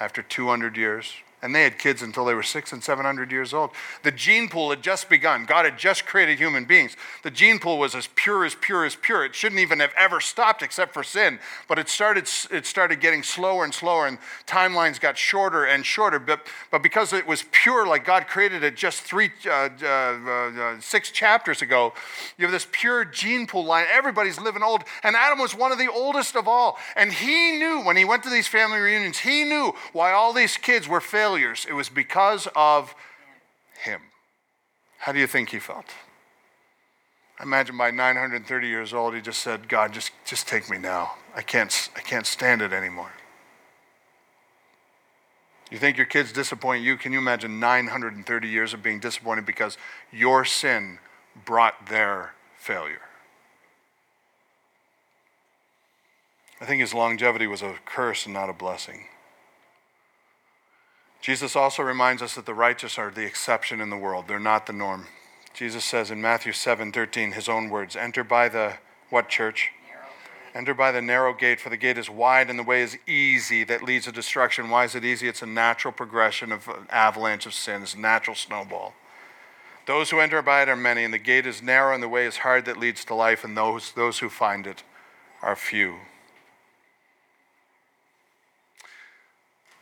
after 0.00 0.22
200 0.22 0.76
years, 0.76 1.14
and 1.42 1.54
they 1.54 1.62
had 1.62 1.78
kids 1.78 2.02
until 2.02 2.24
they 2.26 2.34
were 2.34 2.42
six 2.42 2.72
and 2.72 2.84
700 2.84 3.32
years 3.32 3.54
old. 3.54 3.70
The 4.02 4.12
gene 4.12 4.48
pool 4.48 4.70
had 4.70 4.82
just 4.82 5.08
begun. 5.08 5.46
God 5.46 5.64
had 5.64 5.78
just 5.78 6.04
created 6.04 6.38
human 6.38 6.66
beings. 6.66 6.96
The 7.22 7.30
gene 7.30 7.58
pool 7.58 7.78
was 7.78 7.94
as 7.94 8.08
pure 8.14 8.44
as 8.44 8.54
pure 8.54 8.84
as 8.84 8.94
pure. 8.94 9.24
It 9.24 9.34
shouldn't 9.34 9.60
even 9.60 9.80
have 9.80 9.92
ever 9.96 10.20
stopped 10.20 10.62
except 10.62 10.92
for 10.92 11.02
sin. 11.02 11.38
But 11.66 11.78
it 11.78 11.88
started, 11.88 12.28
it 12.50 12.66
started 12.66 13.00
getting 13.00 13.22
slower 13.22 13.64
and 13.64 13.72
slower, 13.72 14.06
and 14.06 14.18
timelines 14.46 15.00
got 15.00 15.16
shorter 15.16 15.64
and 15.64 15.84
shorter. 15.86 16.18
But, 16.18 16.46
but 16.70 16.82
because 16.82 17.14
it 17.14 17.26
was 17.26 17.44
pure, 17.52 17.86
like 17.86 18.04
God 18.04 18.26
created 18.26 18.62
it 18.62 18.76
just 18.76 19.00
three, 19.00 19.30
uh, 19.46 19.70
uh, 19.82 19.86
uh, 19.86 20.80
six 20.80 21.10
chapters 21.10 21.62
ago, 21.62 21.94
you 22.36 22.44
have 22.44 22.52
this 22.52 22.66
pure 22.70 23.06
gene 23.06 23.46
pool 23.46 23.64
line. 23.64 23.86
Everybody's 23.90 24.38
living 24.38 24.62
old. 24.62 24.84
And 25.02 25.16
Adam 25.16 25.38
was 25.38 25.54
one 25.54 25.72
of 25.72 25.78
the 25.78 25.90
oldest 25.90 26.36
of 26.36 26.46
all. 26.46 26.76
And 26.96 27.10
he 27.10 27.52
knew 27.52 27.82
when 27.82 27.96
he 27.96 28.04
went 28.04 28.22
to 28.24 28.30
these 28.30 28.46
family 28.46 28.78
reunions, 28.78 29.18
he 29.18 29.44
knew 29.44 29.72
why 29.94 30.12
all 30.12 30.34
these 30.34 30.58
kids 30.58 30.86
were 30.86 31.00
failing 31.00 31.29
failures, 31.30 31.64
it 31.68 31.74
was 31.74 31.88
because 31.88 32.48
of 32.56 32.94
him. 33.82 34.00
How 34.98 35.12
do 35.12 35.20
you 35.20 35.28
think 35.28 35.50
he 35.50 35.60
felt? 35.60 35.86
I 37.38 37.44
imagine 37.44 37.78
by 37.78 37.92
930 37.92 38.68
years 38.68 38.92
old, 38.92 39.14
he 39.14 39.20
just 39.20 39.40
said, 39.40 39.68
God, 39.68 39.92
just, 39.92 40.10
just 40.26 40.48
take 40.48 40.68
me 40.68 40.76
now. 40.76 41.12
I 41.34 41.42
can't, 41.42 41.88
I 41.96 42.00
can't 42.00 42.26
stand 42.26 42.62
it 42.62 42.72
anymore. 42.72 43.12
You 45.70 45.78
think 45.78 45.96
your 45.96 46.06
kids 46.06 46.32
disappoint 46.32 46.82
you? 46.82 46.96
Can 46.96 47.12
you 47.12 47.18
imagine 47.18 47.60
930 47.60 48.48
years 48.48 48.74
of 48.74 48.82
being 48.82 48.98
disappointed 48.98 49.46
because 49.46 49.78
your 50.12 50.44
sin 50.44 50.98
brought 51.44 51.86
their 51.86 52.34
failure? 52.58 53.02
I 56.60 56.64
think 56.66 56.80
his 56.80 56.92
longevity 56.92 57.46
was 57.46 57.62
a 57.62 57.76
curse 57.86 58.26
and 58.26 58.34
not 58.34 58.50
a 58.50 58.52
blessing. 58.52 59.04
Jesus 61.20 61.54
also 61.54 61.82
reminds 61.82 62.22
us 62.22 62.34
that 62.34 62.46
the 62.46 62.54
righteous 62.54 62.98
are 62.98 63.10
the 63.10 63.26
exception 63.26 63.80
in 63.80 63.90
the 63.90 63.96
world, 63.96 64.26
they're 64.26 64.38
not 64.38 64.66
the 64.66 64.72
norm. 64.72 65.06
Jesus 65.52 65.84
says 65.84 66.10
in 66.10 66.22
Matthew 66.22 66.52
7 66.52 66.92
13, 66.92 67.32
his 67.32 67.48
own 67.48 67.68
words, 67.68 67.96
Enter 67.96 68.24
by 68.24 68.48
the 68.48 68.74
what 69.10 69.28
church? 69.28 69.70
Enter 70.54 70.74
by 70.74 70.90
the 70.90 71.02
narrow 71.02 71.32
gate, 71.32 71.60
for 71.60 71.68
the 71.68 71.76
gate 71.76 71.98
is 71.98 72.10
wide 72.10 72.50
and 72.50 72.58
the 72.58 72.64
way 72.64 72.82
is 72.82 72.98
easy 73.06 73.62
that 73.64 73.84
leads 73.84 74.06
to 74.06 74.12
destruction. 74.12 74.68
Why 74.68 74.84
is 74.84 74.96
it 74.96 75.04
easy? 75.04 75.28
It's 75.28 75.42
a 75.42 75.46
natural 75.46 75.92
progression 75.92 76.50
of 76.50 76.66
an 76.66 76.86
avalanche 76.90 77.46
of 77.46 77.54
sin, 77.54 77.82
it's 77.82 77.94
a 77.94 78.00
natural 78.00 78.34
snowball. 78.34 78.94
Those 79.86 80.10
who 80.10 80.20
enter 80.20 80.42
by 80.42 80.62
it 80.62 80.68
are 80.68 80.76
many, 80.76 81.04
and 81.04 81.14
the 81.14 81.18
gate 81.18 81.46
is 81.46 81.62
narrow 81.62 81.94
and 81.94 82.02
the 82.02 82.08
way 82.08 82.26
is 82.26 82.38
hard 82.38 82.64
that 82.66 82.76
leads 82.76 83.04
to 83.06 83.14
life, 83.14 83.44
and 83.44 83.56
those, 83.56 83.92
those 83.92 84.18
who 84.18 84.28
find 84.28 84.66
it 84.66 84.82
are 85.42 85.56
few. 85.56 85.96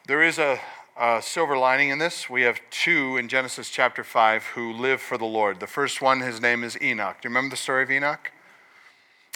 There 0.07 0.23
is 0.23 0.39
a, 0.39 0.61
a 1.01 1.23
silver 1.23 1.57
lining 1.57 1.91
in 1.91 1.99
this. 1.99 2.29
We 2.29 2.43
have 2.43 2.61
two 2.71 3.17
in 3.17 3.29
Genesis 3.29 3.71
chapter 3.71 4.03
5 4.03 4.45
who 4.47 4.73
live 4.73 5.01
for 5.01 5.17
the 5.17 5.25
Lord. 5.25 5.61
The 5.61 5.69
first 5.69 6.03
one, 6.03 6.21
his 6.21 6.41
name 6.41 6.65
is 6.65 6.77
Enoch. 6.83 7.19
Do 7.21 7.29
you 7.29 7.31
remember 7.31 7.51
the 7.51 7.57
story 7.57 7.85
of 7.85 7.91
Enoch? 7.91 8.33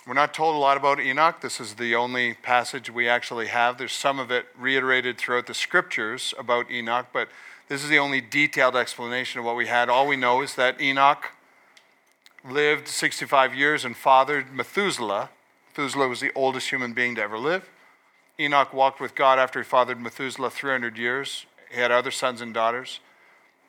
We're 0.05 0.15
not 0.15 0.35
told 0.35 0.57
a 0.57 0.59
lot 0.59 0.77
about 0.77 0.99
Enoch. 0.99 1.41
This 1.41 1.61
is 1.61 1.75
the 1.75 1.95
only 1.95 2.35
passage 2.35 2.91
we 2.91 3.09
actually 3.09 3.47
have. 3.47 3.79
There's 3.79 3.93
some 3.93 4.19
of 4.19 4.33
it 4.33 4.47
reiterated 4.59 5.19
throughout 5.19 5.47
the 5.47 5.55
scriptures 5.55 6.35
about 6.37 6.69
Enoch, 6.69 7.07
but 7.13 7.29
this 7.69 7.85
is 7.85 7.89
the 7.89 7.99
only 7.99 8.21
detailed 8.21 8.75
explanation 8.75 9.39
of 9.39 9.45
what 9.45 9.55
we 9.55 9.69
had. 9.69 9.89
All 9.89 10.09
we 10.09 10.17
know 10.17 10.43
is 10.43 10.57
that 10.57 10.81
Enoch 10.81 11.27
lived 12.45 12.89
65 12.89 13.55
years 13.55 13.85
and 13.85 13.97
fathered 13.97 14.53
Methuselah. 14.53 15.31
Methuselah 15.69 16.09
was 16.09 16.19
the 16.19 16.33
oldest 16.35 16.71
human 16.71 16.93
being 16.93 17.15
to 17.15 17.23
ever 17.23 17.39
live. 17.39 17.71
Enoch 18.41 18.73
walked 18.73 19.01
with 19.01 19.15
God 19.15 19.39
after 19.39 19.61
he 19.61 19.65
fathered 19.65 20.01
Methuselah 20.01 20.51
300 20.51 20.99
years. 20.99 21.47
He 21.73 21.81
had 21.81 21.91
other 21.91 22.11
sons 22.11 22.41
and 22.41 22.53
daughters. 22.53 23.01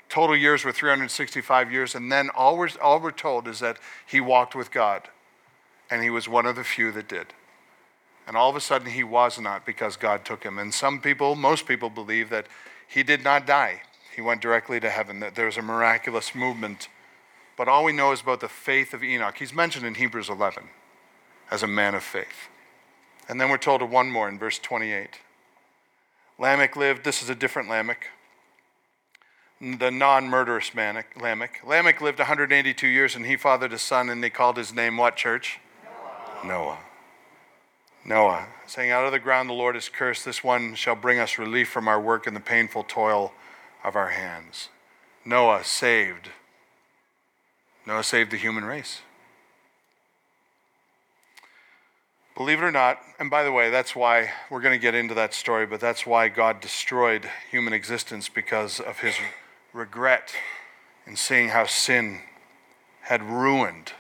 Total 0.10 0.36
years 0.36 0.64
were 0.66 0.72
365 0.72 1.72
years, 1.72 1.96
and 1.96 2.12
then 2.12 2.30
all 2.36 2.58
we're, 2.58 2.70
all 2.82 3.00
we're 3.00 3.12
told 3.12 3.48
is 3.48 3.60
that 3.60 3.78
he 4.06 4.20
walked 4.20 4.56
with 4.56 4.72
God, 4.72 5.08
and 5.90 6.04
he 6.04 6.10
was 6.10 6.28
one 6.28 6.46
of 6.46 6.56
the 6.56 6.64
few 6.64 6.92
that 6.92 7.08
did. 7.08 7.28
And 8.28 8.38
all 8.38 8.50
of 8.50 8.56
a 8.56 8.62
sudden, 8.62 8.92
he 8.92 9.04
was 9.04 9.40
not 9.40 9.66
because 9.66 9.98
God 9.98 10.24
took 10.24 10.44
him. 10.44 10.60
And 10.60 10.74
some 10.74 11.02
people, 11.02 11.36
most 11.36 11.66
people, 11.66 11.90
believe 11.90 12.30
that 12.30 12.48
he 12.88 13.04
did 13.04 13.24
not 13.24 13.48
die. 13.48 13.82
He 14.16 14.22
went 14.22 14.42
directly 14.42 14.80
to 14.80 14.90
heaven, 14.90 15.20
that 15.22 15.36
there 15.36 15.48
was 15.48 15.58
a 15.58 15.62
miraculous 15.62 16.36
movement. 16.36 16.90
But 17.58 17.68
all 17.68 17.84
we 17.84 17.92
know 17.92 18.12
is 18.12 18.22
about 18.22 18.40
the 18.40 18.48
faith 18.48 18.94
of 18.94 19.04
Enoch. 19.04 19.38
He's 19.38 19.54
mentioned 19.54 19.86
in 19.86 19.96
Hebrews 19.96 20.30
11 20.30 20.64
as 21.52 21.64
a 21.64 21.68
man 21.68 21.96
of 21.96 22.04
faith. 22.04 22.50
And 23.28 23.40
then 23.40 23.50
we're 23.50 23.58
told 23.58 23.82
of 23.82 23.90
one 23.90 24.12
more 24.12 24.30
in 24.30 24.38
verse 24.38 24.60
28. 24.60 25.20
Lamech 26.44 26.76
lived, 26.76 27.06
this 27.06 27.24
is 27.24 27.30
a 27.30 27.36
different 27.36 27.70
Lamech, 27.70 28.10
the 29.62 29.90
non 29.90 30.28
murderous 30.28 30.76
Lamech. 30.76 31.62
Lamech 31.66 32.02
lived 32.02 32.20
182 32.20 32.86
years 32.86 33.16
and 33.16 33.26
he 33.26 33.38
fathered 33.38 33.72
a 33.72 33.80
son, 33.80 34.10
and 34.10 34.22
they 34.22 34.30
called 34.30 34.58
his 34.58 34.74
name 34.74 34.98
what, 34.98 35.16
church? 35.16 35.62
Noah. 36.44 36.44
Noah. 36.44 36.80
Noah, 38.04 38.48
saying, 38.68 38.92
Out 38.92 39.06
of 39.06 39.14
the 39.14 39.20
ground 39.20 39.48
the 39.48 39.54
Lord 39.54 39.78
is 39.78 39.88
cursed. 39.88 40.26
This 40.26 40.44
one 40.44 40.76
shall 40.76 40.98
bring 40.98 41.18
us 41.18 41.38
relief 41.38 41.70
from 41.70 41.88
our 41.88 42.02
work 42.02 42.28
and 42.28 42.36
the 42.36 42.42
painful 42.42 42.84
toil 42.84 43.32
of 43.82 43.96
our 43.96 44.10
hands. 44.10 44.68
Noah 45.24 45.64
saved. 45.64 46.28
Noah 47.88 48.04
saved 48.04 48.32
the 48.32 48.38
human 48.38 48.66
race. 48.66 49.00
Believe 52.36 52.60
it 52.60 52.66
or 52.66 52.72
not, 52.72 53.00
and 53.20 53.30
by 53.30 53.44
the 53.44 53.52
way, 53.52 53.70
that's 53.70 53.96
why 53.96 54.32
we're 54.50 54.62
going 54.62 54.74
to 54.74 54.82
get 54.82 54.96
into 54.96 55.14
that 55.14 55.36
story, 55.36 55.68
but 55.68 55.80
that's 55.80 56.06
why 56.06 56.30
God 56.30 56.62
destroyed 56.62 57.30
human 57.52 57.74
existence 57.74 58.28
because 58.28 58.80
of 58.80 59.00
his 59.00 59.16
regret 59.72 60.34
in 61.06 61.16
seeing 61.16 61.50
how 61.50 61.66
sin 61.66 62.22
had 63.02 63.22
ruined 63.22 63.94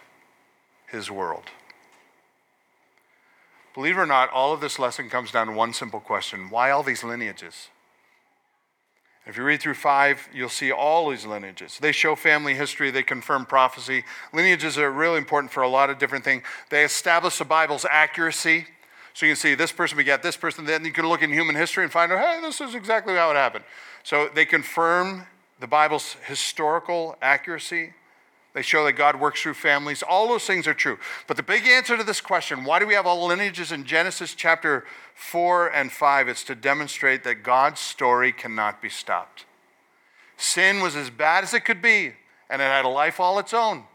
his 0.88 1.12
world. 1.12 1.52
Believe 3.76 3.98
it 3.98 4.02
or 4.02 4.06
not, 4.08 4.32
all 4.32 4.54
of 4.54 4.62
this 4.62 4.80
lesson 4.80 5.10
comes 5.10 5.32
down 5.32 5.48
to 5.48 5.54
one 5.54 5.74
simple 5.74 6.00
question 6.00 6.50
why 6.50 6.72
all 6.72 6.84
these 6.84 7.04
lineages? 7.04 7.70
If 9.26 9.38
you 9.38 9.44
read 9.44 9.62
through 9.62 9.76
five, 9.76 10.28
you'll 10.34 10.50
see 10.50 10.72
all 10.72 11.10
these 11.10 11.26
lineages. 11.26 11.78
They 11.80 11.94
show 11.94 12.16
family 12.16 12.56
history, 12.56 12.92
they 12.92 13.04
confirm 13.04 13.46
prophecy. 13.46 14.04
Lineages 14.34 14.78
are 14.78 14.92
really 14.92 15.18
important 15.18 15.54
for 15.54 15.64
a 15.64 15.70
lot 15.70 15.90
of 15.90 15.98
different 15.98 16.26
things. 16.26 16.44
They 16.70 16.84
establish 16.84 17.38
the 17.38 17.46
Bible's 17.46 17.86
accuracy. 17.90 18.66
So 19.14 19.26
you 19.26 19.32
can 19.32 19.40
see 19.40 19.56
this 19.56 19.72
person 19.72 19.98
begat 19.98 20.24
this 20.24 20.36
person, 20.36 20.66
then 20.66 20.84
you 20.84 20.92
can 20.92 21.08
look 21.08 21.22
in 21.22 21.32
human 21.32 21.56
history 21.56 21.84
and 21.84 21.94
find 21.94 22.12
out, 22.12 22.20
hey, 22.20 22.42
this 22.42 22.60
is 22.60 22.76
exactly 22.76 23.14
how 23.14 23.32
it 23.32 23.36
happened. 23.36 23.64
So 24.04 24.30
they 24.34 24.44
confirm 24.44 25.28
the 25.60 25.68
Bible's 25.68 26.18
historical 26.26 27.16
accuracy. 27.22 27.94
They 28.54 28.62
show 28.62 28.86
that 28.86 28.93
God 28.93 29.20
works 29.20 29.41
through 29.41 29.56
families. 29.56 30.04
All 30.04 30.28
those 30.28 30.45
things 30.45 30.68
are 30.68 30.76
true. 30.76 30.99
But 31.28 31.38
the 31.38 31.43
big 31.43 31.66
answer 31.66 31.97
to 31.97 32.04
this 32.04 32.22
question, 32.22 32.66
why 32.66 32.80
do 32.80 32.86
we 32.86 32.93
have 32.93 33.08
all 33.08 33.26
lineages 33.26 33.72
in 33.72 33.84
Genesis 33.84 34.36
chapter 34.36 34.86
4 35.16 35.70
and 35.70 35.91
5? 35.91 36.28
It's 36.28 36.43
to 36.45 36.56
demonstrate 36.56 37.24
that 37.24 37.41
God's 37.43 37.80
story 37.80 38.32
cannot 38.32 38.80
be 38.82 38.89
stopped. 38.89 39.45
Sin 40.38 40.82
was 40.82 40.95
as 40.95 41.10
bad 41.10 41.43
as 41.43 41.54
it 41.56 41.66
could 41.66 41.82
be, 41.82 42.14
and 42.49 42.62
it 42.62 42.66
had 42.66 42.86
a 42.86 42.89
life 42.89 43.20
all 43.20 43.39
its 43.39 43.54
own. 43.54 43.86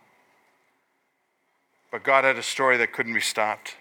But 1.93 2.03
God 2.03 2.25
had 2.25 2.37
a 2.37 2.43
story 2.43 2.77
that 2.79 2.93
couldn't 2.93 3.15
be 3.15 3.21
stopped. 3.21 3.77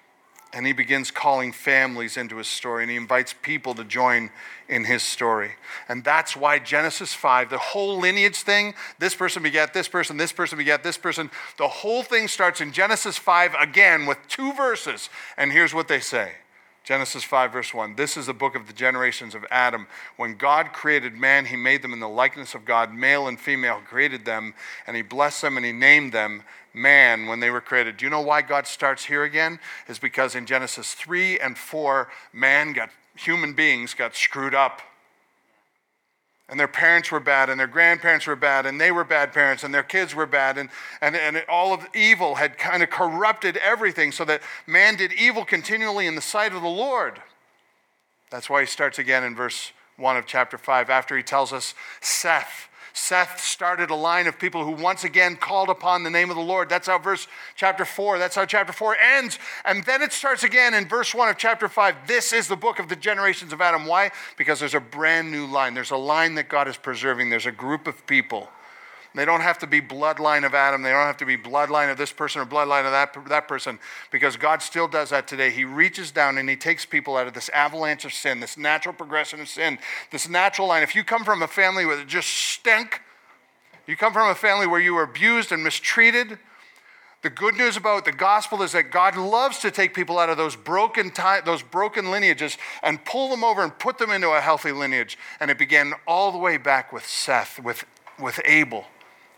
And 0.54 0.66
he 0.66 0.72
begins 0.72 1.12
calling 1.12 1.52
families 1.52 2.16
into 2.16 2.38
his 2.38 2.48
story, 2.48 2.84
and 2.84 2.90
he 2.90 2.96
invites 2.96 3.36
people 3.42 3.76
to 3.76 3.84
join 3.84 4.30
in 4.70 4.86
his 4.86 5.04
story. 5.04 5.52
And 5.90 6.04
that's 6.04 6.38
why 6.38 6.60
Genesis 6.60 7.14
5, 7.14 7.50
the 7.50 7.58
whole 7.58 8.00
lineage 8.00 8.38
thing, 8.38 8.74
this 8.98 9.14
person 9.14 9.44
begat 9.44 9.74
this 9.74 9.88
person, 9.88 10.16
this 10.18 10.32
person 10.32 10.58
begat 10.58 10.84
this 10.84 10.98
person, 10.98 11.30
the 11.58 11.68
whole 11.68 12.02
thing 12.02 12.28
starts 12.28 12.62
in 12.62 12.72
Genesis 12.72 13.18
5 13.18 13.56
again 13.60 14.06
with 14.06 14.18
two 14.30 14.54
verses. 14.54 15.10
And 15.38 15.52
here's 15.52 15.74
what 15.74 15.90
they 15.90 16.00
say 16.00 16.34
Genesis 16.88 17.26
5, 17.26 17.52
verse 17.52 17.74
1. 17.74 17.96
This 17.96 18.16
is 18.16 18.28
the 18.28 18.34
book 18.34 18.56
of 18.56 18.66
the 18.66 18.72
generations 18.72 19.36
of 19.36 19.46
Adam. 19.52 19.88
When 20.16 20.36
God 20.36 20.72
created 20.72 21.16
man, 21.16 21.46
he 21.46 21.58
made 21.58 21.82
them 21.82 21.92
in 21.92 22.00
the 22.00 22.08
likeness 22.08 22.56
of 22.56 22.64
God, 22.64 22.94
male 22.94 23.28
and 23.28 23.38
female, 23.38 23.82
created 23.86 24.24
them, 24.24 24.54
and 24.88 24.96
he 24.96 25.02
blessed 25.02 25.42
them 25.42 25.58
and 25.58 25.66
he 25.66 25.74
named 25.74 26.14
them 26.14 26.44
man 26.78 27.28
when 27.28 27.40
they 27.40 27.50
were 27.50 27.62
created. 27.62 27.98
Do 27.98 28.06
you 28.06 28.10
know 28.10 28.22
why 28.22 28.42
God 28.42 28.68
starts 28.68 29.06
here 29.06 29.24
again? 29.24 29.60
Is 29.88 30.00
because 30.00 30.36
in 30.36 30.46
Genesis 30.46 30.94
3 30.94 31.40
and 31.40 31.58
4, 31.58 32.10
man 32.32 32.74
got, 32.74 32.90
human 33.16 33.54
beings 33.54 33.94
got 33.94 34.16
screwed 34.16 34.56
up. 34.56 34.82
And 36.50 36.58
their 36.58 36.68
parents 36.70 37.12
were 37.12 37.20
bad, 37.20 37.50
and 37.50 37.60
their 37.60 37.68
grandparents 37.68 38.26
were 38.26 38.38
bad, 38.38 38.66
and 38.66 38.80
they 38.80 38.90
were 38.90 39.04
bad 39.04 39.34
parents, 39.34 39.66
and 39.66 39.74
their 39.74 39.84
kids 39.84 40.16
were 40.16 40.26
bad, 40.26 40.58
and, 40.58 40.70
and, 41.02 41.14
and 41.14 41.44
all 41.50 41.74
of 41.74 41.86
evil 41.94 42.36
had 42.36 42.58
kind 42.58 42.82
of 42.82 42.90
corrupted 42.90 43.58
everything 43.58 44.14
so 44.14 44.24
that 44.24 44.42
man 44.66 44.96
did 44.96 45.12
evil 45.12 45.44
continually 45.44 46.08
in 46.08 46.16
the 46.16 46.22
sight 46.22 46.54
of 46.54 46.62
the 46.62 46.70
Lord. 46.70 47.22
That's 48.30 48.50
why 48.50 48.62
he 48.62 48.68
starts 48.68 48.98
again 48.98 49.26
in 49.26 49.36
verse 49.36 49.74
1 49.98 50.16
of 50.16 50.26
chapter 50.26 50.58
5 50.58 50.90
after 50.90 51.18
he 51.18 51.24
tells 51.24 51.52
us 51.52 51.74
Seth 52.00 52.70
Seth 52.98 53.40
started 53.40 53.92
a 53.92 53.96
line 53.96 54.26
of 54.26 54.40
people 54.40 54.66
who 54.66 54.72
once 54.72 55.04
again 55.04 55.36
called 55.36 55.70
upon 55.70 56.02
the 56.02 56.10
name 56.10 56.32
of 56.32 56.36
the 56.36 56.42
Lord. 56.42 56.68
That's 56.68 56.88
how 56.88 56.98
verse 56.98 57.28
chapter 57.56 57.86
4, 57.86 58.18
that's 58.18 58.36
how 58.36 58.46
chapter 58.46 58.74
4 58.74 58.98
ends. 58.98 59.38
And 59.66 59.84
then 59.86 60.02
it 60.02 60.12
starts 60.12 60.44
again 60.44 60.74
in 60.74 60.88
verse 60.88 61.14
1 61.14 61.30
of 61.30 61.38
chapter 61.38 61.70
5. 61.70 62.08
This 62.08 62.34
is 62.34 62.48
the 62.48 62.56
book 62.56 62.80
of 62.80 62.90
the 62.90 62.96
generations 62.96 63.54
of 63.54 63.62
Adam. 63.62 63.86
Why? 63.86 64.10
Because 64.36 64.60
there's 64.60 64.74
a 64.74 64.80
brand 64.80 65.32
new 65.32 65.46
line. 65.46 65.76
There's 65.76 65.92
a 65.92 65.98
line 65.98 66.34
that 66.36 66.50
God 66.50 66.68
is 66.68 66.76
preserving. 66.76 67.30
There's 67.30 67.46
a 67.46 67.52
group 67.52 67.86
of 67.86 68.06
people 68.08 68.50
they 69.18 69.26
don't 69.26 69.42
have 69.42 69.58
to 69.60 69.68
be 69.68 69.82
bloodline 69.82 70.46
of 70.46 70.54
Adam. 70.54 70.84
They 70.84 70.92
don't 70.92 71.08
have 71.08 71.18
to 71.18 71.26
be 71.26 71.38
bloodline 71.38 71.92
of 71.92 71.98
this 71.98 72.12
person 72.12 72.40
or 72.40 72.46
bloodline 72.46 72.86
of 72.86 72.92
that, 72.92 73.18
that 73.30 73.48
person 73.48 73.80
because 74.12 74.38
God 74.38 74.62
still 74.62 74.88
does 74.88 75.10
that 75.10 75.28
today. 75.28 75.50
He 75.50 75.66
reaches 75.66 76.12
down 76.12 76.38
and 76.38 76.48
He 76.48 76.56
takes 76.56 76.86
people 76.86 77.18
out 77.18 77.26
of 77.26 77.34
this 77.34 77.50
avalanche 77.50 78.06
of 78.06 78.14
sin, 78.14 78.40
this 78.40 78.58
natural 78.58 78.94
progression 78.94 79.40
of 79.40 79.48
sin, 79.48 79.80
this 80.12 80.30
natural 80.30 80.68
line. 80.68 80.84
If 80.84 80.94
you 80.94 81.04
come 81.04 81.24
from 81.24 81.42
a 81.42 81.48
family 81.48 81.84
where 81.86 82.00
it 82.00 82.08
just 82.08 82.30
stink, 82.30 83.02
you 83.88 83.96
come 83.96 84.14
from 84.14 84.30
a 84.30 84.36
family 84.36 84.68
where 84.68 84.80
you 84.80 84.94
were 84.94 85.04
abused 85.04 85.52
and 85.52 85.64
mistreated, 85.64 86.38
the 87.24 87.32
good 87.32 87.56
news 87.56 87.76
about 87.76 88.06
the 88.06 88.12
gospel 88.12 88.62
is 88.62 88.74
that 88.74 88.92
God 88.92 89.18
loves 89.18 89.58
to 89.60 89.72
take 89.72 89.96
people 89.96 90.20
out 90.20 90.30
of 90.30 90.38
those 90.38 90.56
broken, 90.56 91.12
those 91.44 91.64
broken 91.64 92.12
lineages 92.12 92.58
and 92.84 93.04
pull 93.04 93.30
them 93.30 93.44
over 93.44 93.64
and 93.64 93.78
put 93.80 93.98
them 93.98 94.12
into 94.12 94.30
a 94.30 94.42
healthy 94.42 94.72
lineage. 94.72 95.18
And 95.40 95.50
it 95.50 95.58
began 95.58 95.94
all 96.06 96.32
the 96.32 96.38
way 96.38 96.58
back 96.58 96.94
with 96.94 97.08
Seth, 97.08 97.60
with, 97.60 97.86
with 98.20 98.40
Abel 98.46 98.86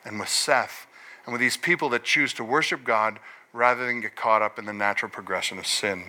and 0.09 0.19
with 0.19 0.27
Seth 0.27 0.87
and 1.23 1.31
with 1.31 1.39
these 1.39 1.55
people 1.55 1.87
that 1.89 2.03
choose 2.03 2.33
to 2.33 2.43
worship 2.43 2.83
God 2.83 3.19
rather 3.53 3.85
than 3.85 4.01
get 4.01 4.15
caught 4.15 4.41
up 4.41 4.57
in 4.57 4.65
the 4.65 4.73
natural 4.73 5.11
progression 5.11 5.59
of 5.59 5.67
sin. 5.67 6.03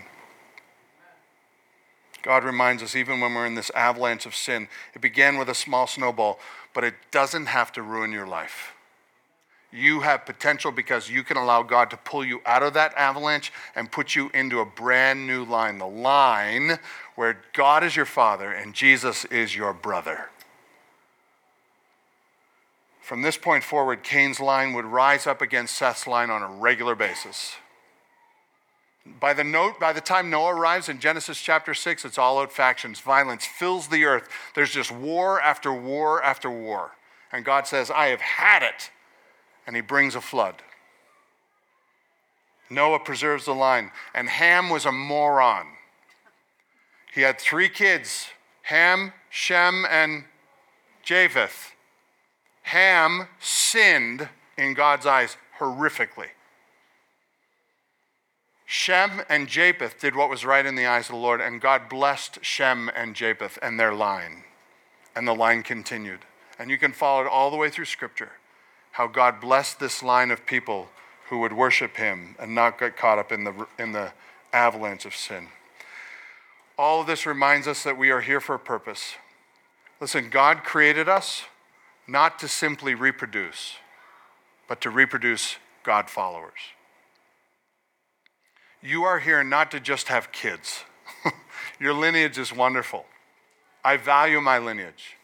God 2.23 2.43
reminds 2.43 2.83
us, 2.83 2.97
even 2.97 3.21
when 3.21 3.35
we're 3.35 3.47
in 3.47 3.55
this 3.55 3.71
avalanche 3.71 4.27
of 4.27 4.35
sin, 4.35 4.69
it 4.95 5.01
began 5.03 5.39
with 5.39 5.49
a 5.49 5.55
small 5.55 5.87
snowball, 5.87 6.39
but 6.75 6.83
it 6.85 6.95
doesn't 7.11 7.47
have 7.47 7.73
to 7.73 7.83
ruin 7.83 8.11
your 8.11 8.27
life. 8.27 8.73
You 9.73 10.01
have 10.01 10.27
potential 10.27 10.73
because 10.73 11.09
you 11.09 11.23
can 11.23 11.37
allow 11.37 11.63
God 11.63 11.91
to 11.91 11.97
pull 11.99 12.25
you 12.25 12.41
out 12.45 12.63
of 12.63 12.75
that 12.75 12.95
avalanche 12.95 13.53
and 13.77 13.93
put 13.93 14.17
you 14.17 14.31
into 14.35 14.61
a 14.61 14.67
brand 14.67 15.27
new 15.27 15.45
line 15.45 15.79
the 15.79 15.87
line 15.87 16.79
where 17.15 17.39
God 17.53 17.85
is 17.85 17.95
your 17.95 18.07
father 18.07 18.51
and 18.51 18.75
Jesus 18.75 19.25
is 19.27 19.55
your 19.55 19.73
brother. 19.73 20.29
From 23.11 23.23
this 23.23 23.37
point 23.37 23.65
forward, 23.65 24.05
Cain's 24.05 24.39
line 24.39 24.73
would 24.73 24.85
rise 24.85 25.27
up 25.27 25.43
against 25.43 25.75
Seth's 25.75 26.07
line 26.07 26.31
on 26.31 26.43
a 26.43 26.49
regular 26.49 26.95
basis. 26.95 27.57
By 29.05 29.35
the, 29.35 29.43
note, 29.43 29.81
by 29.81 29.93
the 29.93 30.01
time 30.01 30.31
Noah 30.31 30.55
arrives 30.55 30.89
in 30.89 31.01
Genesis 31.01 31.41
chapter 31.41 31.75
6, 31.75 32.05
it's 32.05 32.19
all 32.19 32.39
out 32.39 32.53
factions. 32.53 33.01
Violence 33.01 33.45
fills 33.45 33.89
the 33.89 34.05
earth. 34.05 34.29
There's 34.55 34.71
just 34.71 34.93
war 34.93 35.41
after 35.41 35.73
war 35.73 36.23
after 36.23 36.49
war. 36.49 36.93
And 37.33 37.45
God 37.45 37.67
says, 37.67 37.91
I 37.91 38.11
have 38.11 38.21
had 38.21 38.63
it. 38.63 38.93
And 39.67 39.75
he 39.75 39.83
brings 39.83 40.15
a 40.15 40.21
flood. 40.21 40.63
Noah 42.71 43.01
preserves 43.01 43.45
the 43.45 43.57
line. 43.57 43.91
And 44.15 44.29
Ham 44.29 44.71
was 44.71 44.87
a 44.87 44.93
moron. 44.93 45.67
He 47.13 47.23
had 47.23 47.41
three 47.41 47.71
kids 47.71 48.29
Ham, 48.63 49.15
Shem, 49.31 49.85
and 49.91 50.27
Japheth. 51.03 51.75
Ham 52.63 53.29
sinned 53.41 54.29
in 54.57 54.75
God's 54.75 55.07
eyes 55.07 55.37
horrifically. 55.59 56.29
Shem 58.67 59.23
and 59.29 59.49
Japheth 59.49 59.99
did 60.01 60.15
what 60.15 60.31
was 60.31 60.45
right 60.45 60.65
in 60.65 60.77
the 60.77 60.87
eyes 60.87 61.07
of 61.07 61.15
the 61.17 61.21
Lord, 61.21 61.41
and 61.41 61.61
God 61.61 61.89
blessed 61.89 62.39
Shem 62.43 62.89
and 62.95 63.17
Japheth 63.17 63.59
and 63.61 63.81
their 63.81 63.93
line. 63.93 64.45
And 65.17 65.27
the 65.27 65.35
line 65.35 65.65
continued. 65.65 66.21
And 66.57 66.71
you 66.71 66.79
can 66.79 66.93
follow 66.93 67.23
it 67.23 67.29
all 67.29 67.51
the 67.51 67.57
way 67.57 67.69
through 67.69 67.87
Scripture 67.87 68.31
how 68.93 69.07
God 69.07 69.41
blessed 69.41 69.79
this 69.81 70.03
line 70.03 70.31
of 70.31 70.47
people 70.47 70.89
who 71.29 71.39
would 71.39 71.53
worship 71.53 71.97
Him 71.97 72.35
and 72.39 72.55
not 72.55 72.79
get 72.79 72.97
caught 72.97 73.19
up 73.19 73.33
in 73.33 73.45
the, 73.45 73.67
in 73.79 73.93
the 73.93 74.13
avalanche 74.53 75.07
of 75.07 75.15
sin. 75.15 75.49
All 76.77 77.01
of 77.01 77.07
this 77.07 77.27
reminds 77.27 77.69
us 77.69 77.83
that 77.85 77.97
we 77.99 78.11
are 78.11 78.21
here 78.21 78.41
for 78.41 78.55
a 78.55 78.59
purpose. 78.59 79.15
Listen, 80.01 80.31
God 80.31 80.65
created 80.65 81.09
us 81.09 81.45
not 82.11 82.41
to 82.41 82.49
simply 82.49 82.95
reproduce, 82.95 83.75
but 84.69 84.81
to 84.81 84.91
reproduce 84.91 85.57
God 85.85 86.11
followers. 86.11 86.59
You 88.83 89.05
are 89.05 89.21
here 89.21 89.45
not 89.45 89.71
to 89.71 89.81
just 89.81 90.09
have 90.09 90.33
kids. 90.33 90.85
Your 91.81 91.95
lineage 91.95 92.37
is 92.37 92.53
wonderful. 92.53 93.05
I 93.85 93.97
value 93.97 94.41
my 94.41 94.59
lineage. 94.59 95.17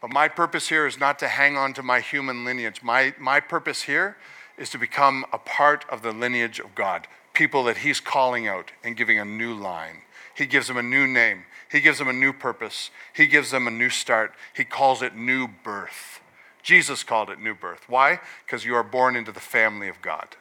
But 0.00 0.12
my 0.12 0.28
purpose 0.28 0.68
here 0.68 0.86
is 0.86 0.98
not 0.98 1.18
to 1.18 1.28
hang 1.28 1.56
on 1.56 1.74
to 1.74 1.82
my 1.82 2.00
human 2.00 2.44
lineage. 2.44 2.82
My, 2.82 3.14
my 3.18 3.40
purpose 3.40 3.82
here 3.82 4.16
is 4.56 4.70
to 4.70 4.78
become 4.78 5.26
a 5.32 5.38
part 5.38 5.84
of 5.90 6.02
the 6.02 6.12
lineage 6.12 6.58
of 6.58 6.74
God, 6.74 7.06
people 7.32 7.64
that 7.64 7.78
He's 7.78 8.00
calling 8.00 8.46
out 8.46 8.70
and 8.82 8.96
giving 8.96 9.18
a 9.18 9.24
new 9.24 9.54
line. 9.54 10.02
He 10.34 10.46
gives 10.46 10.68
them 10.68 10.76
a 10.76 10.82
new 10.82 11.06
name, 11.06 11.44
He 11.74 11.80
gives 11.80 11.98
them 11.98 12.06
a 12.06 12.12
new 12.12 12.32
purpose, 12.32 12.92
He 13.12 13.26
gives 13.26 13.50
them 13.50 13.66
a 13.66 13.70
new 13.70 13.90
start. 13.90 14.32
He 14.54 14.62
calls 14.62 15.02
it 15.02 15.16
new 15.16 15.48
birth. 15.48 16.20
Jesus 16.62 17.02
called 17.02 17.30
it 17.30 17.40
new 17.40 17.52
birth. 17.52 17.88
Why? 17.88 18.20
Because 18.46 18.64
you 18.64 18.76
are 18.76 18.84
born 18.84 19.16
into 19.16 19.32
the 19.32 19.40
family 19.40 19.88
of 19.88 20.00
God. 20.00 20.36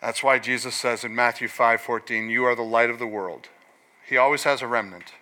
That's 0.00 0.24
why 0.24 0.40
Jesus 0.40 0.74
says 0.74 1.04
in 1.04 1.14
Matthew 1.14 1.46
5:14, 1.46 2.30
"You 2.30 2.44
are 2.46 2.56
the 2.56 2.62
light 2.62 2.90
of 2.90 2.98
the 2.98 3.06
world." 3.06 3.48
He 4.04 4.16
always 4.16 4.42
has 4.42 4.60
a 4.60 4.66
remnant. 4.66 5.12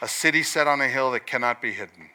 A 0.00 0.06
city 0.06 0.44
set 0.44 0.68
on 0.68 0.80
a 0.80 0.86
hill 0.86 1.10
that 1.10 1.26
cannot 1.26 1.60
be 1.60 1.72
hidden. 1.72 2.10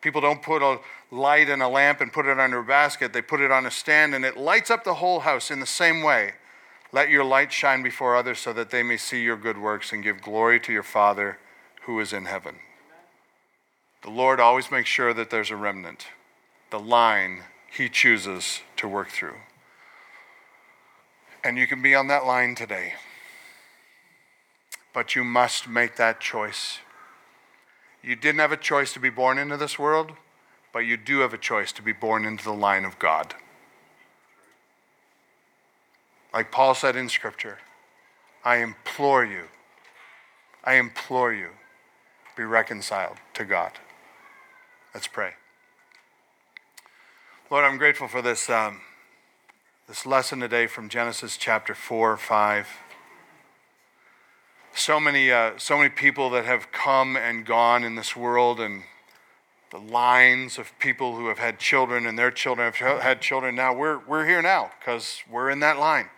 People 0.00 0.22
don't 0.22 0.42
put 0.42 0.62
a 0.62 0.80
light 1.10 1.50
in 1.50 1.60
a 1.60 1.68
lamp 1.68 2.00
and 2.00 2.10
put 2.10 2.24
it 2.24 2.40
under 2.40 2.60
a 2.60 2.64
basket. 2.64 3.12
They 3.12 3.20
put 3.20 3.42
it 3.42 3.50
on 3.50 3.66
a 3.66 3.70
stand 3.70 4.14
and 4.14 4.24
it 4.24 4.38
lights 4.38 4.70
up 4.70 4.82
the 4.82 4.94
whole 4.94 5.20
house 5.20 5.50
in 5.50 5.60
the 5.60 5.66
same 5.66 6.02
way. 6.02 6.36
Let 6.92 7.10
your 7.10 7.24
light 7.24 7.52
shine 7.52 7.82
before 7.82 8.16
others 8.16 8.38
so 8.38 8.52
that 8.54 8.70
they 8.70 8.82
may 8.82 8.96
see 8.96 9.22
your 9.22 9.36
good 9.36 9.58
works 9.58 9.92
and 9.92 10.02
give 10.02 10.22
glory 10.22 10.58
to 10.60 10.72
your 10.72 10.82
Father 10.82 11.38
who 11.82 12.00
is 12.00 12.12
in 12.12 12.24
heaven. 12.24 12.56
The 14.02 14.10
Lord 14.10 14.40
always 14.40 14.70
makes 14.70 14.88
sure 14.88 15.12
that 15.12 15.30
there's 15.30 15.50
a 15.50 15.56
remnant, 15.56 16.06
the 16.70 16.78
line 16.78 17.42
he 17.70 17.88
chooses 17.88 18.60
to 18.76 18.88
work 18.88 19.08
through. 19.08 19.36
And 21.44 21.58
you 21.58 21.66
can 21.66 21.82
be 21.82 21.94
on 21.94 22.08
that 22.08 22.26
line 22.26 22.54
today. 22.54 22.94
But 24.94 25.14
you 25.14 25.24
must 25.24 25.68
make 25.68 25.96
that 25.96 26.20
choice. 26.20 26.78
You 28.02 28.16
didn't 28.16 28.40
have 28.40 28.52
a 28.52 28.56
choice 28.56 28.92
to 28.94 29.00
be 29.00 29.10
born 29.10 29.38
into 29.38 29.56
this 29.56 29.78
world, 29.78 30.12
but 30.72 30.80
you 30.80 30.96
do 30.96 31.20
have 31.20 31.34
a 31.34 31.38
choice 31.38 31.72
to 31.72 31.82
be 31.82 31.92
born 31.92 32.24
into 32.24 32.44
the 32.44 32.52
line 32.52 32.84
of 32.84 32.98
God. 32.98 33.34
Like 36.32 36.52
Paul 36.52 36.74
said 36.74 36.96
in 36.96 37.08
Scripture, 37.08 37.58
I 38.44 38.56
implore 38.56 39.24
you, 39.24 39.44
I 40.62 40.74
implore 40.74 41.32
you, 41.32 41.50
be 42.36 42.44
reconciled 42.44 43.16
to 43.34 43.44
God. 43.44 43.72
Let's 44.94 45.06
pray. 45.06 45.32
Lord, 47.50 47.64
I'm 47.64 47.78
grateful 47.78 48.08
for 48.08 48.20
this. 48.20 48.50
Um, 48.50 48.80
this 49.88 50.04
lesson 50.04 50.38
today 50.40 50.66
from 50.66 50.90
Genesis 50.90 51.38
chapter 51.38 51.74
4 51.74 52.18
5. 52.18 52.68
So 54.74 55.00
many, 55.00 55.32
uh, 55.32 55.52
so 55.56 55.78
many 55.78 55.88
people 55.88 56.28
that 56.30 56.44
have 56.44 56.70
come 56.70 57.16
and 57.16 57.46
gone 57.46 57.82
in 57.84 57.94
this 57.94 58.14
world, 58.14 58.60
and 58.60 58.82
the 59.70 59.78
lines 59.78 60.58
of 60.58 60.78
people 60.78 61.16
who 61.16 61.28
have 61.28 61.38
had 61.38 61.58
children 61.58 62.06
and 62.06 62.18
their 62.18 62.30
children 62.30 62.70
have 62.70 63.00
had 63.00 63.22
children. 63.22 63.54
Now 63.54 63.74
we're, 63.74 63.98
we're 63.98 64.26
here 64.26 64.42
now 64.42 64.72
because 64.78 65.22
we're 65.30 65.48
in 65.48 65.60
that 65.60 65.78
line. 65.78 66.10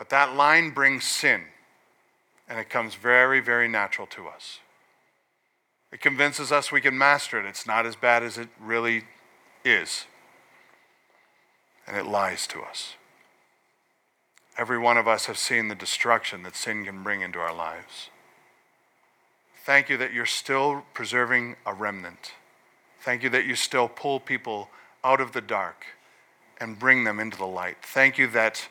But 0.00 0.08
that 0.08 0.34
line 0.34 0.70
brings 0.70 1.04
sin, 1.04 1.42
and 2.48 2.58
it 2.58 2.70
comes 2.70 2.94
very, 2.94 3.40
very 3.40 3.68
natural 3.68 4.06
to 4.06 4.28
us. 4.28 4.60
It 5.92 6.00
convinces 6.00 6.50
us 6.50 6.72
we 6.72 6.80
can 6.80 6.96
master 6.96 7.38
it. 7.38 7.44
It's 7.44 7.66
not 7.66 7.84
as 7.84 7.96
bad 7.96 8.22
as 8.22 8.38
it 8.38 8.48
really 8.58 9.04
is 9.62 10.06
and 11.86 11.98
it 11.98 12.06
lies 12.06 12.46
to 12.46 12.62
us. 12.62 12.94
Every 14.56 14.78
one 14.78 14.96
of 14.96 15.08
us 15.08 15.26
have 15.26 15.36
seen 15.36 15.68
the 15.68 15.74
destruction 15.74 16.44
that 16.44 16.56
sin 16.56 16.84
can 16.84 17.02
bring 17.02 17.20
into 17.20 17.38
our 17.40 17.54
lives. 17.54 18.08
Thank 19.66 19.90
you 19.90 19.96
that 19.98 20.14
you're 20.14 20.24
still 20.24 20.84
preserving 20.94 21.56
a 21.66 21.74
remnant. 21.74 22.32
Thank 23.00 23.22
you 23.22 23.28
that 23.30 23.44
you 23.44 23.54
still 23.54 23.88
pull 23.88 24.20
people 24.20 24.70
out 25.02 25.20
of 25.20 25.32
the 25.32 25.40
dark 25.40 25.84
and 26.58 26.78
bring 26.78 27.04
them 27.04 27.20
into 27.20 27.36
the 27.36 27.46
light. 27.46 27.78
Thank 27.82 28.16
you 28.16 28.28
that 28.28 28.68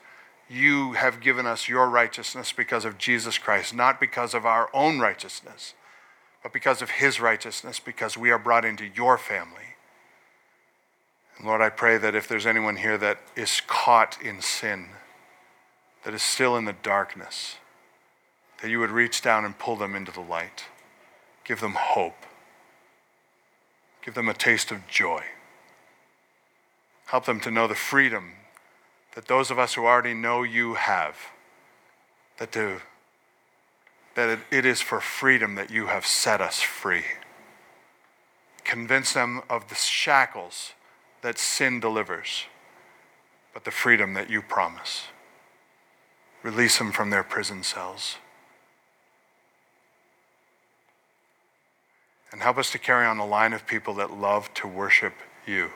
you 0.49 0.93
have 0.93 1.21
given 1.21 1.45
us 1.45 1.69
your 1.69 1.87
righteousness 1.89 2.51
because 2.51 2.83
of 2.83 2.97
Jesus 2.97 3.37
Christ, 3.37 3.73
not 3.73 3.99
because 3.99 4.33
of 4.33 4.45
our 4.45 4.69
own 4.73 4.99
righteousness, 4.99 5.75
but 6.41 6.51
because 6.51 6.81
of 6.81 6.89
his 6.89 7.19
righteousness, 7.19 7.79
because 7.79 8.17
we 8.17 8.31
are 8.31 8.39
brought 8.39 8.65
into 8.65 8.85
your 8.85 9.17
family. 9.17 9.75
Lord, 11.43 11.61
I 11.61 11.69
pray 11.69 11.97
that 11.97 12.15
if 12.15 12.27
there's 12.27 12.47
anyone 12.47 12.77
here 12.77 12.97
that 12.97 13.19
is 13.35 13.61
caught 13.67 14.17
in 14.21 14.41
sin, 14.41 14.87
that 16.03 16.13
is 16.13 16.23
still 16.23 16.57
in 16.57 16.65
the 16.65 16.73
darkness, 16.73 17.57
that 18.61 18.69
you 18.69 18.79
would 18.79 18.89
reach 18.89 19.21
down 19.21 19.45
and 19.45 19.57
pull 19.57 19.75
them 19.75 19.95
into 19.95 20.11
the 20.11 20.19
light. 20.19 20.65
Give 21.45 21.61
them 21.61 21.75
hope. 21.77 22.25
Give 24.03 24.13
them 24.13 24.27
a 24.27 24.33
taste 24.33 24.71
of 24.71 24.87
joy. 24.87 25.23
Help 27.05 27.25
them 27.25 27.39
to 27.41 27.51
know 27.51 27.67
the 27.67 27.75
freedom 27.75 28.33
that 29.19 29.27
those 29.27 29.51
of 29.51 29.59
us 29.59 29.73
who 29.73 29.85
already 29.85 30.13
know 30.13 30.43
you 30.43 30.75
have. 30.75 31.17
That, 32.37 32.53
to, 32.53 32.79
that 34.15 34.29
it, 34.29 34.39
it 34.49 34.65
is 34.65 34.79
for 34.79 35.01
freedom 35.01 35.55
that 35.55 35.69
you 35.69 35.87
have 35.87 36.05
set 36.05 36.39
us 36.39 36.61
free. 36.61 37.03
Convince 38.63 39.11
them 39.11 39.41
of 39.49 39.67
the 39.67 39.75
shackles 39.75 40.71
that 41.21 41.37
sin 41.37 41.81
delivers, 41.81 42.45
but 43.53 43.65
the 43.65 43.71
freedom 43.71 44.13
that 44.13 44.29
you 44.29 44.41
promise. 44.41 45.07
Release 46.41 46.77
them 46.77 46.93
from 46.93 47.09
their 47.09 47.23
prison 47.23 47.61
cells. 47.61 48.15
And 52.31 52.41
help 52.41 52.57
us 52.57 52.71
to 52.71 52.79
carry 52.79 53.05
on 53.05 53.17
a 53.17 53.27
line 53.27 53.51
of 53.51 53.67
people 53.67 53.95
that 53.95 54.11
love 54.11 54.53
to 54.53 54.65
worship 54.65 55.15
you. 55.45 55.71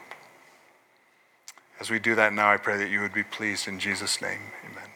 As 1.80 1.90
we 1.90 2.00
do 2.00 2.16
that 2.16 2.34
now, 2.34 2.52
I 2.52 2.58
pray 2.58 2.78
that 2.78 2.90
you 2.90 3.02
would 3.02 3.14
be 3.14 3.24
pleased 3.24 3.68
in 3.68 3.80
Jesus' 3.80 4.22
name. 4.22 4.40
Amen. 4.72 4.93